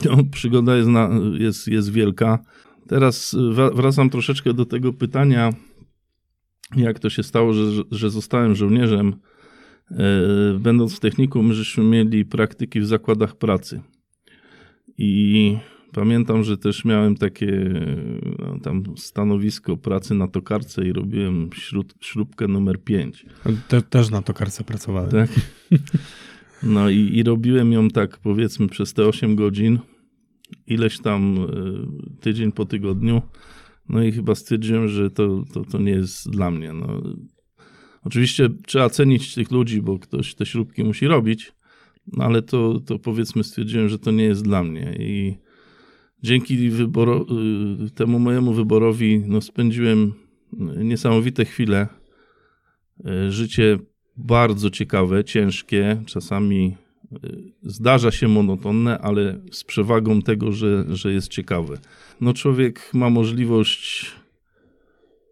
No, 0.04 0.16
przygoda 0.32 0.76
jest, 0.76 0.88
na, 0.88 1.10
jest, 1.38 1.68
jest 1.68 1.92
wielka. 1.92 2.38
Teraz 2.88 3.36
wracam 3.74 4.10
troszeczkę 4.10 4.54
do 4.54 4.66
tego 4.66 4.92
pytania, 4.92 5.52
jak 6.76 6.98
to 6.98 7.10
się 7.10 7.22
stało, 7.22 7.52
że, 7.52 7.82
że 7.90 8.10
zostałem 8.10 8.54
żołnierzem. 8.54 9.14
E, 9.90 10.58
będąc 10.58 10.96
w 10.96 11.00
technikum, 11.00 11.52
żeśmy 11.52 11.84
mieli 11.84 12.24
praktyki 12.24 12.80
w 12.80 12.86
zakładach 12.86 13.36
pracy. 13.36 13.80
I 14.98 15.56
pamiętam, 15.92 16.44
że 16.44 16.58
też 16.58 16.84
miałem 16.84 17.16
takie 17.16 17.70
no, 18.38 18.58
tam 18.62 18.84
stanowisko 18.96 19.76
pracy 19.76 20.14
na 20.14 20.28
tokarce 20.28 20.86
i 20.86 20.92
robiłem 20.92 21.50
śrub, 21.54 21.94
śrubkę 22.00 22.48
numer 22.48 22.84
5. 22.84 23.26
Te, 23.68 23.82
też 23.82 24.10
na 24.10 24.22
tokarce 24.22 24.64
pracowałem. 24.64 25.10
Tak. 25.10 25.30
No 26.62 26.90
i, 26.90 27.10
i 27.18 27.22
robiłem 27.22 27.72
ją 27.72 27.88
tak 27.88 28.18
powiedzmy 28.18 28.68
przez 28.68 28.94
te 28.94 29.06
8 29.06 29.36
godzin, 29.36 29.78
ileś 30.66 30.98
tam 30.98 31.38
e, 31.38 32.20
tydzień 32.20 32.52
po 32.52 32.64
tygodniu. 32.64 33.22
No 33.92 34.02
i 34.02 34.12
chyba 34.12 34.34
stwierdziłem, 34.34 34.88
że 34.88 35.10
to, 35.10 35.44
to, 35.52 35.64
to 35.64 35.78
nie 35.78 35.92
jest 35.92 36.30
dla 36.30 36.50
mnie. 36.50 36.72
No. 36.72 37.02
Oczywiście 38.04 38.48
trzeba 38.66 38.90
cenić 38.90 39.34
tych 39.34 39.50
ludzi, 39.50 39.82
bo 39.82 39.98
ktoś 39.98 40.34
te 40.34 40.46
śrubki 40.46 40.84
musi 40.84 41.06
robić, 41.06 41.52
no 42.06 42.24
ale 42.24 42.42
to, 42.42 42.80
to 42.80 42.98
powiedzmy 42.98 43.44
stwierdziłem, 43.44 43.88
że 43.88 43.98
to 43.98 44.10
nie 44.10 44.24
jest 44.24 44.44
dla 44.44 44.64
mnie. 44.64 44.96
I 44.98 45.36
dzięki 46.22 46.70
wyboro, 46.70 47.26
y, 47.86 47.90
temu 47.90 48.18
mojemu 48.18 48.52
wyborowi 48.52 49.22
no, 49.26 49.40
spędziłem 49.40 50.12
niesamowite 50.76 51.44
chwile. 51.44 51.88
Y, 53.26 53.32
życie 53.32 53.78
bardzo 54.16 54.70
ciekawe, 54.70 55.24
ciężkie, 55.24 56.02
czasami 56.06 56.76
zdarza 57.62 58.10
się 58.10 58.28
monotonne, 58.28 58.98
ale 58.98 59.40
z 59.52 59.64
przewagą 59.64 60.22
tego, 60.22 60.52
że, 60.52 60.84
że 60.88 61.12
jest 61.12 61.28
ciekawe. 61.28 61.78
No 62.20 62.32
człowiek 62.32 62.90
ma 62.94 63.10
możliwość 63.10 64.12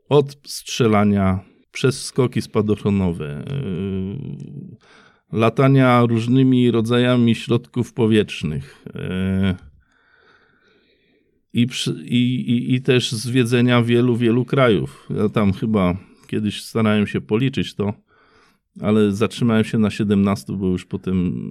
od 0.08 0.36
strzelania 0.46 1.40
przez 1.72 2.04
skoki 2.04 2.42
spadochronowe, 2.42 3.44
yy, 3.46 5.38
latania 5.38 6.02
różnymi 6.06 6.70
rodzajami 6.70 7.34
środków 7.34 7.92
powietrznych 7.92 8.84
yy, 8.94 9.54
i, 11.52 11.66
i, 12.04 12.74
i 12.74 12.82
też 12.82 13.12
zwiedzenia 13.12 13.82
wielu, 13.82 14.16
wielu 14.16 14.44
krajów. 14.44 15.08
Ja 15.16 15.28
tam 15.28 15.52
chyba 15.52 15.96
kiedyś 16.26 16.62
starałem 16.62 17.06
się 17.06 17.20
policzyć 17.20 17.74
to, 17.74 17.94
ale 18.82 19.12
zatrzymałem 19.12 19.64
się 19.64 19.78
na 19.78 19.90
17, 19.90 20.52
bo 20.52 20.66
już 20.66 20.86
potem, 20.86 21.50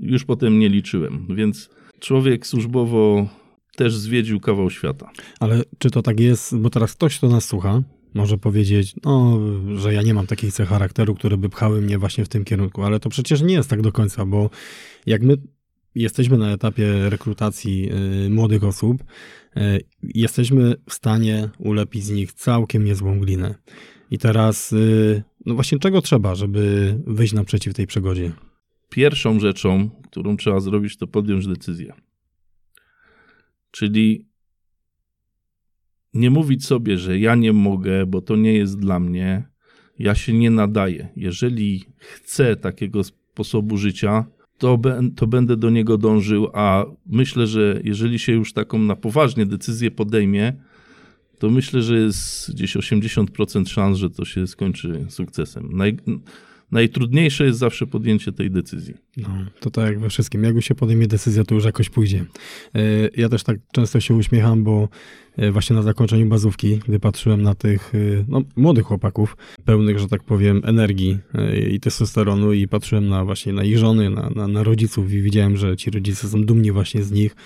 już 0.00 0.24
potem 0.24 0.58
nie 0.58 0.68
liczyłem. 0.68 1.26
Więc 1.30 1.70
człowiek 2.00 2.46
służbowo 2.46 3.28
też 3.76 3.96
zwiedził 3.96 4.40
kawał 4.40 4.70
świata. 4.70 5.10
Ale 5.40 5.62
czy 5.78 5.90
to 5.90 6.02
tak 6.02 6.20
jest, 6.20 6.56
bo 6.56 6.70
teraz 6.70 6.94
ktoś, 6.94 7.18
kto 7.18 7.28
nas 7.28 7.44
słucha, 7.44 7.82
może 8.14 8.38
powiedzieć, 8.38 8.94
no, 9.04 9.40
że 9.76 9.94
ja 9.94 10.02
nie 10.02 10.14
mam 10.14 10.26
takiej 10.26 10.52
cechy 10.52 10.68
charakteru, 10.68 11.14
które 11.14 11.36
by 11.36 11.48
pchały 11.48 11.80
mnie 11.80 11.98
właśnie 11.98 12.24
w 12.24 12.28
tym 12.28 12.44
kierunku, 12.44 12.82
ale 12.82 13.00
to 13.00 13.08
przecież 13.08 13.42
nie 13.42 13.54
jest 13.54 13.70
tak 13.70 13.82
do 13.82 13.92
końca, 13.92 14.26
bo 14.26 14.50
jak 15.06 15.22
my 15.22 15.36
jesteśmy 15.94 16.38
na 16.38 16.52
etapie 16.52 17.10
rekrutacji 17.10 17.90
y, 18.26 18.30
młodych 18.30 18.64
osób, 18.64 19.04
y, 19.56 19.60
jesteśmy 20.02 20.74
w 20.88 20.94
stanie 20.94 21.48
ulepić 21.58 22.04
z 22.04 22.10
nich 22.10 22.32
całkiem 22.32 22.84
niezłą 22.84 23.20
glinę. 23.20 23.54
I 24.10 24.18
teraz, 24.18 24.72
y, 24.72 25.22
no 25.48 25.54
właśnie, 25.54 25.78
czego 25.78 26.02
trzeba, 26.02 26.34
żeby 26.34 26.94
wyjść 27.06 27.32
naprzeciw 27.32 27.74
tej 27.74 27.86
przygodzie? 27.86 28.32
Pierwszą 28.88 29.40
rzeczą, 29.40 29.90
którą 30.10 30.36
trzeba 30.36 30.60
zrobić, 30.60 30.96
to 30.96 31.06
podjąć 31.06 31.46
decyzję. 31.46 31.92
Czyli 33.70 34.26
nie 36.14 36.30
mówić 36.30 36.66
sobie, 36.66 36.98
że 36.98 37.18
ja 37.18 37.34
nie 37.34 37.52
mogę, 37.52 38.06
bo 38.06 38.20
to 38.20 38.36
nie 38.36 38.52
jest 38.52 38.78
dla 38.78 39.00
mnie, 39.00 39.48
ja 39.98 40.14
się 40.14 40.32
nie 40.32 40.50
nadaję. 40.50 41.08
Jeżeli 41.16 41.84
chcę 41.98 42.56
takiego 42.56 43.04
sposobu 43.04 43.76
życia, 43.76 44.24
to, 44.58 44.78
to 45.16 45.26
będę 45.26 45.56
do 45.56 45.70
niego 45.70 45.98
dążył, 45.98 46.48
a 46.54 46.84
myślę, 47.06 47.46
że 47.46 47.80
jeżeli 47.84 48.18
się 48.18 48.32
już 48.32 48.52
taką 48.52 48.78
na 48.78 48.96
poważnie 48.96 49.46
decyzję 49.46 49.90
podejmie, 49.90 50.52
to 51.38 51.50
myślę, 51.50 51.82
że 51.82 51.98
jest 51.98 52.52
gdzieś 52.54 52.76
80% 52.76 53.68
szans, 53.68 53.98
że 53.98 54.10
to 54.10 54.24
się 54.24 54.46
skończy 54.46 55.06
sukcesem. 55.08 55.68
Naj, 55.72 55.96
najtrudniejsze 56.70 57.44
jest 57.44 57.58
zawsze 57.58 57.86
podjęcie 57.86 58.32
tej 58.32 58.50
decyzji. 58.50 58.94
No, 59.16 59.28
to 59.60 59.70
tak 59.70 59.86
jak 59.86 59.98
we 60.00 60.08
wszystkim. 60.08 60.44
Jak 60.44 60.54
już 60.54 60.64
się 60.64 60.74
podejmie 60.74 61.06
decyzja, 61.06 61.44
to 61.44 61.54
już 61.54 61.64
jakoś 61.64 61.90
pójdzie. 61.90 62.24
E, 62.74 62.80
ja 63.16 63.28
też 63.28 63.42
tak 63.42 63.58
często 63.72 64.00
się 64.00 64.14
uśmiecham, 64.14 64.64
bo 64.64 64.88
e, 65.36 65.50
właśnie 65.50 65.76
na 65.76 65.82
zakończeniu 65.82 66.26
bazówki, 66.26 66.80
gdy 66.88 67.00
patrzyłem 67.00 67.42
na 67.42 67.54
tych 67.54 67.94
e, 67.94 67.98
no, 68.28 68.42
młodych 68.56 68.84
chłopaków, 68.84 69.36
pełnych, 69.64 69.98
że 69.98 70.08
tak 70.08 70.22
powiem, 70.22 70.60
energii 70.64 71.18
i 71.70 71.80
testosteronu 71.80 72.52
i 72.52 72.68
patrzyłem 72.68 73.08
na 73.08 73.24
właśnie 73.24 73.52
na 73.52 73.64
ich 73.64 73.78
żony, 73.78 74.10
na, 74.10 74.30
na, 74.30 74.48
na 74.48 74.62
rodziców 74.62 75.12
i 75.12 75.22
widziałem, 75.22 75.56
że 75.56 75.76
ci 75.76 75.90
rodzice 75.90 76.28
są 76.28 76.44
dumni 76.44 76.72
właśnie 76.72 77.02
z 77.02 77.10
nich 77.10 77.36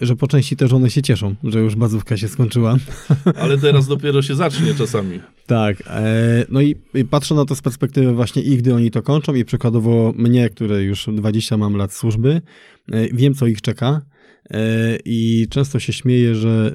że 0.00 0.16
po 0.16 0.28
części 0.28 0.56
też 0.56 0.72
one 0.72 0.90
się 0.90 1.02
cieszą, 1.02 1.34
że 1.44 1.60
już 1.60 1.76
bazówka 1.76 2.16
się 2.16 2.28
skończyła. 2.28 2.76
Ale 3.42 3.58
teraz 3.58 3.86
dopiero 3.86 4.22
się 4.22 4.34
zacznie 4.34 4.74
czasami. 4.74 5.20
Tak. 5.46 5.82
E, 5.86 6.46
no 6.48 6.60
i 6.60 6.76
patrzę 7.10 7.34
na 7.34 7.44
to 7.44 7.54
z 7.54 7.62
perspektywy 7.62 8.12
właśnie 8.12 8.42
ich, 8.42 8.58
gdy 8.58 8.74
oni 8.74 8.90
to 8.90 9.02
kończą 9.02 9.34
i 9.34 9.44
przykładowo 9.44 10.12
mnie, 10.16 10.50
który 10.50 10.82
już 10.82 11.08
20 11.12 11.56
mam 11.56 11.76
lat 11.76 11.92
służby, 11.92 12.42
e, 12.92 13.08
wiem, 13.08 13.34
co 13.34 13.46
ich 13.46 13.60
czeka. 13.60 14.02
I 15.04 15.46
często 15.50 15.78
się 15.78 15.92
śmieję, 15.92 16.34
że 16.34 16.72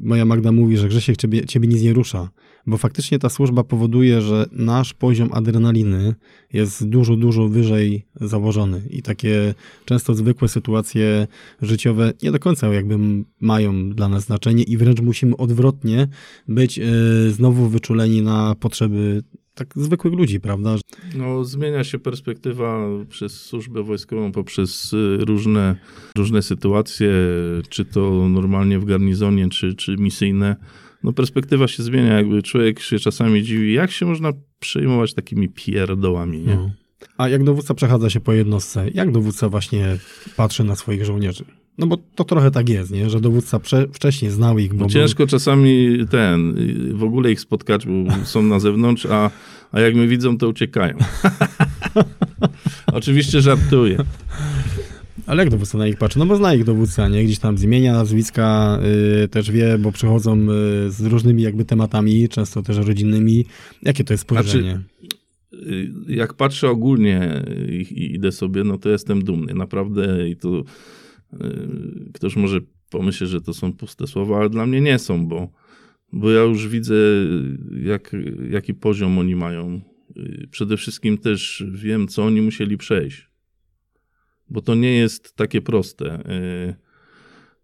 moja 0.00 0.24
Magda 0.24 0.52
mówi, 0.52 0.76
że 0.76 0.88
Grzesiek 0.88 1.16
ciebie, 1.16 1.46
ciebie 1.46 1.68
nic 1.68 1.82
nie 1.82 1.92
rusza 1.92 2.30
bo 2.68 2.76
faktycznie 2.76 3.18
ta 3.18 3.28
służba 3.28 3.64
powoduje, 3.64 4.20
że 4.20 4.46
nasz 4.52 4.94
poziom 4.94 5.28
adrenaliny 5.32 6.14
jest 6.52 6.88
dużo, 6.88 7.16
dużo 7.16 7.48
wyżej 7.48 8.06
założony 8.14 8.82
i 8.90 9.02
takie 9.02 9.54
często 9.84 10.14
zwykłe 10.14 10.48
sytuacje 10.48 11.26
życiowe 11.62 12.12
nie 12.22 12.32
do 12.32 12.38
końca 12.38 12.74
jakby 12.74 12.98
mają 13.40 13.90
dla 13.90 14.08
nas 14.08 14.24
znaczenie 14.24 14.62
i 14.62 14.76
wręcz 14.76 15.00
musimy 15.00 15.36
odwrotnie 15.36 16.08
być 16.48 16.78
e, 16.78 16.82
znowu 17.30 17.68
wyczuleni 17.68 18.22
na 18.22 18.54
potrzeby 18.54 19.22
tak 19.54 19.74
zwykłych 19.76 20.14
ludzi, 20.14 20.40
prawda? 20.40 20.76
No, 21.16 21.44
zmienia 21.44 21.84
się 21.84 21.98
perspektywa 21.98 22.88
przez 23.08 23.40
służbę 23.40 23.82
wojskową, 23.82 24.32
poprzez 24.32 24.94
e, 24.94 25.24
różne, 25.24 25.76
różne 26.16 26.42
sytuacje, 26.42 27.12
czy 27.68 27.84
to 27.84 28.28
normalnie 28.28 28.78
w 28.78 28.84
garnizonie, 28.84 29.48
czy, 29.48 29.74
czy 29.74 29.96
misyjne 29.96 30.56
no 31.02 31.12
perspektywa 31.12 31.68
się 31.68 31.82
zmienia, 31.82 32.16
jakby 32.16 32.42
człowiek 32.42 32.80
się 32.80 32.98
czasami 32.98 33.42
dziwi, 33.42 33.72
jak 33.72 33.90
się 33.90 34.06
można 34.06 34.32
przejmować 34.58 35.14
takimi 35.14 35.48
pierdołami, 35.48 36.40
nie? 36.40 36.54
No. 36.54 36.70
A 37.18 37.28
jak 37.28 37.44
dowódca 37.44 37.74
przechadza 37.74 38.10
się 38.10 38.20
po 38.20 38.32
jednostce, 38.32 38.90
jak 38.94 39.12
dowódca 39.12 39.48
właśnie 39.48 39.96
patrzy 40.36 40.64
na 40.64 40.76
swoich 40.76 41.04
żołnierzy? 41.04 41.44
No 41.78 41.86
bo 41.86 41.96
to 42.14 42.24
trochę 42.24 42.50
tak 42.50 42.68
jest, 42.68 42.90
nie? 42.90 43.10
że 43.10 43.20
dowódca 43.20 43.58
prze, 43.58 43.86
wcześniej 43.92 44.30
znał 44.30 44.58
ich. 44.58 44.74
Bo 44.74 44.84
no 44.84 44.90
ciężko 44.90 45.18
był... 45.18 45.26
czasami 45.26 45.98
ten, 46.10 46.54
w 46.94 47.02
ogóle 47.02 47.32
ich 47.32 47.40
spotkać, 47.40 47.86
bo 47.86 47.92
są 48.24 48.42
na 48.42 48.60
zewnątrz, 48.60 49.06
a, 49.06 49.30
a 49.72 49.80
jak 49.80 49.94
my 49.94 50.06
widzą, 50.08 50.38
to 50.38 50.48
uciekają. 50.48 50.98
Oczywiście 52.92 53.40
żartuję. 53.40 53.98
Ale 55.28 55.42
jak 55.42 55.50
dowódca 55.50 55.78
na 55.78 55.86
nich 55.86 55.96
patrzy? 55.96 56.18
No 56.18 56.26
bo 56.26 56.36
zna 56.36 56.54
ich 56.54 56.64
dowódca, 56.64 57.08
nie? 57.08 57.24
Gdzieś 57.24 57.38
tam 57.38 57.58
zmienia 57.58 57.92
nazwiska, 57.92 58.78
y, 59.24 59.28
też 59.28 59.50
wie, 59.50 59.78
bo 59.78 59.92
przychodzą 59.92 60.42
y, 60.42 60.90
z 60.90 61.00
różnymi 61.00 61.42
jakby 61.42 61.64
tematami, 61.64 62.28
często 62.28 62.62
też 62.62 62.76
rodzinnymi. 62.76 63.44
Jakie 63.82 64.04
to 64.04 64.14
jest 64.14 64.22
spojrzenie? 64.22 64.80
Znaczy, 65.50 65.92
jak 66.08 66.34
patrzę 66.34 66.70
ogólnie 66.70 67.44
i 67.90 68.14
idę 68.14 68.32
sobie, 68.32 68.64
no 68.64 68.78
to 68.78 68.88
jestem 68.88 69.24
dumny. 69.24 69.54
Naprawdę 69.54 70.28
i 70.28 70.36
to 70.36 70.58
y, 70.58 72.10
ktoś 72.14 72.36
może 72.36 72.60
pomyśli, 72.90 73.26
że 73.26 73.40
to 73.40 73.54
są 73.54 73.72
puste 73.72 74.06
słowa, 74.06 74.38
ale 74.38 74.50
dla 74.50 74.66
mnie 74.66 74.80
nie 74.80 74.98
są, 74.98 75.26
bo, 75.26 75.48
bo 76.12 76.30
ja 76.30 76.42
już 76.42 76.68
widzę, 76.68 76.94
jak, 77.82 78.16
jaki 78.50 78.74
poziom 78.74 79.18
oni 79.18 79.36
mają. 79.36 79.80
Y, 80.16 80.48
przede 80.50 80.76
wszystkim 80.76 81.18
też 81.18 81.64
wiem, 81.72 82.08
co 82.08 82.24
oni 82.24 82.42
musieli 82.42 82.76
przejść 82.76 83.27
bo 84.50 84.60
to 84.62 84.74
nie 84.74 84.96
jest 84.96 85.36
takie 85.36 85.60
proste. 85.60 86.20
Y, 86.30 86.74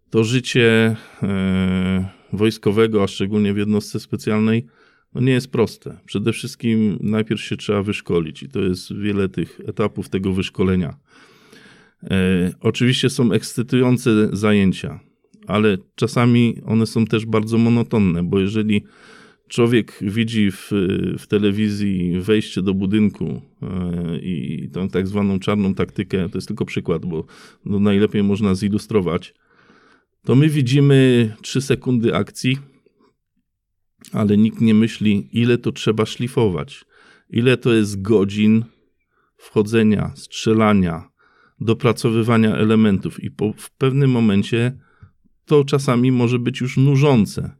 to 0.09 0.23
życie 0.23 0.95
y, 1.23 2.37
wojskowego, 2.37 3.03
a 3.03 3.07
szczególnie 3.07 3.53
w 3.53 3.57
jednostce 3.57 3.99
specjalnej, 3.99 4.65
no 5.13 5.21
nie 5.21 5.31
jest 5.31 5.51
proste. 5.51 5.97
Przede 6.05 6.33
wszystkim 6.33 6.97
najpierw 7.01 7.41
się 7.41 7.57
trzeba 7.57 7.83
wyszkolić 7.83 8.43
i 8.43 8.49
to 8.49 8.59
jest 8.59 8.95
wiele 8.95 9.29
tych 9.29 9.61
etapów 9.67 10.09
tego 10.09 10.33
wyszkolenia. 10.33 10.97
Y, 12.03 12.07
oczywiście 12.59 13.09
są 13.09 13.31
ekscytujące 13.31 14.29
zajęcia, 14.33 14.99
ale 15.47 15.77
czasami 15.95 16.61
one 16.65 16.85
są 16.85 17.05
też 17.05 17.25
bardzo 17.25 17.57
monotonne, 17.57 18.23
bo 18.23 18.39
jeżeli 18.39 18.83
człowiek 19.47 19.99
widzi 20.01 20.51
w, 20.51 20.71
w 21.19 21.27
telewizji 21.27 22.19
wejście 22.21 22.61
do 22.61 22.73
budynku 22.73 23.41
e, 23.61 24.19
i 24.19 24.69
tą 24.73 24.89
tak 24.89 25.07
zwaną 25.07 25.39
czarną 25.39 25.73
taktykę, 25.73 26.29
to 26.29 26.37
jest 26.37 26.47
tylko 26.47 26.65
przykład, 26.65 27.05
bo 27.05 27.25
no 27.65 27.79
najlepiej 27.79 28.23
można 28.23 28.55
zilustrować, 28.55 29.33
to 30.23 30.35
my 30.35 30.49
widzimy 30.49 31.35
3 31.41 31.61
sekundy 31.61 32.15
akcji, 32.15 32.57
ale 34.11 34.37
nikt 34.37 34.61
nie 34.61 34.73
myśli, 34.73 35.29
ile 35.31 35.57
to 35.57 35.71
trzeba 35.71 36.05
szlifować, 36.05 36.85
ile 37.29 37.57
to 37.57 37.73
jest 37.73 38.01
godzin 38.01 38.65
wchodzenia, 39.37 40.11
strzelania, 40.15 41.09
dopracowywania 41.59 42.55
elementów. 42.55 43.23
I 43.23 43.31
po, 43.31 43.53
w 43.57 43.71
pewnym 43.71 44.11
momencie 44.11 44.77
to 45.45 45.63
czasami 45.63 46.11
może 46.11 46.39
być 46.39 46.61
już 46.61 46.77
nużące 46.77 47.55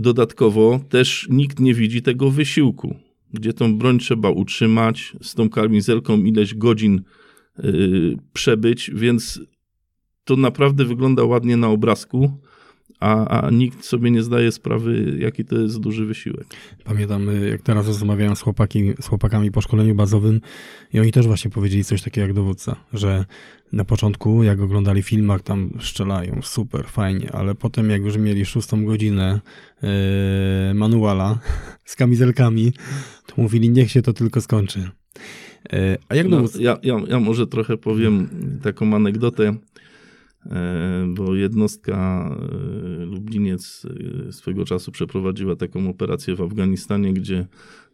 Dodatkowo 0.00 0.80
też 0.88 1.26
nikt 1.30 1.60
nie 1.60 1.74
widzi 1.74 2.02
tego 2.02 2.30
wysiłku, 2.30 2.96
gdzie 3.32 3.52
tą 3.52 3.78
broń 3.78 3.98
trzeba 3.98 4.30
utrzymać, 4.30 5.12
z 5.22 5.34
tą 5.34 5.50
kamizelką 5.50 6.18
ileś 6.18 6.54
godzin 6.54 7.02
yy, 7.58 8.16
przebyć, 8.32 8.90
więc 8.94 9.40
to 10.24 10.36
naprawdę 10.36 10.84
wygląda 10.84 11.24
ładnie 11.24 11.56
na 11.56 11.68
obrazku, 11.68 12.40
a, 13.00 13.28
a 13.28 13.50
nikt 13.50 13.84
sobie 13.84 14.10
nie 14.10 14.22
zdaje 14.22 14.52
sprawy, 14.52 15.16
jaki 15.18 15.44
to 15.44 15.58
jest 15.58 15.80
duży 15.80 16.06
wysiłek. 16.06 16.46
Pamiętam, 16.84 17.28
y, 17.28 17.48
jak 17.48 17.62
teraz 17.62 17.86
rozmawiałem 17.86 18.36
z, 18.36 18.40
chłopaki, 18.40 18.92
z 19.00 19.06
chłopakami 19.06 19.50
po 19.50 19.60
szkoleniu 19.60 19.94
bazowym 19.94 20.40
i 20.92 21.00
oni 21.00 21.12
też 21.12 21.26
właśnie 21.26 21.50
powiedzieli 21.50 21.84
coś 21.84 22.02
takiego 22.02 22.26
jak 22.26 22.36
dowódca, 22.36 22.76
że 22.92 23.24
na 23.72 23.84
początku, 23.84 24.42
jak 24.42 24.60
oglądali 24.60 25.02
filmach, 25.02 25.42
tam 25.42 25.70
strzelają, 25.80 26.40
super, 26.42 26.86
fajnie, 26.86 27.32
ale 27.32 27.54
potem 27.54 27.90
jak 27.90 28.02
już 28.02 28.16
mieli 28.16 28.46
szóstą 28.46 28.84
godzinę 28.84 29.40
yy, 29.82 29.88
manuala 30.74 31.38
z 31.90 31.96
kamizelkami, 31.96 32.72
to 33.26 33.42
mówili, 33.42 33.70
niech 33.70 33.90
się 33.90 34.02
to 34.02 34.12
tylko 34.12 34.40
skończy. 34.40 34.80
Yy, 35.72 35.98
a 36.08 36.14
jak 36.14 36.28
no, 36.28 36.42
ja, 36.58 36.78
ja, 36.82 37.00
ja 37.08 37.20
może 37.20 37.46
trochę 37.46 37.76
powiem 37.76 38.28
taką 38.62 38.94
anegdotę. 38.94 39.54
E, 40.46 41.06
bo 41.08 41.34
jednostka 41.34 42.30
e, 43.02 43.04
Lubliniec 43.04 43.86
e, 44.28 44.32
swego 44.32 44.64
czasu 44.64 44.92
przeprowadziła 44.92 45.56
taką 45.56 45.88
operację 45.88 46.36
w 46.36 46.42
Afganistanie, 46.42 47.12
gdzie 47.12 47.46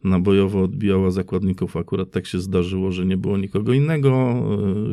nabojowo 0.04 0.62
odbijała 0.62 1.10
zakładników. 1.10 1.76
Akurat 1.76 2.10
tak 2.10 2.26
się 2.26 2.40
zdarzyło, 2.40 2.92
że 2.92 3.06
nie 3.06 3.16
było 3.16 3.38
nikogo 3.38 3.72
innego. 3.72 4.42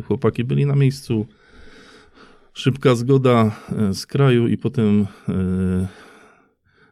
Chłopaki 0.08 0.44
byli 0.44 0.66
na 0.66 0.76
miejscu. 0.76 1.26
Szybka 2.54 2.96
zgoda 2.96 3.56
z 3.94 4.06
kraju 4.06 4.48
i 4.48 4.58
potem 4.58 5.08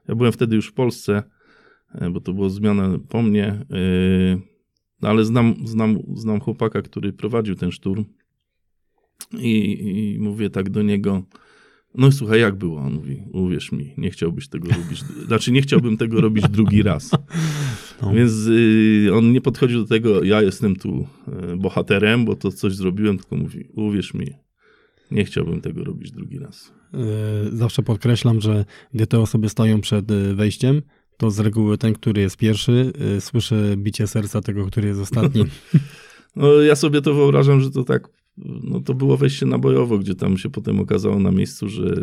ja 0.08 0.16
byłem 0.16 0.32
wtedy 0.32 0.56
już 0.56 0.68
w 0.68 0.74
Polsce, 0.74 1.24
bo 2.12 2.22
to 2.22 2.34
było 2.34 2.50
zmiana 2.50 2.98
po 3.10 3.22
mnie, 3.22 3.66
ale 5.02 5.26
znam, 5.26 5.56
znam, 5.66 5.98
znam 6.16 6.40
chłopaka, 6.40 6.82
który 6.82 7.14
prowadził 7.14 7.56
ten 7.56 7.72
szturm 7.72 8.06
i, 9.34 10.14
I, 10.16 10.20
mówię 10.20 10.50
tak 10.50 10.70
do 10.70 10.82
niego, 10.82 11.24
no 11.96 12.12
słuchaj, 12.12 12.42
jak 12.42 12.56
było? 12.56 12.80
On 12.80 12.94
mówi, 12.94 13.24
uwierz 13.32 13.72
mi, 13.72 13.94
nie 13.98 14.12
chciałbyś 14.12 14.48
tego 14.48 14.68
robić, 14.70 15.04
znaczy 15.28 15.52
nie 15.52 15.62
chciałbym 15.62 15.98
tego 15.98 16.22
robić 16.22 16.50
drugi 16.50 16.84
raz. 16.84 17.12
No. 18.02 18.14
Więc 18.14 18.32
y, 18.48 19.10
on 19.14 19.32
nie 19.32 19.42
podchodził 19.42 19.82
do 19.82 19.88
tego, 19.88 20.24
ja 20.24 20.42
jestem 20.42 20.76
tu 20.76 21.08
y, 21.54 21.58
bohaterem, 21.58 22.26
bo 22.26 22.36
to 22.36 22.52
coś 22.52 22.76
zrobiłem, 22.76 23.18
tylko 23.18 23.36
mówi, 23.36 23.68
uwierz 23.74 24.14
mi, 24.14 24.28
nie 25.12 25.26
chciałbym 25.26 25.62
tego 25.62 25.84
robić 25.84 26.12
drugi 26.12 26.40
raz. 26.40 26.74
Y, 27.54 27.58
zawsze 27.58 27.84
podkreślam, 27.84 28.42
że 28.42 28.66
gdy 28.94 29.08
te 29.08 29.20
osoby 29.20 29.50
stoją 29.50 29.82
przed 29.82 30.12
y, 30.12 30.36
wejściem, 30.36 30.82
to 31.18 31.32
z 31.32 31.40
reguły 31.40 31.78
ten, 31.78 31.94
który 31.94 32.22
jest 32.22 32.38
pierwszy, 32.38 32.94
y, 33.18 33.22
słyszy 33.22 33.74
bicie 33.78 34.08
serca 34.08 34.42
tego, 34.42 34.66
który 34.66 34.88
jest 34.88 35.00
ostatni. 35.00 35.46
No, 36.36 36.62
ja 36.62 36.76
sobie 36.76 37.02
to 37.02 37.14
wyobrażam, 37.14 37.62
że 37.62 37.72
to 37.72 37.84
tak 37.84 38.10
no 38.38 38.80
to 38.80 38.94
było 38.94 39.18
wejście 39.18 39.46
nabojowo, 39.46 39.98
gdzie 39.98 40.16
tam 40.16 40.38
się 40.38 40.50
potem 40.50 40.80
okazało 40.80 41.20
na 41.20 41.32
miejscu, 41.32 41.70
że 41.70 41.96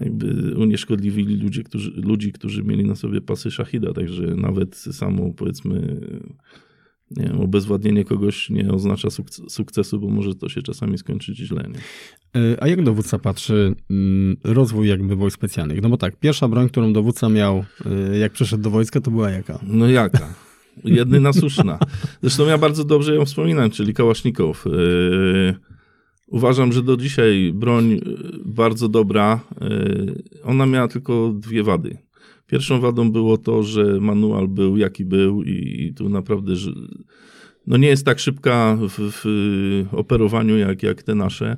jakby 0.00 0.54
unieszkodliwili 0.56 1.36
ludzie, 1.36 1.62
którzy, 1.62 1.90
ludzi, 1.90 2.32
którzy 2.32 2.64
mieli 2.64 2.84
na 2.84 2.94
sobie 2.94 3.20
pasy 3.20 3.50
szachida, 3.50 3.92
także 3.92 4.22
nawet 4.22 4.76
samo 4.76 5.32
powiedzmy 5.36 6.00
nie 7.10 7.26
wiem, 7.26 7.40
obezwładnienie 7.40 8.04
kogoś 8.04 8.50
nie 8.50 8.70
oznacza 8.70 9.08
sukcesu, 9.48 10.00
bo 10.00 10.08
może 10.08 10.34
to 10.34 10.48
się 10.48 10.62
czasami 10.62 10.98
skończyć 10.98 11.38
źle. 11.38 11.64
Nie? 11.68 11.78
E, 12.42 12.62
a 12.62 12.68
jak 12.68 12.82
dowódca 12.82 13.18
patrzy 13.18 13.74
mm, 13.90 14.36
rozwój 14.44 14.88
jakby 14.88 15.16
wojsk 15.16 15.38
specjalnych? 15.38 15.82
No 15.82 15.88
bo 15.88 15.96
tak, 15.96 16.16
pierwsza 16.16 16.48
broń, 16.48 16.68
którą 16.68 16.92
dowódca 16.92 17.28
miał, 17.28 17.64
e, 18.12 18.18
jak 18.18 18.32
przyszedł 18.32 18.62
do 18.62 18.70
wojska, 18.70 19.00
to 19.00 19.10
była 19.10 19.30
jaka? 19.30 19.58
No 19.62 19.88
jaka? 19.88 20.34
Jedyna 20.84 21.32
słuszna. 21.32 21.78
Zresztą 22.22 22.46
ja 22.46 22.58
bardzo 22.58 22.84
dobrze 22.84 23.14
ją 23.14 23.24
wspominam, 23.24 23.70
czyli 23.70 23.94
Kałasznikow. 23.94 24.64
Yy, 24.66 25.54
uważam, 26.28 26.72
że 26.72 26.82
do 26.82 26.96
dzisiaj 26.96 27.52
broń 27.54 27.90
yy, 27.90 28.00
bardzo 28.44 28.88
dobra. 28.88 29.40
Yy, 29.60 30.22
ona 30.44 30.66
miała 30.66 30.88
tylko 30.88 31.34
dwie 31.34 31.62
wady. 31.62 31.98
Pierwszą 32.46 32.80
wadą 32.80 33.12
było 33.12 33.38
to, 33.38 33.62
że 33.62 34.00
manual 34.00 34.48
był 34.48 34.76
jaki 34.76 35.04
był 35.04 35.42
i 35.42 35.92
tu 35.96 36.08
naprawdę 36.08 36.54
no 37.66 37.76
nie 37.76 37.88
jest 37.88 38.04
tak 38.04 38.18
szybka 38.18 38.78
w, 38.80 38.94
w 38.98 39.24
operowaniu 39.92 40.58
jak, 40.58 40.82
jak 40.82 41.02
te 41.02 41.14
nasze. 41.14 41.56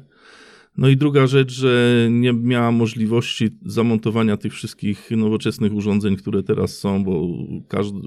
No 0.78 0.88
i 0.88 0.96
druga 0.96 1.26
rzecz, 1.26 1.52
że 1.52 2.08
nie 2.10 2.32
miała 2.32 2.72
możliwości 2.72 3.48
zamontowania 3.66 4.36
tych 4.36 4.52
wszystkich 4.52 5.10
nowoczesnych 5.10 5.74
urządzeń, 5.74 6.16
które 6.16 6.42
teraz 6.42 6.78
są, 6.78 7.04
bo 7.04 7.28
każdy, 7.68 7.98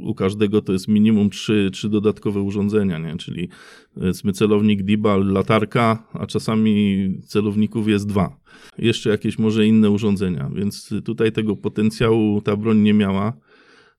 u 0.00 0.14
każdego 0.14 0.62
to 0.62 0.72
jest 0.72 0.88
minimum 0.88 1.30
trzy, 1.30 1.70
trzy 1.72 1.88
dodatkowe 1.88 2.40
urządzenia, 2.40 2.98
nie? 2.98 3.16
czyli 3.16 3.48
powiedzmy 3.94 4.32
celownik 4.32 4.82
DIBAL, 4.82 5.26
latarka, 5.26 6.08
a 6.12 6.26
czasami 6.26 7.08
celowników 7.26 7.88
jest 7.88 8.08
dwa. 8.08 8.36
Jeszcze 8.78 9.10
jakieś 9.10 9.38
może 9.38 9.66
inne 9.66 9.90
urządzenia, 9.90 10.50
więc 10.54 10.90
tutaj 11.04 11.32
tego 11.32 11.56
potencjału 11.56 12.40
ta 12.40 12.56
broń 12.56 12.78
nie 12.78 12.94
miała. 12.94 13.32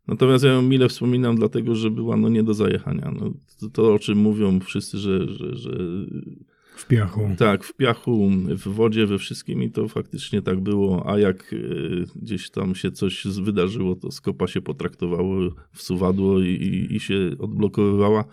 Natomiast 0.08 0.44
ja 0.44 0.52
ją 0.52 0.62
mile 0.62 0.90
wspominam, 0.90 1.36
dlatego 1.36 1.76
że 1.76 1.92
była 1.92 2.18
no 2.18 2.30
nie 2.30 2.44
do 2.44 2.54
zajechania. 2.54 3.14
No, 3.20 3.34
to, 3.60 3.70
to 3.70 3.94
o 3.94 4.00
czym 4.00 4.18
mówią 4.18 4.60
wszyscy, 4.60 4.98
że, 4.98 5.28
że, 5.28 5.56
że 5.56 5.72
w 6.76 6.88
piachu. 6.88 7.30
Tak, 7.38 7.64
w 7.64 7.74
piachu, 7.74 8.30
w 8.48 8.68
wodzie, 8.68 9.06
we 9.06 9.18
wszystkim 9.18 9.64
i 9.64 9.72
to 9.72 9.88
faktycznie 9.88 10.42
tak 10.42 10.60
było, 10.60 11.10
a 11.10 11.20
jak 11.20 11.54
e, 11.54 11.58
gdzieś 12.16 12.50
tam 12.50 12.76
się 12.76 12.92
coś 12.92 13.28
wydarzyło, 13.28 13.96
to 13.96 14.12
skopa 14.12 14.48
się 14.48 14.62
potraktowało 14.62 15.36
w 15.72 15.82
suwadło 15.82 16.40
i, 16.40 16.48
i, 16.48 16.96
i 16.96 17.00
się 17.00 17.16
odblokowywała. 17.40 18.26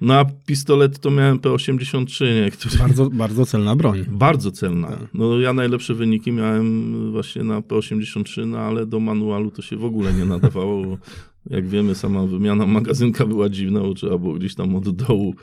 No 0.00 0.14
a 0.14 0.24
pistolet 0.46 0.98
to 0.98 1.10
miałem 1.10 1.38
P83, 1.38 2.24
nie? 2.42 2.50
Który... 2.50 2.78
Bardzo, 2.78 3.10
bardzo 3.10 3.46
celna 3.46 3.76
broń. 3.76 4.04
Bardzo 4.08 4.52
celna. 4.52 4.88
Tak. 4.88 5.08
No 5.14 5.40
ja 5.40 5.52
najlepsze 5.52 5.94
wyniki 5.94 6.32
miałem 6.32 7.12
właśnie 7.12 7.44
na 7.44 7.60
P83, 7.60 8.46
no 8.46 8.58
ale 8.58 8.86
do 8.86 9.00
manualu 9.00 9.50
to 9.50 9.62
się 9.62 9.76
w 9.76 9.84
ogóle 9.84 10.12
nie 10.12 10.24
nadawało. 10.24 10.98
Jak 11.46 11.68
wiemy, 11.68 11.94
sama 11.94 12.26
wymiana 12.26 12.66
magazynka 12.66 13.26
była 13.26 13.48
dziwna, 13.48 13.80
bo 13.80 13.94
trzeba 13.94 14.18
było 14.18 14.34
gdzieś 14.34 14.54
tam 14.54 14.76
od 14.76 14.90
dołu 14.90 15.34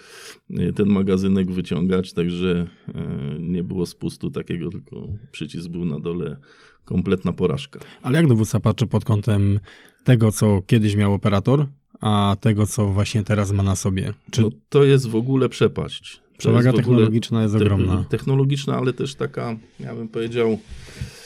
e, 0.49 0.73
ten 0.73 0.87
magazynek 0.87 1.51
wyciągać, 1.51 2.13
także 2.13 2.67
e, 2.87 3.39
nie 3.39 3.63
było 3.63 3.85
spustu 3.85 4.31
takiego, 4.31 4.69
tylko 4.69 5.07
przycisk 5.31 5.69
był 5.69 5.85
na 5.85 5.99
dole, 5.99 6.37
kompletna 6.85 7.33
porażka. 7.33 7.79
Ale 8.01 8.17
jak 8.17 8.27
dowódca 8.27 8.59
patrzy 8.59 8.87
pod 8.87 9.05
kątem 9.05 9.59
tego, 10.03 10.31
co 10.31 10.61
kiedyś 10.67 10.95
miał 10.95 11.13
operator, 11.13 11.65
a 12.01 12.35
tego, 12.39 12.67
co 12.67 12.87
właśnie 12.87 13.23
teraz 13.23 13.51
ma 13.51 13.63
na 13.63 13.75
sobie? 13.75 14.13
Czy... 14.31 14.41
No, 14.41 14.49
to 14.69 14.83
jest 14.83 15.07
w 15.07 15.15
ogóle 15.15 15.49
przepaść. 15.49 16.21
Przewaga 16.37 16.73
technologiczna 16.73 17.43
jest 17.43 17.55
ogromna. 17.55 18.05
Technologiczna, 18.09 18.77
ale 18.77 18.93
też 18.93 19.15
taka, 19.15 19.55
ja 19.79 19.95
bym 19.95 20.07
powiedział, 20.07 20.59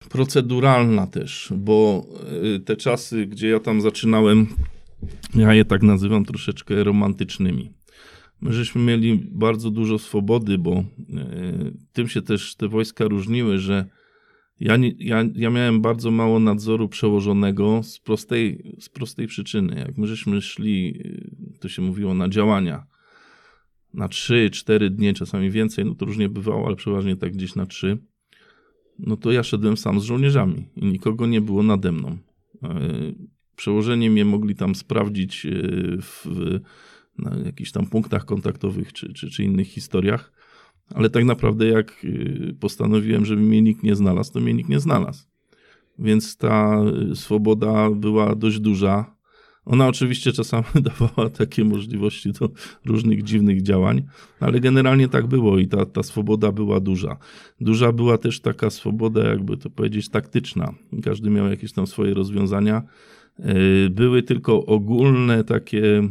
proceduralna 0.09 1.07
też, 1.07 1.53
bo 1.57 2.07
y, 2.55 2.59
te 2.59 2.75
czasy, 2.75 3.25
gdzie 3.25 3.49
ja 3.49 3.59
tam 3.59 3.81
zaczynałem, 3.81 4.47
ja 5.35 5.53
je 5.53 5.65
tak 5.65 5.83
nazywam 5.83 6.25
troszeczkę 6.25 6.83
romantycznymi. 6.83 7.71
My 8.41 8.53
żeśmy 8.53 8.81
mieli 8.81 9.29
bardzo 9.31 9.71
dużo 9.71 9.99
swobody, 9.99 10.57
bo 10.57 10.73
y, 10.73 10.83
tym 11.93 12.07
się 12.07 12.21
też 12.21 12.55
te 12.55 12.67
wojska 12.67 13.05
różniły, 13.05 13.57
że 13.57 13.85
ja, 14.59 14.77
nie, 14.77 14.93
ja, 14.99 15.23
ja 15.35 15.49
miałem 15.49 15.81
bardzo 15.81 16.11
mało 16.11 16.39
nadzoru 16.39 16.89
przełożonego 16.89 17.83
z 17.83 17.99
prostej, 17.99 18.75
z 18.79 18.89
prostej 18.89 19.27
przyczyny. 19.27 19.75
Jak 19.87 19.97
my 19.97 20.07
żeśmy 20.07 20.41
szli, 20.41 21.01
y, 21.55 21.59
to 21.59 21.69
się 21.69 21.81
mówiło, 21.81 22.13
na 22.13 22.29
działania 22.29 22.90
na 23.93 24.07
3-4 24.07 24.89
dni, 24.89 25.13
czasami 25.13 25.51
więcej, 25.51 25.85
no 25.85 25.95
to 25.95 26.05
różnie 26.05 26.29
bywało, 26.29 26.67
ale 26.67 26.75
przeważnie 26.75 27.15
tak 27.15 27.33
gdzieś 27.33 27.55
na 27.55 27.65
3, 27.65 27.97
no 28.99 29.17
to 29.17 29.31
ja 29.31 29.43
szedłem 29.43 29.77
sam 29.77 29.99
z 29.99 30.03
żołnierzami 30.03 30.69
i 30.75 30.85
nikogo 30.85 31.27
nie 31.27 31.41
było 31.41 31.63
nade 31.63 31.91
mną. 31.91 32.17
E, 32.63 32.79
przełożenie 33.55 34.09
mnie 34.09 34.25
mogli 34.25 34.55
tam 34.55 34.75
sprawdzić 34.75 35.45
e, 35.45 35.49
w, 36.01 36.25
na 37.17 37.35
jakichś 37.45 37.71
tam 37.71 37.85
punktach 37.85 38.25
kontaktowych 38.25 38.93
czy, 38.93 39.13
czy, 39.13 39.29
czy 39.29 39.43
innych 39.43 39.67
historiach, 39.67 40.31
ale 40.95 41.09
tak 41.09 41.25
naprawdę 41.25 41.67
jak 41.67 42.05
e, 42.05 42.53
postanowiłem, 42.53 43.25
żeby 43.25 43.41
mnie 43.41 43.61
nikt 43.61 43.83
nie 43.83 43.95
znalazł, 43.95 44.33
to 44.33 44.39
mnie 44.39 44.53
nikt 44.53 44.69
nie 44.69 44.79
znalazł. 44.79 45.25
Więc 45.99 46.37
ta 46.37 46.81
swoboda 47.13 47.91
była 47.91 48.35
dość 48.35 48.59
duża. 48.59 49.15
Ona 49.65 49.87
oczywiście 49.87 50.31
czasami 50.31 50.65
dawała 50.99 51.29
takie 51.29 51.63
możliwości 51.63 52.31
do 52.31 52.49
różnych 52.85 53.23
dziwnych 53.23 53.61
działań, 53.61 54.03
ale 54.39 54.59
generalnie 54.59 55.07
tak 55.07 55.27
było 55.27 55.59
i 55.59 55.67
ta, 55.67 55.85
ta 55.85 56.03
swoboda 56.03 56.51
była 56.51 56.79
duża. 56.79 57.17
Duża 57.61 57.91
była 57.91 58.17
też 58.17 58.39
taka 58.39 58.69
swoboda, 58.69 59.27
jakby 59.27 59.57
to 59.57 59.69
powiedzieć, 59.69 60.09
taktyczna. 60.09 60.73
Każdy 61.03 61.29
miał 61.29 61.47
jakieś 61.47 61.73
tam 61.73 61.87
swoje 61.87 62.13
rozwiązania. 62.13 62.83
E, 63.39 63.89
były 63.89 64.23
tylko 64.23 64.65
ogólne 64.65 65.43
takie 65.43 66.03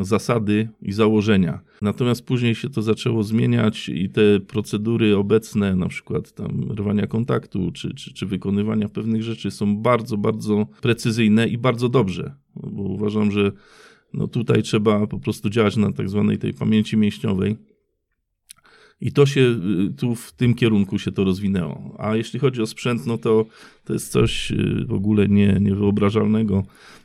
zasady 0.00 0.68
i 0.82 0.92
założenia. 0.92 1.60
Natomiast 1.82 2.26
później 2.26 2.54
się 2.54 2.70
to 2.70 2.82
zaczęło 2.82 3.22
zmieniać 3.22 3.88
i 3.88 4.10
te 4.10 4.40
procedury 4.40 5.16
obecne, 5.16 5.76
na 5.76 5.88
przykład 5.88 6.32
tam 6.32 6.72
rwania 6.78 7.06
kontaktu 7.06 7.72
czy, 7.72 7.94
czy, 7.94 8.14
czy 8.14 8.26
wykonywania 8.26 8.88
pewnych 8.88 9.22
rzeczy 9.22 9.50
są 9.50 9.76
bardzo, 9.76 10.16
bardzo 10.16 10.66
precyzyjne 10.80 11.48
i 11.48 11.58
bardzo 11.58 11.88
dobrze, 11.88 12.34
bo 12.56 12.82
uważam, 12.82 13.30
że 13.30 13.52
no 14.14 14.28
tutaj 14.28 14.62
trzeba 14.62 15.06
po 15.06 15.18
prostu 15.18 15.50
działać 15.50 15.76
na 15.76 15.92
tak 15.92 16.08
zwanej 16.08 16.38
tej 16.38 16.54
pamięci 16.54 16.96
mięśniowej 16.96 17.56
i 19.00 19.12
to 19.12 19.26
się 19.26 19.40
y, 19.40 19.94
tu 19.96 20.14
w 20.14 20.32
tym 20.32 20.54
kierunku 20.54 20.98
się 20.98 21.12
to 21.12 21.24
rozwinęło. 21.24 21.94
A 21.98 22.16
jeśli 22.16 22.40
chodzi 22.40 22.62
o 22.62 22.66
sprzęt, 22.66 23.06
no 23.06 23.18
to 23.18 23.46
to 23.84 23.92
jest 23.92 24.12
coś 24.12 24.50
y, 24.50 24.84
w 24.88 24.92
ogóle 24.92 25.28
nie, 25.28 25.58
niewyobrażalnego. 25.60 26.64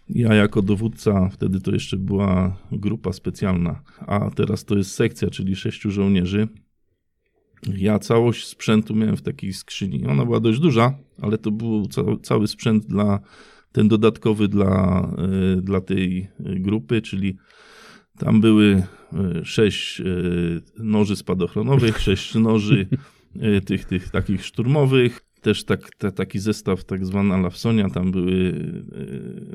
Ja 0.09 0.33
jako 0.33 0.61
dowódca, 0.61 1.29
wtedy 1.29 1.61
to 1.61 1.71
jeszcze 1.71 1.97
była 1.97 2.57
grupa 2.71 3.13
specjalna, 3.13 3.81
a 3.99 4.29
teraz 4.29 4.65
to 4.65 4.77
jest 4.77 4.91
sekcja, 4.91 5.29
czyli 5.29 5.55
sześciu 5.55 5.91
żołnierzy. 5.91 6.47
Ja 7.77 7.99
całość 7.99 8.47
sprzętu 8.47 8.95
miałem 8.95 9.17
w 9.17 9.21
takiej 9.21 9.53
skrzyni. 9.53 10.05
Ona 10.05 10.25
była 10.25 10.39
dość 10.39 10.59
duża, 10.59 10.97
ale 11.21 11.37
to 11.37 11.51
był 11.51 11.87
cały 12.21 12.47
sprzęt 12.47 12.85
dla 12.85 13.19
ten 13.71 13.87
dodatkowy 13.87 14.47
dla, 14.47 15.07
y, 15.57 15.61
dla 15.61 15.81
tej 15.81 16.27
grupy, 16.39 17.01
czyli 17.01 17.37
tam 18.17 18.41
były 18.41 18.83
sześć 19.43 20.01
e, 20.01 20.03
noży 20.77 21.15
spadochronowych, 21.15 21.99
sześć 22.07 22.35
noży 22.35 22.87
tych, 23.65 23.85
tych 23.85 24.09
takich 24.09 24.45
szturmowych, 24.45 25.21
też 25.41 25.63
tak, 25.63 25.95
ta, 25.97 26.11
taki 26.11 26.39
zestaw 26.39 26.85
tak 26.85 27.05
zwana 27.05 27.37
Lawsonia, 27.37 27.89
tam 27.89 28.11
były 28.11 28.53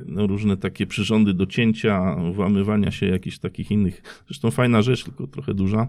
no, 0.06 0.26
różne 0.26 0.56
takie 0.56 0.86
przyrządy 0.86 1.34
do 1.34 1.46
cięcia, 1.46 2.16
włamywania 2.32 2.90
się 2.90 3.06
jakichś 3.06 3.38
takich 3.38 3.70
innych, 3.70 4.22
zresztą 4.26 4.50
fajna 4.50 4.82
rzecz, 4.82 5.04
tylko 5.04 5.26
trochę 5.26 5.54
duża 5.54 5.88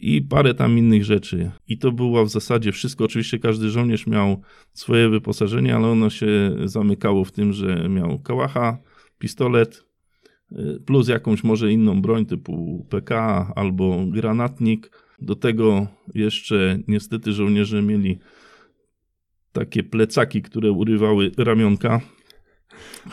i 0.00 0.22
parę 0.22 0.54
tam 0.54 0.78
innych 0.78 1.04
rzeczy. 1.04 1.50
I 1.68 1.78
to 1.78 1.92
było 1.92 2.24
w 2.24 2.30
zasadzie 2.30 2.72
wszystko. 2.72 3.04
Oczywiście 3.04 3.38
każdy 3.38 3.70
żołnierz 3.70 4.06
miał 4.06 4.42
swoje 4.72 5.08
wyposażenie, 5.08 5.76
ale 5.76 5.88
ono 5.88 6.10
się 6.10 6.56
zamykało 6.64 7.24
w 7.24 7.32
tym, 7.32 7.52
że 7.52 7.88
miał 7.88 8.18
kałacha, 8.18 8.78
pistolet, 9.18 9.84
plus 10.86 11.08
jakąś 11.08 11.44
może 11.44 11.72
inną 11.72 12.02
broń 12.02 12.26
typu 12.26 12.86
PK 12.90 13.52
albo 13.56 14.06
granatnik. 14.06 14.90
Do 15.22 15.34
tego 15.34 15.86
jeszcze 16.14 16.78
niestety 16.88 17.32
żołnierze 17.32 17.82
mieli 17.82 18.18
takie 19.52 19.82
plecaki, 19.82 20.42
które 20.42 20.72
urywały 20.72 21.30
ramionka. 21.38 22.00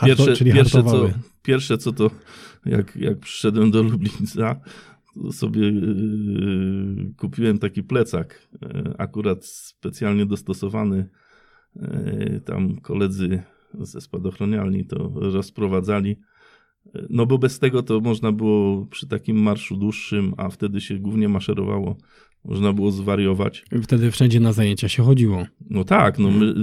Pierwsze, 0.05 0.25
Harto, 0.25 0.45
pierwsze, 0.45 0.83
co, 0.83 1.09
pierwsze 1.43 1.77
co 1.77 1.91
to, 1.91 2.11
jak, 2.65 2.95
jak 2.95 3.19
przyszedłem 3.19 3.71
do 3.71 3.83
Lublińca, 3.83 4.61
to 5.23 5.31
sobie 5.31 5.61
yy, 5.61 7.13
kupiłem 7.17 7.59
taki 7.59 7.83
plecak, 7.83 8.47
yy, 8.61 8.93
akurat 8.97 9.45
specjalnie 9.45 10.25
dostosowany. 10.25 11.09
Yy, 11.75 12.41
tam 12.45 12.77
koledzy 12.81 13.43
ze 13.79 14.01
spadochronialni 14.01 14.85
to 14.85 15.11
rozprowadzali 15.15 16.17
no 17.09 17.25
bo 17.25 17.37
bez 17.37 17.59
tego 17.59 17.83
to 17.83 17.99
można 17.99 18.31
było 18.31 18.85
przy 18.85 19.07
takim 19.07 19.37
marszu 19.37 19.77
dłuższym, 19.77 20.33
a 20.37 20.49
wtedy 20.49 20.81
się 20.81 20.95
głównie 20.95 21.29
maszerowało, 21.29 21.97
można 22.45 22.73
było 22.73 22.91
zwariować. 22.91 23.65
Wtedy 23.83 24.11
wszędzie 24.11 24.39
na 24.39 24.53
zajęcia 24.53 24.89
się 24.89 25.03
chodziło. 25.03 25.45
No 25.69 25.83
tak, 25.83 26.19
no 26.19 26.31
my 26.31 26.53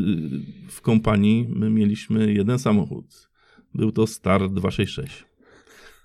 w 0.69 0.81
kompanii 0.81 1.47
my 1.49 1.71
mieliśmy 1.71 2.33
jeden 2.33 2.59
samochód. 2.59 3.29
Był 3.75 3.93
to 3.93 4.07
Star 4.07 4.51
266. 4.51 5.25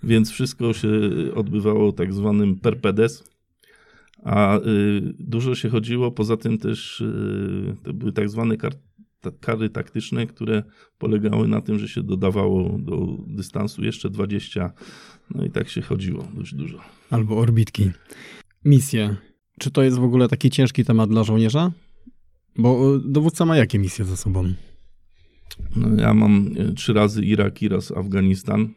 Więc 0.04 0.32
wszystko 0.32 0.74
się 0.74 0.90
odbywało 1.36 1.92
tak 1.92 2.14
zwanym 2.14 2.60
perpedes, 2.60 3.30
a 4.24 4.58
y, 4.58 4.62
dużo 5.20 5.56
się 5.56 5.70
chodziło, 5.70 6.12
poza 6.12 6.38
tym 6.38 6.58
też 6.58 7.02
y, 7.02 7.76
to 7.84 7.94
były 7.94 8.12
tak 8.12 8.30
zwane 8.30 8.58
kart 8.58 8.89
kary 9.40 9.70
taktyczne, 9.70 10.28
które 10.28 10.64
polegały 10.98 11.48
na 11.48 11.62
tym, 11.62 11.80
że 11.80 11.88
się 11.88 12.04
dodawało 12.04 12.78
do 12.80 13.18
dystansu 13.28 13.84
jeszcze 13.84 14.10
20, 14.10 14.72
no 15.36 15.46
i 15.46 15.52
tak 15.52 15.70
się 15.70 15.82
chodziło 15.82 16.28
dość 16.34 16.56
dużo. 16.56 16.80
Albo 17.10 17.38
orbitki. 17.38 17.92
Misje. 18.66 19.16
Czy 19.60 19.72
to 19.72 19.84
jest 19.84 19.98
w 19.98 20.04
ogóle 20.04 20.28
taki 20.28 20.50
ciężki 20.50 20.86
temat 20.86 21.10
dla 21.10 21.24
żołnierza? 21.24 21.72
Bo 22.58 22.96
e, 22.96 23.00
dowódca 23.06 23.46
ma 23.46 23.58
jakie 23.58 23.80
misje 23.80 24.06
za 24.06 24.16
sobą? 24.16 24.54
No, 25.76 26.02
ja 26.02 26.14
mam 26.14 26.50
e, 26.58 26.74
trzy 26.74 26.94
razy 26.94 27.26
Irak 27.26 27.62
i 27.62 27.68
raz 27.68 27.92
Afganistan. 27.92 28.70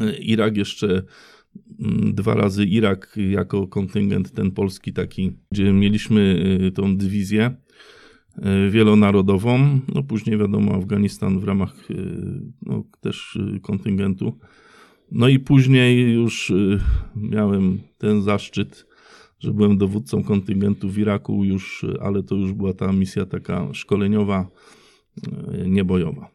E, 0.00 0.16
Irak 0.16 0.56
jeszcze 0.56 1.02
mm, 1.80 2.14
dwa 2.14 2.34
razy 2.34 2.64
Irak 2.64 3.16
jako 3.30 3.68
kontyngent 3.68 4.32
ten 4.32 4.50
polski 4.50 4.92
taki, 4.92 5.32
gdzie 5.50 5.72
mieliśmy 5.72 6.40
tą 6.74 6.96
dywizję 6.96 7.44
E, 7.46 7.65
wielonarodową. 8.70 9.80
No 9.94 10.02
później 10.02 10.38
wiadomo 10.38 10.74
Afganistan 10.74 11.40
w 11.40 11.44
ramach 11.44 11.74
e, 11.90 11.94
no, 12.62 12.84
też 13.00 13.38
e, 13.56 13.60
kontyngentu. 13.60 14.38
No 15.12 15.28
i 15.28 15.38
później 15.38 16.14
już 16.14 16.52
miałem 17.16 17.78
ten 17.98 18.22
zaszczyt, 18.22 18.86
że 19.38 19.52
byłem 19.52 19.78
dowódcą 19.78 20.24
kontyngentu 20.24 20.90
w 20.90 20.98
Iraku 20.98 21.44
już, 21.44 21.86
ale 22.00 22.22
to 22.22 22.34
już 22.34 22.52
była 22.52 22.72
ta 22.72 22.92
misja 22.92 23.26
taka 23.26 23.74
szkoleniowa, 23.74 24.50
niebojowa. 25.66 26.30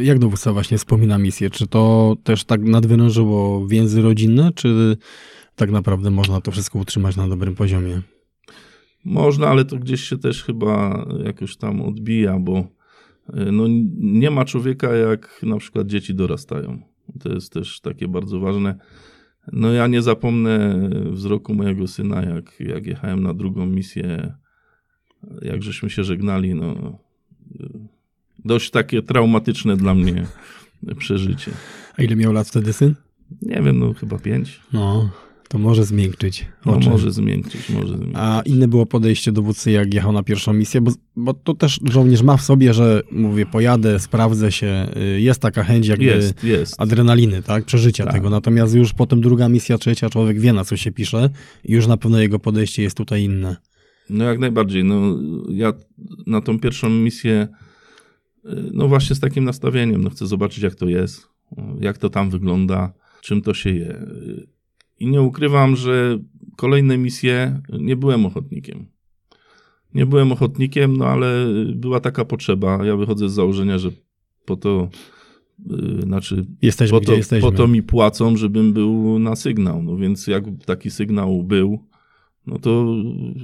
Jak 0.00 0.18
dowódca 0.18 0.52
właśnie 0.52 0.78
wspomina 0.78 1.18
misję? 1.18 1.50
Czy 1.50 1.66
to 1.66 2.16
też 2.24 2.44
tak 2.44 2.62
nadwyrężyło 2.62 3.66
więzy 3.66 4.02
rodzinne, 4.02 4.52
czy 4.54 4.96
tak 5.56 5.70
naprawdę 5.70 6.10
można 6.10 6.40
to 6.40 6.50
wszystko 6.50 6.78
utrzymać 6.78 7.16
na 7.16 7.28
dobrym 7.28 7.54
poziomie? 7.54 8.02
Można, 9.06 9.48
ale 9.48 9.64
to 9.64 9.76
gdzieś 9.76 10.00
się 10.00 10.18
też 10.18 10.44
chyba 10.44 11.06
jakoś 11.24 11.56
tam 11.56 11.82
odbija, 11.82 12.38
bo 12.38 12.56
e, 13.32 13.52
no, 13.52 13.64
nie 13.98 14.30
ma 14.30 14.44
człowieka 14.44 14.94
jak 14.94 15.40
na 15.42 15.56
przykład 15.58 15.86
dzieci 15.86 16.14
dorastają. 16.14 16.82
To 17.20 17.32
jest 17.32 17.52
też 17.52 17.80
takie 17.80 18.08
bardzo 18.08 18.40
ważne. 18.40 18.78
No 19.52 19.72
ja 19.72 19.86
nie 19.86 20.02
zapomnę 20.02 20.88
wzroku 21.10 21.54
mojego 21.54 21.86
syna, 21.86 22.22
jak, 22.22 22.60
jak 22.60 22.86
jechałem 22.86 23.22
na 23.22 23.34
drugą 23.34 23.66
misję, 23.66 24.34
jak 25.42 25.62
żeśmy 25.62 25.90
się 25.90 26.04
żegnali, 26.04 26.54
no 26.54 26.98
dość 28.44 28.70
takie 28.70 29.02
traumatyczne 29.02 29.76
dla 29.76 29.94
mnie 29.94 30.26
przeżycie. 30.98 31.52
A 31.98 32.02
ile 32.02 32.16
miał 32.16 32.32
lat 32.32 32.48
wtedy 32.48 32.72
syn? 32.72 32.94
Nie 33.42 33.62
wiem, 33.62 33.78
no 33.78 33.92
chyba 33.92 34.18
pięć. 34.18 34.60
No, 34.72 35.10
To 35.48 35.58
może 35.58 35.84
zmiękczyć 35.84 36.46
No, 36.66 36.76
oczy. 36.76 36.90
może 36.90 37.12
zmiękczyć, 37.12 37.70
może 37.70 37.88
zmiękczyć. 37.88 38.14
A 38.14 38.42
inne 38.46 38.68
było 38.68 38.86
podejście 38.86 39.32
dowódcy, 39.32 39.70
jak 39.70 39.94
jechał 39.94 40.12
na 40.12 40.22
pierwszą 40.22 40.52
misję, 40.52 40.80
bo, 40.80 40.92
bo 41.16 41.34
to 41.34 41.54
też 41.54 41.80
żołnierz 41.84 42.22
ma 42.22 42.36
w 42.36 42.42
sobie, 42.42 42.74
że 42.74 43.02
mówię, 43.12 43.46
pojadę, 43.46 44.00
sprawdzę 44.00 44.52
się, 44.52 44.86
y, 45.16 45.20
jest 45.20 45.40
taka 45.40 45.64
chęć 45.64 45.86
jakby 45.86 46.04
Jest, 46.04 46.44
jest. 46.44 46.74
adrenaliny, 46.80 47.42
tak, 47.42 47.64
przeżycia 47.64 48.04
Tak. 48.04 48.12
tego. 48.14 48.30
Natomiast 48.30 48.74
już 48.74 48.92
potem 48.92 49.20
druga 49.20 49.48
misja, 49.48 49.78
trzecia, 49.78 50.10
człowiek 50.10 50.40
wie 50.40 50.52
na 50.52 50.64
co 50.64 50.76
się 50.76 50.92
pisze 50.92 51.30
i 51.64 51.72
już 51.72 51.86
na 51.86 51.96
pewno 51.96 52.18
jego 52.20 52.38
podejście 52.38 52.82
jest 52.82 52.96
tutaj 52.96 53.22
inne. 53.22 53.56
No 54.10 54.24
jak 54.24 54.38
najbardziej. 54.38 54.84
No, 54.84 55.18
ja 55.50 55.72
na 56.26 56.40
tą 56.40 56.58
pierwszą 56.60 56.90
misję, 56.90 57.48
y, 58.44 58.48
no 58.72 58.88
właśnie 58.88 59.16
z 59.16 59.20
takim 59.20 59.44
nastawieniem, 59.44 60.02
no 60.04 60.10
chcę 60.10 60.26
zobaczyć 60.26 60.62
jak 60.64 60.74
to 60.74 60.88
jest, 60.88 61.28
y, 61.52 61.62
jak 61.80 61.98
to 61.98 62.10
tam 62.10 62.30
wygląda, 62.30 62.92
czym 63.22 63.42
to 63.42 63.54
się 63.54 63.70
je. 63.70 64.06
Y, 65.00 65.04
I 65.04 65.06
nie 65.06 65.22
ukrywam, 65.22 65.76
że 65.76 66.18
kolejne 66.56 66.98
misje 66.98 67.60
nie 67.80 67.96
byłem 67.96 68.26
ochotnikiem. 68.26 68.86
Nie 69.94 70.06
byłem 70.06 70.32
ochotnikiem, 70.32 70.96
no 70.96 71.06
ale 71.06 71.46
była 71.74 72.00
taka 72.00 72.24
potrzeba. 72.24 72.84
Ja 72.84 72.96
wychodzę 72.96 73.28
z 73.28 73.32
założenia, 73.32 73.78
że 73.78 73.90
po 74.44 74.56
to, 74.56 74.88
y, 75.98 76.02
znaczy 76.02 76.46
Jesteśmy 76.62 77.00
po 77.00 77.06
to, 77.06 77.14
jesteśmy. 77.14 77.50
po 77.50 77.56
to 77.56 77.68
mi 77.68 77.82
płacą, 77.82 78.36
żebym 78.36 78.72
był 78.72 79.18
na 79.18 79.36
sygnał. 79.36 79.82
No 79.82 79.96
więc 79.96 80.26
jak 80.26 80.44
taki 80.66 80.90
sygnał 80.90 81.42
był, 81.42 81.78
no 82.46 82.58
to 82.58 82.96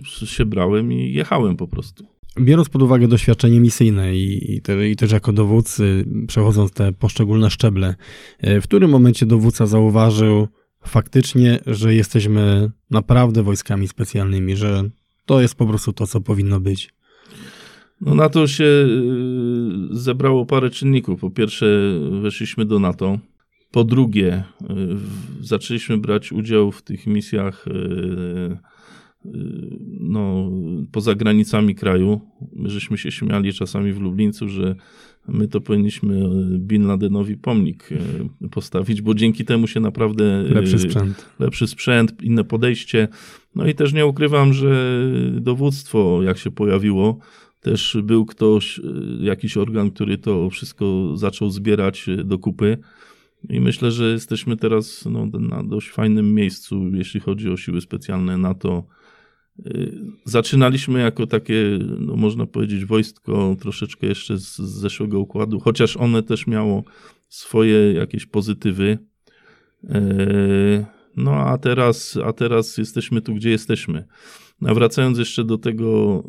się 0.05 0.47
brałem 0.47 0.93
i 0.93 1.13
jechałem 1.13 1.57
po 1.57 1.69
prostu. 1.69 2.05
Biorąc 2.41 2.69
pod 2.69 2.83
uwagę 2.83 3.09
doświadczenie 3.09 3.61
misyjne 3.61 4.17
i, 4.17 4.55
i, 4.55 4.63
te, 4.63 4.89
i 4.91 4.97
też 4.97 5.13
jako 5.13 5.33
dowódcy, 5.33 6.05
przechodząc 6.29 6.73
te 6.73 6.93
poszczególne 6.93 7.51
szczeble, 7.51 7.95
w 8.43 8.63
którym 8.63 8.91
momencie 8.91 9.27
dowódca 9.27 9.67
zauważył 9.67 10.49
faktycznie, 10.85 11.61
że 11.67 11.95
jesteśmy 11.95 12.71
naprawdę 12.91 13.43
wojskami 13.43 13.89
specjalnymi, 13.89 14.57
że 14.57 14.91
to 15.27 15.41
jest 15.41 15.55
po 15.55 15.67
prostu 15.67 15.93
to, 15.93 16.07
co 16.07 16.21
powinno 16.21 16.61
być. 16.61 16.95
No 18.01 18.15
na 18.15 18.29
to 18.29 18.47
się 18.47 18.65
y, 18.65 18.89
zebrało 19.91 20.47
parę 20.47 20.71
czynników. 20.71 21.21
Po 21.21 21.31
pierwsze, 21.31 21.67
weszliśmy 22.23 22.65
do 22.65 22.79
NATO. 22.79 23.19
Po 23.71 23.85
drugie, 23.85 24.45
y, 24.63 24.67
zaczęliśmy 25.41 25.99
brać 25.99 26.33
udział 26.33 26.73
w 26.73 26.83
tych 26.83 27.07
misjach 27.07 27.67
y, 27.67 28.59
no, 30.01 30.51
poza 30.93 31.15
granicami 31.15 31.75
kraju. 31.75 32.21
My 32.53 32.71
żeśmy 32.71 32.99
się 32.99 33.13
śmiali 33.13 33.53
czasami 33.53 33.93
w 33.93 34.01
Lublińcu, 34.01 34.49
że 34.49 34.75
my 35.29 35.49
to 35.49 35.61
powinniśmy 35.61 36.29
Bin 36.59 36.87
Ladenowi 36.87 37.37
pomnik 37.37 37.93
y, 37.93 38.49
postawić, 38.51 39.03
bo 39.03 39.15
dzięki 39.15 39.45
temu 39.45 39.67
się 39.67 39.81
naprawdę 39.81 40.43
Lepszy 40.43 40.77
y, 40.77 40.79
sprzęt. 40.79 41.27
lepszy 41.39 41.67
sprzęt, 41.67 42.23
inne 42.23 42.45
podejście. 42.45 43.09
No 43.55 43.67
i 43.67 43.75
też 43.75 43.93
nie 43.93 44.07
ukrywam, 44.07 44.53
że 44.53 45.01
dowództwo, 45.33 46.23
jak 46.23 46.39
się 46.39 46.51
pojawiło, 46.51 47.19
też 47.61 47.97
był 48.03 48.27
ktoś, 48.27 48.81
jakiś 49.21 49.57
organ, 49.57 49.91
który 49.91 50.19
to 50.19 50.51
wszystko 50.51 51.17
zaczął 51.17 51.51
zbierać 51.51 52.07
do 52.25 52.39
kupy. 52.39 52.79
I 53.49 53.61
myślę, 53.61 53.91
że 53.91 54.13
jesteśmy 54.13 54.57
teraz 54.57 55.05
no, 55.11 55.27
na 55.27 55.63
dość 55.63 55.91
fajnym 55.91 56.35
miejscu, 56.35 56.89
jeśli 56.95 57.21
chodzi 57.21 57.51
o 57.51 57.57
siły 57.57 57.81
specjalne 57.81 58.39
NATO. 58.39 58.85
Y, 59.59 59.99
Zaczynaliśmy 60.25 61.01
jako 61.01 61.27
takie, 61.27 61.79
no 61.99 62.17
można 62.17 62.47
powiedzieć, 62.47 62.85
wojsko 62.85 63.57
troszeczkę 63.61 64.07
jeszcze 64.07 64.39
z, 64.39 64.57
z 64.57 64.81
zeszłego 64.81 65.21
układu, 65.21 65.61
chociaż 65.61 65.97
one 65.97 66.23
też 66.23 66.47
miało 66.47 66.85
swoje 67.29 67.93
jakieś 67.93 68.27
pozytywy. 68.27 68.99
E, 69.85 71.03
No 71.17 71.33
a 71.35 71.59
teraz, 71.59 72.19
a 72.25 72.33
teraz 72.33 72.79
jesteśmy 72.79 73.21
tu, 73.21 73.35
gdzie 73.35 73.51
jesteśmy. 73.51 74.05
A 74.67 74.75
wracając 74.75 75.19
jeszcze 75.19 75.45
do 75.45 75.59
tego 75.59 76.23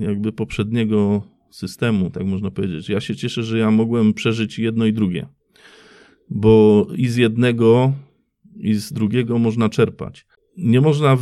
e, 0.00 0.04
jakby 0.04 0.32
poprzedniego 0.32 1.22
systemu, 1.50 2.10
tak 2.10 2.24
można 2.24 2.50
powiedzieć. 2.50 2.88
Ja 2.88 3.00
się 3.00 3.16
cieszę, 3.16 3.42
że 3.42 3.58
ja 3.58 3.70
mogłem 3.70 4.14
przeżyć 4.14 4.58
jedno 4.58 4.86
i 4.86 4.92
drugie. 4.92 5.26
Bo 6.30 6.86
i 6.96 7.08
z 7.08 7.16
jednego, 7.16 7.92
i 8.56 8.74
z 8.74 8.92
drugiego 8.92 9.38
można 9.38 9.68
czerpać. 9.68 10.26
Nie 10.56 10.80
można 10.80 11.16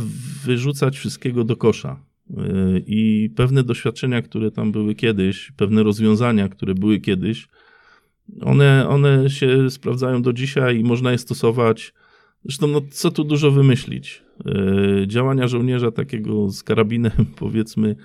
wyrzucać 0.45 0.97
wszystkiego 0.97 1.43
do 1.43 1.55
kosza. 1.55 2.03
E, 2.37 2.43
I 2.87 3.29
pewne 3.35 3.63
doświadczenia, 3.63 4.21
które 4.21 4.51
tam 4.51 4.71
były 4.71 4.95
kiedyś, 4.95 5.51
pewne 5.57 5.83
rozwiązania, 5.83 6.49
które 6.49 6.75
były 6.75 6.99
kiedyś, 6.99 7.47
one, 8.41 8.87
one 8.89 9.29
się 9.29 9.69
sprawdzają 9.69 10.21
do 10.21 10.33
dzisiaj 10.33 10.79
i 10.79 10.83
można 10.83 11.11
je 11.11 11.17
stosować. 11.17 11.93
Zresztą, 12.45 12.67
no, 12.67 12.81
co 12.91 13.11
tu 13.11 13.23
dużo 13.23 13.51
wymyślić? 13.51 14.23
Yy, 14.45 15.07
działania 15.07 15.47
żołnierza 15.47 15.91
takiego 15.91 16.49
z 16.49 16.63
karabinem, 16.63 17.11
powiedzmy, 17.39 17.95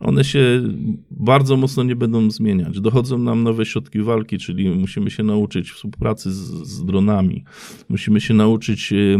one 0.00 0.24
się 0.24 0.62
bardzo 1.10 1.56
mocno 1.56 1.82
nie 1.82 1.96
będą 1.96 2.30
zmieniać. 2.30 2.80
Dochodzą 2.80 3.18
nam 3.18 3.42
nowe 3.42 3.66
środki 3.66 4.02
walki, 4.02 4.38
czyli 4.38 4.70
musimy 4.70 5.10
się 5.10 5.22
nauczyć 5.22 5.70
współpracy 5.70 6.32
z, 6.32 6.68
z 6.68 6.84
dronami, 6.84 7.44
musimy 7.88 8.20
się 8.20 8.34
nauczyć 8.34 8.92
yy, 8.92 9.18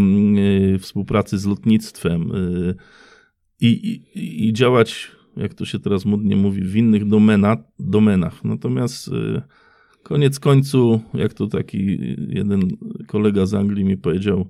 yy, 0.70 0.78
współpracy 0.78 1.38
z 1.38 1.46
lotnictwem 1.46 2.28
yy, 2.28 2.74
i, 3.60 4.52
działać, 4.52 5.10
jak 5.36 5.54
to 5.54 5.64
się 5.64 5.78
teraz 5.78 6.04
modnie 6.04 6.36
mówi, 6.36 6.62
w 6.62 6.76
innych 6.76 7.08
domena, 7.08 7.56
domenach. 7.78 8.44
Natomiast 8.44 9.08
yy, 9.08 9.42
Koniec 10.04 10.40
końcu, 10.40 11.00
jak 11.14 11.34
to 11.34 11.46
taki 11.46 11.98
jeden 12.28 12.68
kolega 13.06 13.46
z 13.46 13.54
Anglii 13.54 13.84
mi 13.84 13.96
powiedział, 13.96 14.48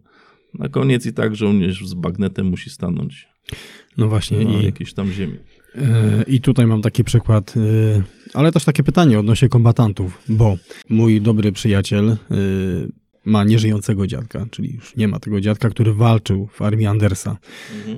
na 0.54 0.68
koniec 0.68 1.06
i 1.06 1.12
tak 1.12 1.36
żołnierz 1.36 1.86
z 1.86 1.94
bagnetem 1.94 2.46
musi 2.46 2.70
stanąć 2.70 3.28
No 3.96 4.08
właśnie. 4.08 4.44
na 4.44 4.60
I, 4.60 4.64
jakiejś 4.64 4.94
tam 4.94 5.12
ziemi. 5.12 5.38
E, 5.74 6.24
I 6.26 6.40
tutaj 6.40 6.66
mam 6.66 6.82
taki 6.82 7.04
przykład, 7.04 7.54
e, 7.56 7.60
ale 8.34 8.52
też 8.52 8.64
takie 8.64 8.82
pytanie 8.82 9.18
odnośnie 9.18 9.48
kombatantów, 9.48 10.22
bo 10.28 10.56
mój 10.88 11.20
dobry 11.20 11.52
przyjaciel 11.52 12.10
e, 12.10 12.16
ma 13.24 13.44
nieżyjącego 13.44 14.06
dziadka, 14.06 14.46
czyli 14.50 14.74
już 14.74 14.96
nie 14.96 15.08
ma 15.08 15.20
tego 15.20 15.40
dziadka, 15.40 15.70
który 15.70 15.94
walczył 15.94 16.48
w 16.52 16.62
armii 16.62 16.86
Andersa. 16.86 17.36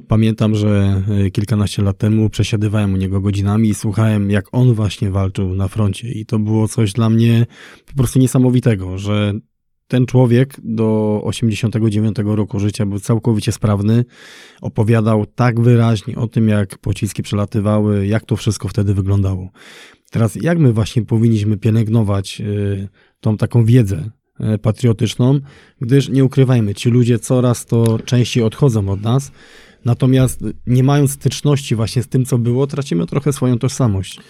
Pamiętam, 0.08 0.54
że 0.54 1.02
kilkanaście 1.32 1.82
lat 1.82 1.98
temu 1.98 2.30
przesiadywałem 2.30 2.94
u 2.94 2.96
niego 2.96 3.20
godzinami 3.20 3.68
i 3.68 3.74
słuchałem, 3.74 4.30
jak 4.30 4.44
on 4.52 4.74
właśnie 4.74 5.10
walczył 5.10 5.54
na 5.54 5.68
froncie. 5.68 6.12
I 6.12 6.26
to 6.26 6.38
było 6.38 6.68
coś 6.68 6.92
dla 6.92 7.10
mnie 7.10 7.46
po 7.86 7.94
prostu 7.94 8.18
niesamowitego, 8.18 8.98
że 8.98 9.32
ten 9.88 10.06
człowiek 10.06 10.56
do 10.64 11.20
89 11.24 12.16
roku 12.24 12.60
życia 12.60 12.86
był 12.86 13.00
całkowicie 13.00 13.52
sprawny. 13.52 14.04
Opowiadał 14.60 15.26
tak 15.26 15.60
wyraźnie 15.60 16.16
o 16.16 16.26
tym, 16.26 16.48
jak 16.48 16.78
pociski 16.78 17.22
przelatywały, 17.22 18.06
jak 18.06 18.24
to 18.24 18.36
wszystko 18.36 18.68
wtedy 18.68 18.94
wyglądało. 18.94 19.50
Teraz, 20.10 20.34
jak 20.34 20.58
my 20.58 20.72
właśnie 20.72 21.02
powinniśmy 21.02 21.56
pielęgnować 21.56 22.40
y, 22.40 22.88
tą 23.20 23.36
taką 23.36 23.64
wiedzę 23.64 24.10
y, 24.54 24.58
patriotyczną, 24.58 25.40
gdyż 25.80 26.08
nie 26.08 26.24
ukrywajmy, 26.24 26.74
ci 26.74 26.90
ludzie 26.90 27.18
coraz 27.18 27.66
to 27.66 27.98
częściej 27.98 28.44
odchodzą 28.44 28.88
od 28.88 29.02
nas, 29.02 29.32
natomiast 29.84 30.44
nie 30.66 30.82
mając 30.82 31.10
styczności 31.10 31.74
właśnie 31.74 32.02
z 32.02 32.08
tym, 32.08 32.24
co 32.24 32.38
było, 32.38 32.66
tracimy 32.66 33.06
trochę 33.06 33.32
swoją 33.32 33.58
tożsamość. 33.58 34.20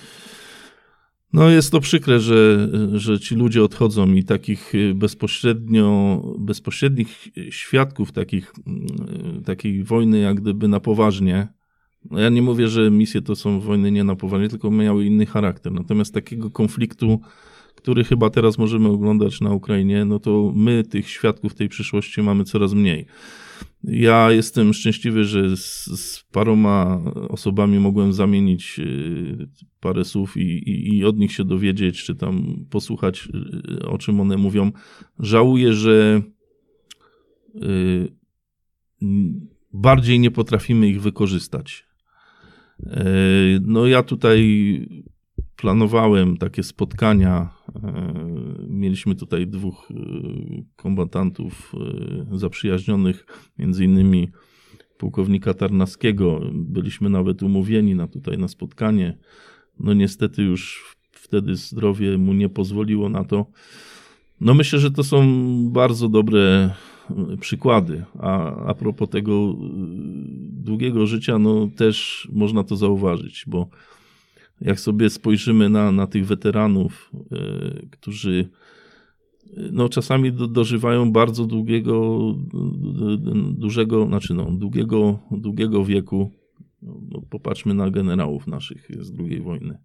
No 1.37 1.51
jest 1.51 1.73
to 1.73 1.81
przykre, 1.81 2.21
że, 2.21 2.69
że 2.95 3.21
ci 3.21 3.35
ludzie 3.35 3.65
odchodzą 3.65 4.13
i 4.13 4.25
takich 4.25 4.73
bezpośrednio, 4.95 6.23
bezpośrednich 6.39 7.29
świadków 7.51 8.13
takich, 8.13 8.53
takiej 9.45 9.85
wojny 9.85 10.19
jak 10.19 10.41
gdyby 10.41 10.69
na 10.69 10.81
poważnie, 10.81 11.49
no 12.11 12.21
ja 12.21 12.29
nie 12.29 12.43
mówię, 12.43 12.69
że 12.69 12.91
misje 12.91 13.23
to 13.23 13.37
są 13.37 13.61
wojny 13.61 13.93
nie 13.93 14.05
na 14.05 14.17
poważnie, 14.17 14.49
tylko 14.49 14.71
miały 14.71 15.05
inny 15.05 15.27
charakter. 15.27 15.73
Natomiast 15.73 16.15
takiego 16.15 16.51
konfliktu, 16.51 17.21
który 17.75 18.05
chyba 18.05 18.31
teraz 18.31 18.59
możemy 18.59 18.89
oglądać 18.89 19.41
na 19.41 19.51
Ukrainie, 19.53 20.05
no 20.05 20.19
to 20.19 20.53
my 20.55 20.85
tych 20.85 21.11
świadków 21.11 21.55
tej 21.55 21.69
przyszłości 21.69 22.23
mamy 22.23 22.45
coraz 22.45 22.75
mniej. 22.75 23.07
Ja 23.85 24.33
jestem 24.33 24.73
szczęśliwy, 24.73 25.25
że 25.25 25.57
z, 25.57 25.85
z 25.85 26.25
paroma 26.33 27.01
osobami 27.29 27.79
mogłem 27.79 28.13
zamienić 28.13 28.79
y, 28.79 29.49
parę 29.81 30.05
słów 30.05 30.37
i, 30.37 30.41
i, 30.41 30.97
i 30.97 31.05
od 31.05 31.19
nich 31.19 31.33
się 31.33 31.45
dowiedzieć, 31.45 32.05
czy 32.05 32.15
tam 32.15 32.65
posłuchać, 32.71 33.29
y, 33.81 33.87
o 33.87 33.99
czym 33.99 34.21
one 34.21 34.37
mówią. 34.37 34.73
Żałuję, 35.19 35.73
że 35.73 36.23
y, 37.55 38.13
bardziej 39.73 40.21
nie 40.21 40.31
potrafimy 40.31 40.89
ich 40.89 41.03
wykorzystać. 41.03 41.87
No 43.61 43.87
ja 43.87 44.03
tutaj 44.03 44.39
planowałem 45.57 46.37
takie 46.37 46.63
spotkania. 46.63 47.55
Mieliśmy 48.69 49.15
tutaj 49.15 49.47
dwóch 49.47 49.89
kombatantów 50.77 51.73
zaprzyjaźnionych, 52.33 53.27
między 53.59 53.85
innymi 53.85 54.29
pułkownika 54.99 55.55
Tarnawskiego. 55.55 56.41
Byliśmy 56.53 57.11
nawet 57.11 57.43
umówieni 57.43 57.95
na 57.95 58.09
tutaj 58.09 58.39
na 58.39 58.49
spotkanie. 58.49 59.19
No 59.81 59.95
niestety 59.95 60.43
już 60.43 60.85
wtedy 61.13 61.57
zdrowie 61.57 62.19
mu 62.19 62.33
nie 62.33 62.49
pozwoliło 62.49 63.09
na 63.09 63.25
to. 63.25 63.47
No 64.41 64.55
myślę, 64.55 64.79
że 64.79 64.91
to 64.91 65.05
są 65.05 65.27
bardzo 65.71 66.09
dobre 66.09 66.71
przykłady. 67.41 68.05
A, 68.19 68.57
a 68.67 68.75
propos 68.75 69.09
tego 69.09 69.55
długiego 70.51 71.07
życia, 71.07 71.39
no 71.39 71.69
też 71.77 72.29
można 72.33 72.65
to 72.65 72.77
zauważyć, 72.77 73.45
bo 73.47 73.69
jak 74.61 74.81
sobie 74.81 75.11
spojrzymy 75.11 75.69
na, 75.69 75.93
na 75.93 76.07
tych 76.07 76.27
weteranów, 76.27 77.13
którzy 77.91 78.49
no, 79.73 79.89
czasami 79.89 80.33
do, 80.33 80.47
dożywają 80.47 81.13
bardzo 81.13 81.45
długiego, 81.45 82.19
dużego, 83.51 84.07
znaczy 84.07 84.35
no, 84.35 84.51
długiego, 84.51 85.19
długiego 85.31 85.85
wieku. 85.85 86.31
No, 86.83 87.01
no, 87.09 87.23
popatrzmy 87.31 87.75
na 87.75 87.91
generałów 87.91 88.47
naszych 88.47 88.89
z 89.01 89.13
II 89.19 89.41
wojny. 89.41 89.79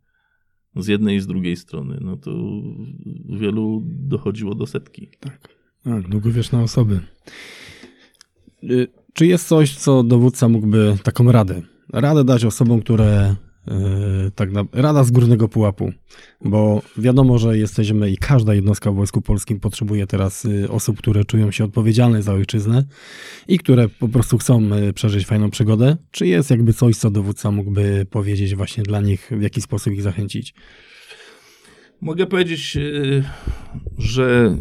Z 0.76 0.88
jednej 0.88 1.18
i 1.18 1.20
z 1.20 1.28
drugiej 1.28 1.56
strony. 1.56 1.98
No 2.02 2.18
to 2.18 2.32
wielu 3.30 3.84
dochodziło 3.86 4.56
do 4.56 4.68
setki. 4.68 5.10
Tak, 5.20 5.50
tak 5.84 6.10
długowieczne 6.10 6.64
osoby. 6.64 7.00
Y, 8.64 8.88
czy 9.14 9.26
jest 9.26 9.48
coś, 9.48 9.76
co 9.76 10.04
dowódca 10.04 10.50
mógłby 10.50 10.98
taką 11.04 11.32
radę? 11.32 11.62
Radę 11.94 12.24
dać 12.24 12.46
osobom, 12.46 12.82
które 12.82 13.36
E, 13.36 13.51
tak 14.36 14.52
na, 14.52 14.64
rada 14.74 15.04
z 15.04 15.12
górnego 15.12 15.48
pułapu, 15.48 15.92
bo 16.46 16.82
wiadomo, 16.98 17.38
że 17.38 17.58
jesteśmy 17.58 18.12
i 18.12 18.18
każda 18.18 18.54
jednostka 18.54 18.92
w 18.92 18.96
Wojsku 18.96 19.22
Polskim 19.22 19.60
potrzebuje 19.60 20.08
teraz 20.08 20.46
y, 20.46 20.70
osób, 20.70 20.98
które 20.98 21.26
czują 21.26 21.52
się 21.52 21.64
odpowiedzialne 21.64 22.24
za 22.24 22.34
ojczyznę 22.34 22.84
i 23.48 23.60
które 23.60 23.90
po 23.90 24.08
prostu 24.08 24.38
chcą 24.38 24.74
y, 24.74 24.94
przeżyć 24.94 25.26
fajną 25.26 25.50
przygodę. 25.50 25.98
Czy 26.12 26.28
jest 26.28 26.50
jakby 26.50 26.74
coś, 26.74 26.98
co 26.98 27.12
dowódca 27.12 27.52
mógłby 27.52 28.06
powiedzieć 28.10 28.56
właśnie 28.56 28.84
dla 28.84 29.02
nich, 29.02 29.32
w 29.32 29.42
jaki 29.42 29.62
sposób 29.62 29.94
ich 29.94 30.02
zachęcić? 30.02 30.54
Mogę 32.02 32.26
powiedzieć, 32.26 32.78
y, 32.78 33.24
że 33.98 34.58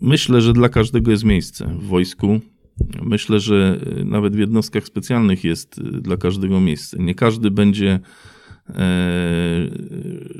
myślę, 0.00 0.40
że 0.40 0.52
dla 0.52 0.68
każdego 0.68 1.10
jest 1.10 1.24
miejsce 1.24 1.66
w 1.80 1.86
wojsku. 1.86 2.40
Myślę, 3.02 3.40
że 3.40 3.80
nawet 4.04 4.36
w 4.36 4.38
jednostkach 4.38 4.84
specjalnych 4.84 5.44
jest 5.44 5.78
y, 5.78 5.82
dla 5.82 6.16
każdego 6.16 6.60
miejsce. 6.60 6.96
Nie 6.98 7.14
każdy 7.14 7.50
będzie 7.50 8.00
e, 8.68 8.74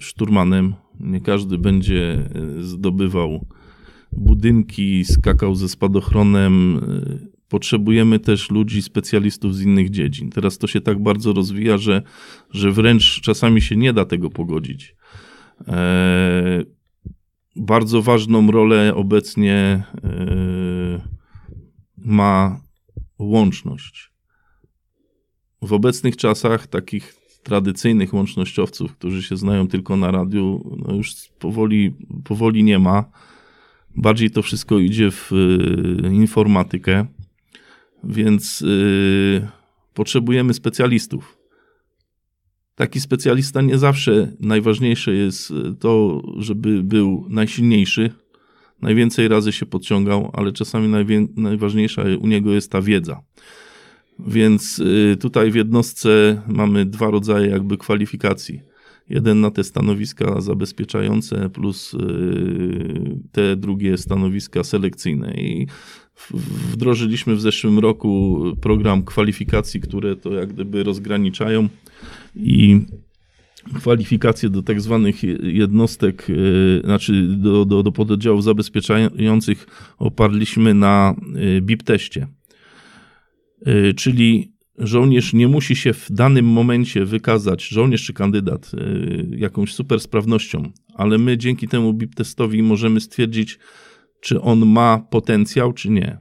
szturmanem, 0.01 0.75
nie 1.01 1.21
każdy 1.21 1.59
będzie 1.59 2.29
e, 2.59 2.63
zdobywał 2.63 3.47
budynki, 4.13 5.05
skakał 5.05 5.55
ze 5.55 5.69
spadochronem. 5.69 6.77
E, 6.77 7.37
potrzebujemy 7.49 8.19
też 8.19 8.51
ludzi, 8.51 8.83
specjalistów 8.83 9.55
z 9.55 9.63
innych 9.63 9.91
dziedzin. 9.91 10.31
Teraz 10.31 10.59
to 10.59 10.67
się 10.67 10.81
tak 10.81 11.03
bardzo 11.03 11.33
rozwija, 11.33 11.79
że, 11.79 12.03
że 12.51 12.73
wręcz 12.73 13.21
czasami 13.21 13.61
się 13.63 13.77
nie 13.77 13.93
da 13.93 14.05
tego 14.05 14.31
pogodzić. 14.31 14.97
Bardzo 17.57 18.03
ważną 18.03 18.51
rolę 18.51 18.95
obecnie 18.95 19.83
ma 22.07 22.61
łączność. 23.19 24.13
W 25.63 25.73
obecnych 25.73 26.17
czasach 26.17 26.67
takich 26.67 27.15
tradycyjnych 27.43 28.15
łącznościowców, 28.15 28.97
którzy 28.97 29.23
się 29.23 29.37
znają 29.37 29.69
tylko 29.69 29.97
na 29.97 30.11
radiu, 30.11 30.77
no 30.87 30.95
już 30.95 31.15
powoli, 31.39 31.95
powoli 32.25 32.65
nie 32.65 32.79
ma. 32.79 33.05
Bardziej 33.97 34.31
to 34.31 34.43
wszystko 34.43 34.79
idzie 34.79 35.11
w 35.11 35.33
y, 35.33 36.15
informatykę, 36.15 37.07
więc 38.05 38.63
y, 38.63 39.49
potrzebujemy 39.95 40.55
specjalistów. 40.55 41.39
Taki 42.75 43.01
specjalista 43.01 43.63
nie 43.63 43.79
zawsze 43.79 44.33
najważniejsze 44.41 45.15
jest 45.15 45.53
to, 45.81 46.23
żeby 46.37 46.83
był 46.83 47.27
najsilniejszy, 47.29 48.11
najwięcej 48.83 49.29
razy 49.29 49.53
się 49.53 49.67
podciągał, 49.67 50.31
ale 50.33 50.53
czasami 50.53 51.05
najważniejsza 51.37 52.03
u 52.21 52.27
niego 52.27 52.53
jest 52.53 52.71
ta 52.71 52.83
wiedza. 52.83 53.21
Więc 54.19 54.79
y, 54.79 55.17
tutaj 55.21 55.51
w 55.51 55.55
jednostce 55.55 56.43
mamy 56.49 56.87
dwa 56.87 57.11
rodzaje 57.11 57.51
jakby 57.51 57.79
kwalifikacji. 57.79 58.61
Jeden 59.09 59.41
na 59.41 59.51
te 59.51 59.65
stanowiska 59.65 60.41
zabezpieczające, 60.41 61.51
plus 61.51 61.95
y, 61.95 61.99
te 63.33 63.57
drugie 63.57 63.99
stanowiska 63.99 64.65
selekcyjne. 64.65 65.35
I 65.35 65.67
wdrożyliśmy 66.73 67.37
w 67.37 67.41
zeszłym 67.41 67.79
roku 67.79 68.43
program 68.61 69.03
kwalifikacji, 69.03 69.81
które 69.81 70.17
to 70.17 70.33
jak 70.33 70.53
gdyby 70.53 70.83
rozgraniczają 70.83 71.69
i 72.37 72.81
kwalifikacje 73.75 74.51
do 74.51 74.63
tak 74.63 74.81
zwanych 74.81 75.23
jednostek, 75.43 76.27
e, 76.31 76.81
znaczy 76.87 77.29
do, 77.29 77.65
do, 77.65 77.83
do 77.83 77.93
pododdziałów 77.93 78.45
zabezpieczających 78.45 79.67
oparliśmy 79.99 80.75
na 80.75 81.15
e, 81.57 81.61
BIP 81.61 81.83
teście. 81.83 82.27
E, 83.67 83.93
czyli 83.93 84.53
żołnierz 84.79 85.33
nie 85.33 85.49
musi 85.49 85.77
się 85.77 85.93
w 85.93 86.07
danym 86.11 86.47
momencie 86.47 87.05
wykazać, 87.05 87.69
żołnierz 87.69 88.05
czy 88.05 88.13
kandydat, 88.13 88.73
jakąś 89.31 89.75
super 89.75 90.01
sprawnością, 90.01 90.73
ale 90.95 91.19
my 91.19 91.39
dzięki 91.39 91.69
temu 91.69 91.93
BIP 91.93 92.15
testowi 92.15 92.63
możemy 92.63 93.01
stwierdzić, 93.01 93.59
czy 94.21 94.41
on 94.41 94.67
ma 94.67 94.99
potencjał, 95.11 95.73
czy 95.73 95.91
nie. 95.91 96.19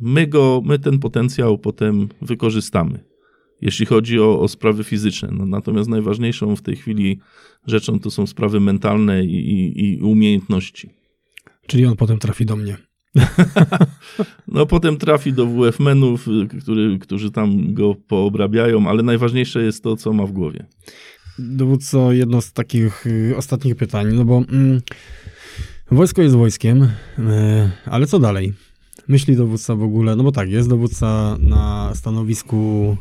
My 0.00 0.26
go, 0.26 0.62
my 0.64 0.78
ten 0.78 0.98
potencjał 0.98 1.58
potem 1.58 2.08
wykorzystamy 2.22 3.13
jeśli 3.60 3.86
chodzi 3.86 4.20
o, 4.20 4.40
o 4.40 4.48
sprawy 4.48 4.84
fizyczne. 4.84 5.28
No, 5.32 5.46
natomiast 5.46 5.88
najważniejszą 5.88 6.56
w 6.56 6.62
tej 6.62 6.76
chwili 6.76 7.20
rzeczą 7.66 8.00
to 8.00 8.10
są 8.10 8.26
sprawy 8.26 8.60
mentalne 8.60 9.24
i, 9.24 9.50
i, 9.50 9.84
i 9.84 10.02
umiejętności. 10.02 10.90
Czyli 11.66 11.86
on 11.86 11.96
potem 11.96 12.18
trafi 12.18 12.46
do 12.46 12.56
mnie. 12.56 12.76
no 14.48 14.66
potem 14.66 14.96
trafi 14.96 15.32
do 15.32 15.46
WF-menów, 15.46 16.26
który, 16.62 16.98
którzy 16.98 17.30
tam 17.30 17.74
go 17.74 17.94
poobrabiają, 17.94 18.88
ale 18.88 19.02
najważniejsze 19.02 19.62
jest 19.62 19.82
to, 19.82 19.96
co 19.96 20.12
ma 20.12 20.26
w 20.26 20.32
głowie. 20.32 20.66
Dowódco, 21.38 22.12
jedno 22.12 22.40
z 22.40 22.52
takich 22.52 23.06
y, 23.06 23.34
ostatnich 23.36 23.76
pytań, 23.76 24.06
no 24.14 24.24
bo 24.24 24.44
mm, 24.48 24.80
wojsko 25.90 26.22
jest 26.22 26.34
wojskiem, 26.34 26.82
y, 26.82 26.90
ale 27.86 28.06
co 28.06 28.18
dalej? 28.18 28.52
Myśli 29.08 29.36
dowódca 29.36 29.74
w 29.74 29.82
ogóle, 29.82 30.16
no 30.16 30.24
bo 30.24 30.32
tak, 30.32 30.50
jest 30.50 30.68
dowódca 30.68 31.36
na 31.40 31.92
stanowisku 31.94 32.96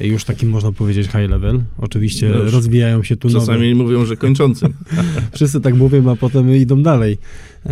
już 0.00 0.24
takim 0.24 0.50
można 0.50 0.72
powiedzieć 0.72 1.06
high 1.06 1.30
level. 1.30 1.62
Oczywiście 1.78 2.28
no 2.28 2.50
rozwijają 2.50 3.02
się 3.02 3.16
tu 3.16 3.30
Czasami 3.30 3.72
nowe. 3.74 3.84
mówią, 3.84 4.06
że 4.06 4.16
kończącym. 4.16 4.74
Wszyscy 5.34 5.60
tak 5.60 5.74
mówią, 5.74 6.10
a 6.10 6.16
potem 6.16 6.56
idą 6.56 6.82
dalej. 6.82 7.18
E, 7.66 7.70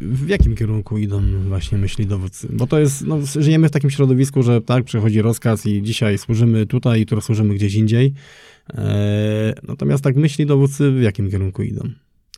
w 0.00 0.28
jakim 0.28 0.56
kierunku 0.56 0.98
idą 0.98 1.22
właśnie 1.48 1.78
myśli 1.78 2.06
dowódcy? 2.06 2.48
Bo 2.52 2.66
to 2.66 2.78
jest, 2.78 3.06
no, 3.06 3.18
żyjemy 3.38 3.68
w 3.68 3.70
takim 3.70 3.90
środowisku, 3.90 4.42
że 4.42 4.60
tak, 4.60 4.84
przychodzi 4.84 5.22
rozkaz 5.22 5.66
i 5.66 5.82
dzisiaj 5.82 6.18
służymy 6.18 6.66
tutaj, 6.66 7.00
jutro 7.00 7.20
służymy 7.20 7.54
gdzieś 7.54 7.74
indziej. 7.74 8.14
E, 8.74 9.54
natomiast 9.68 10.04
tak 10.04 10.16
myśli 10.16 10.46
dowódcy 10.46 10.92
w 10.92 11.02
jakim 11.02 11.30
kierunku 11.30 11.62
idą? 11.62 11.90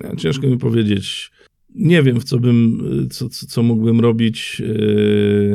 Ja, 0.04 0.16
ciężko 0.16 0.46
mi 0.46 0.58
powiedzieć. 0.58 1.30
Nie 1.74 2.02
wiem, 2.02 2.20
w 2.20 2.24
co 2.24 2.38
bym, 2.38 2.82
co, 3.10 3.28
co, 3.28 3.46
co 3.46 3.62
mógłbym 3.62 4.00
robić 4.00 4.62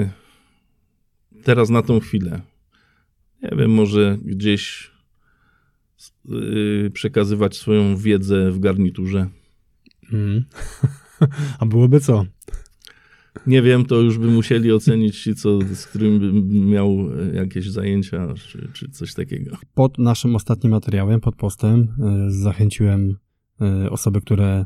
e, 0.01 0.09
teraz 1.43 1.69
na 1.69 1.81
tą 1.81 1.99
chwilę 1.99 2.41
nie 3.43 3.57
wiem, 3.57 3.71
może 3.71 4.17
gdzieś 4.25 4.91
yy, 6.25 6.91
przekazywać 6.93 7.57
swoją 7.57 7.97
wiedzę 7.97 8.51
w 8.51 8.59
garniturze. 8.59 9.29
Mm. 10.13 10.43
A 11.59 11.65
byłoby 11.65 11.99
co? 11.99 12.25
Nie 13.47 13.61
wiem, 13.61 13.85
to 13.85 13.95
już 14.01 14.17
by 14.17 14.27
musieli 14.27 14.71
ocenić 14.71 15.23
ci, 15.23 15.35
co, 15.35 15.59
z 15.61 15.85
którym 15.85 16.19
bym 16.19 16.69
miał 16.69 16.97
jakieś 17.33 17.69
zajęcia, 17.69 18.33
czy, 18.33 18.69
czy 18.73 18.89
coś 18.89 19.13
takiego. 19.13 19.57
Pod 19.73 19.97
naszym 19.97 20.35
ostatnim 20.35 20.71
materiałem, 20.71 21.21
pod 21.21 21.35
postem, 21.35 21.87
yy, 21.99 22.31
zachęciłem 22.31 23.17
osoby, 23.89 24.21
które 24.21 24.65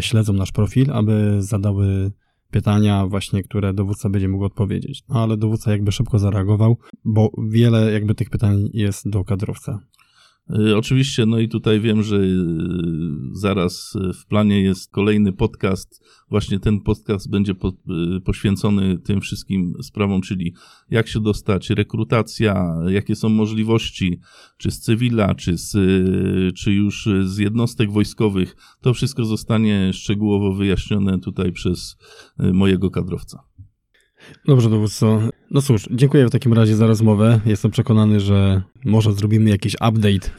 śledzą 0.00 0.32
nasz 0.32 0.52
profil, 0.52 0.90
aby 0.92 1.36
zadały 1.38 2.12
pytania 2.52 3.06
właśnie, 3.06 3.42
które 3.42 3.74
dowódca 3.74 4.10
będzie 4.10 4.28
mógł 4.28 4.44
odpowiedzieć. 4.44 5.02
No 5.08 5.22
ale 5.22 5.36
dowódca 5.36 5.70
jakby 5.70 5.92
szybko 5.92 6.18
zareagował, 6.18 6.76
bo 7.04 7.30
wiele 7.48 7.92
jakby 7.92 8.14
tych 8.14 8.30
pytań 8.30 8.68
jest 8.72 9.08
do 9.10 9.24
kadrowca. 9.24 9.80
Y, 10.50 10.76
oczywiście, 10.76 11.26
no 11.26 11.38
i 11.38 11.48
tutaj 11.48 11.80
wiem, 11.80 12.02
że 12.02 12.16
y, 12.16 12.36
zaraz 13.32 13.98
w 14.22 14.26
planie 14.26 14.62
jest 14.62 14.90
kolejny 14.90 15.32
podcast. 15.32 16.04
Właśnie 16.30 16.60
ten 16.60 16.80
podcast 16.80 17.30
będzie 17.30 17.54
po, 17.54 17.68
y, 17.68 18.20
poświęcony 18.20 18.98
tym 18.98 19.20
wszystkim 19.20 19.74
sprawom, 19.82 20.20
czyli 20.20 20.54
jak 20.90 21.08
się 21.08 21.20
dostać, 21.20 21.70
rekrutacja, 21.70 22.76
jakie 22.88 23.16
są 23.16 23.28
możliwości, 23.28 24.20
czy 24.56 24.70
z 24.70 24.80
cywila, 24.80 25.34
czy, 25.34 25.58
z, 25.58 25.72
czy 26.54 26.72
już 26.72 27.08
z 27.24 27.38
jednostek 27.38 27.90
wojskowych. 27.90 28.56
To 28.80 28.94
wszystko 28.94 29.24
zostanie 29.24 29.92
szczegółowo 29.92 30.52
wyjaśnione 30.52 31.20
tutaj 31.20 31.52
przez 31.52 31.96
mojego 32.38 32.90
kadrowca. 32.90 33.42
Dobrze, 34.46 34.70
dowódco. 34.70 35.20
No 35.54 35.62
cóż, 35.62 35.88
dziękuję 35.90 36.26
w 36.26 36.30
takim 36.30 36.52
razie 36.52 36.76
za 36.76 36.86
rozmowę. 36.86 37.40
Jestem 37.46 37.70
przekonany, 37.70 38.20
że 38.20 38.62
może 38.84 39.12
zrobimy 39.12 39.50
jakiś 39.50 39.74
update 39.74 40.30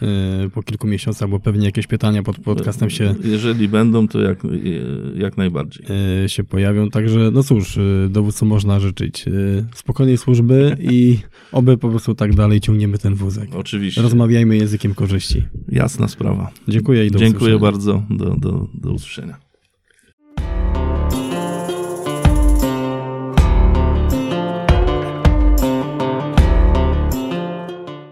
y, 0.45 0.49
po 0.49 0.64
kilku 0.64 0.88
miesiącach, 0.88 1.30
bo 1.30 1.39
pewnie 1.39 1.66
jakieś 1.66 1.88
pytania 1.88 2.24
pod 2.24 2.39
podcastem 2.39 2.89
się, 2.89 3.16
Jeżeli 3.24 3.68
będą, 3.68 4.07
to 4.07 4.22
jak, 4.22 4.39
jak 5.16 5.38
najbardziej. 5.38 5.86
y, 6.26 6.30
się 6.30 6.43
pojawią. 6.43 6.89
Także 6.89 7.30
no 7.34 7.43
cóż, 7.43 7.78
y, 7.78 8.07
dowódco 8.09 8.45
można 8.45 8.80
życzyć 8.80 9.26
spokojnej 9.76 10.18
służby 10.18 10.78
i 10.80 11.18
oby 11.51 11.78
po 11.78 11.89
prostu 11.89 12.16
tak 12.16 12.36
dalej 12.36 12.61
ciągniemy 12.61 12.97
ten 12.97 13.16
wózek. 13.16 13.49
Oczywiście. 13.55 14.01
Rozmawiajmy 14.01 14.57
językiem 14.57 14.93
korzyści. 14.95 15.43
Jasna 15.70 16.07
sprawa. 16.07 16.51
Dziękuję 16.68 17.05
i 17.05 17.11
do 17.11 17.20
Dziękuję 17.20 17.55
usłyszenia. 17.55 17.72
bardzo. 17.72 18.03
Do, 18.09 18.36
do, 18.49 18.68
do 18.74 18.91
usłyszenia. 18.91 19.38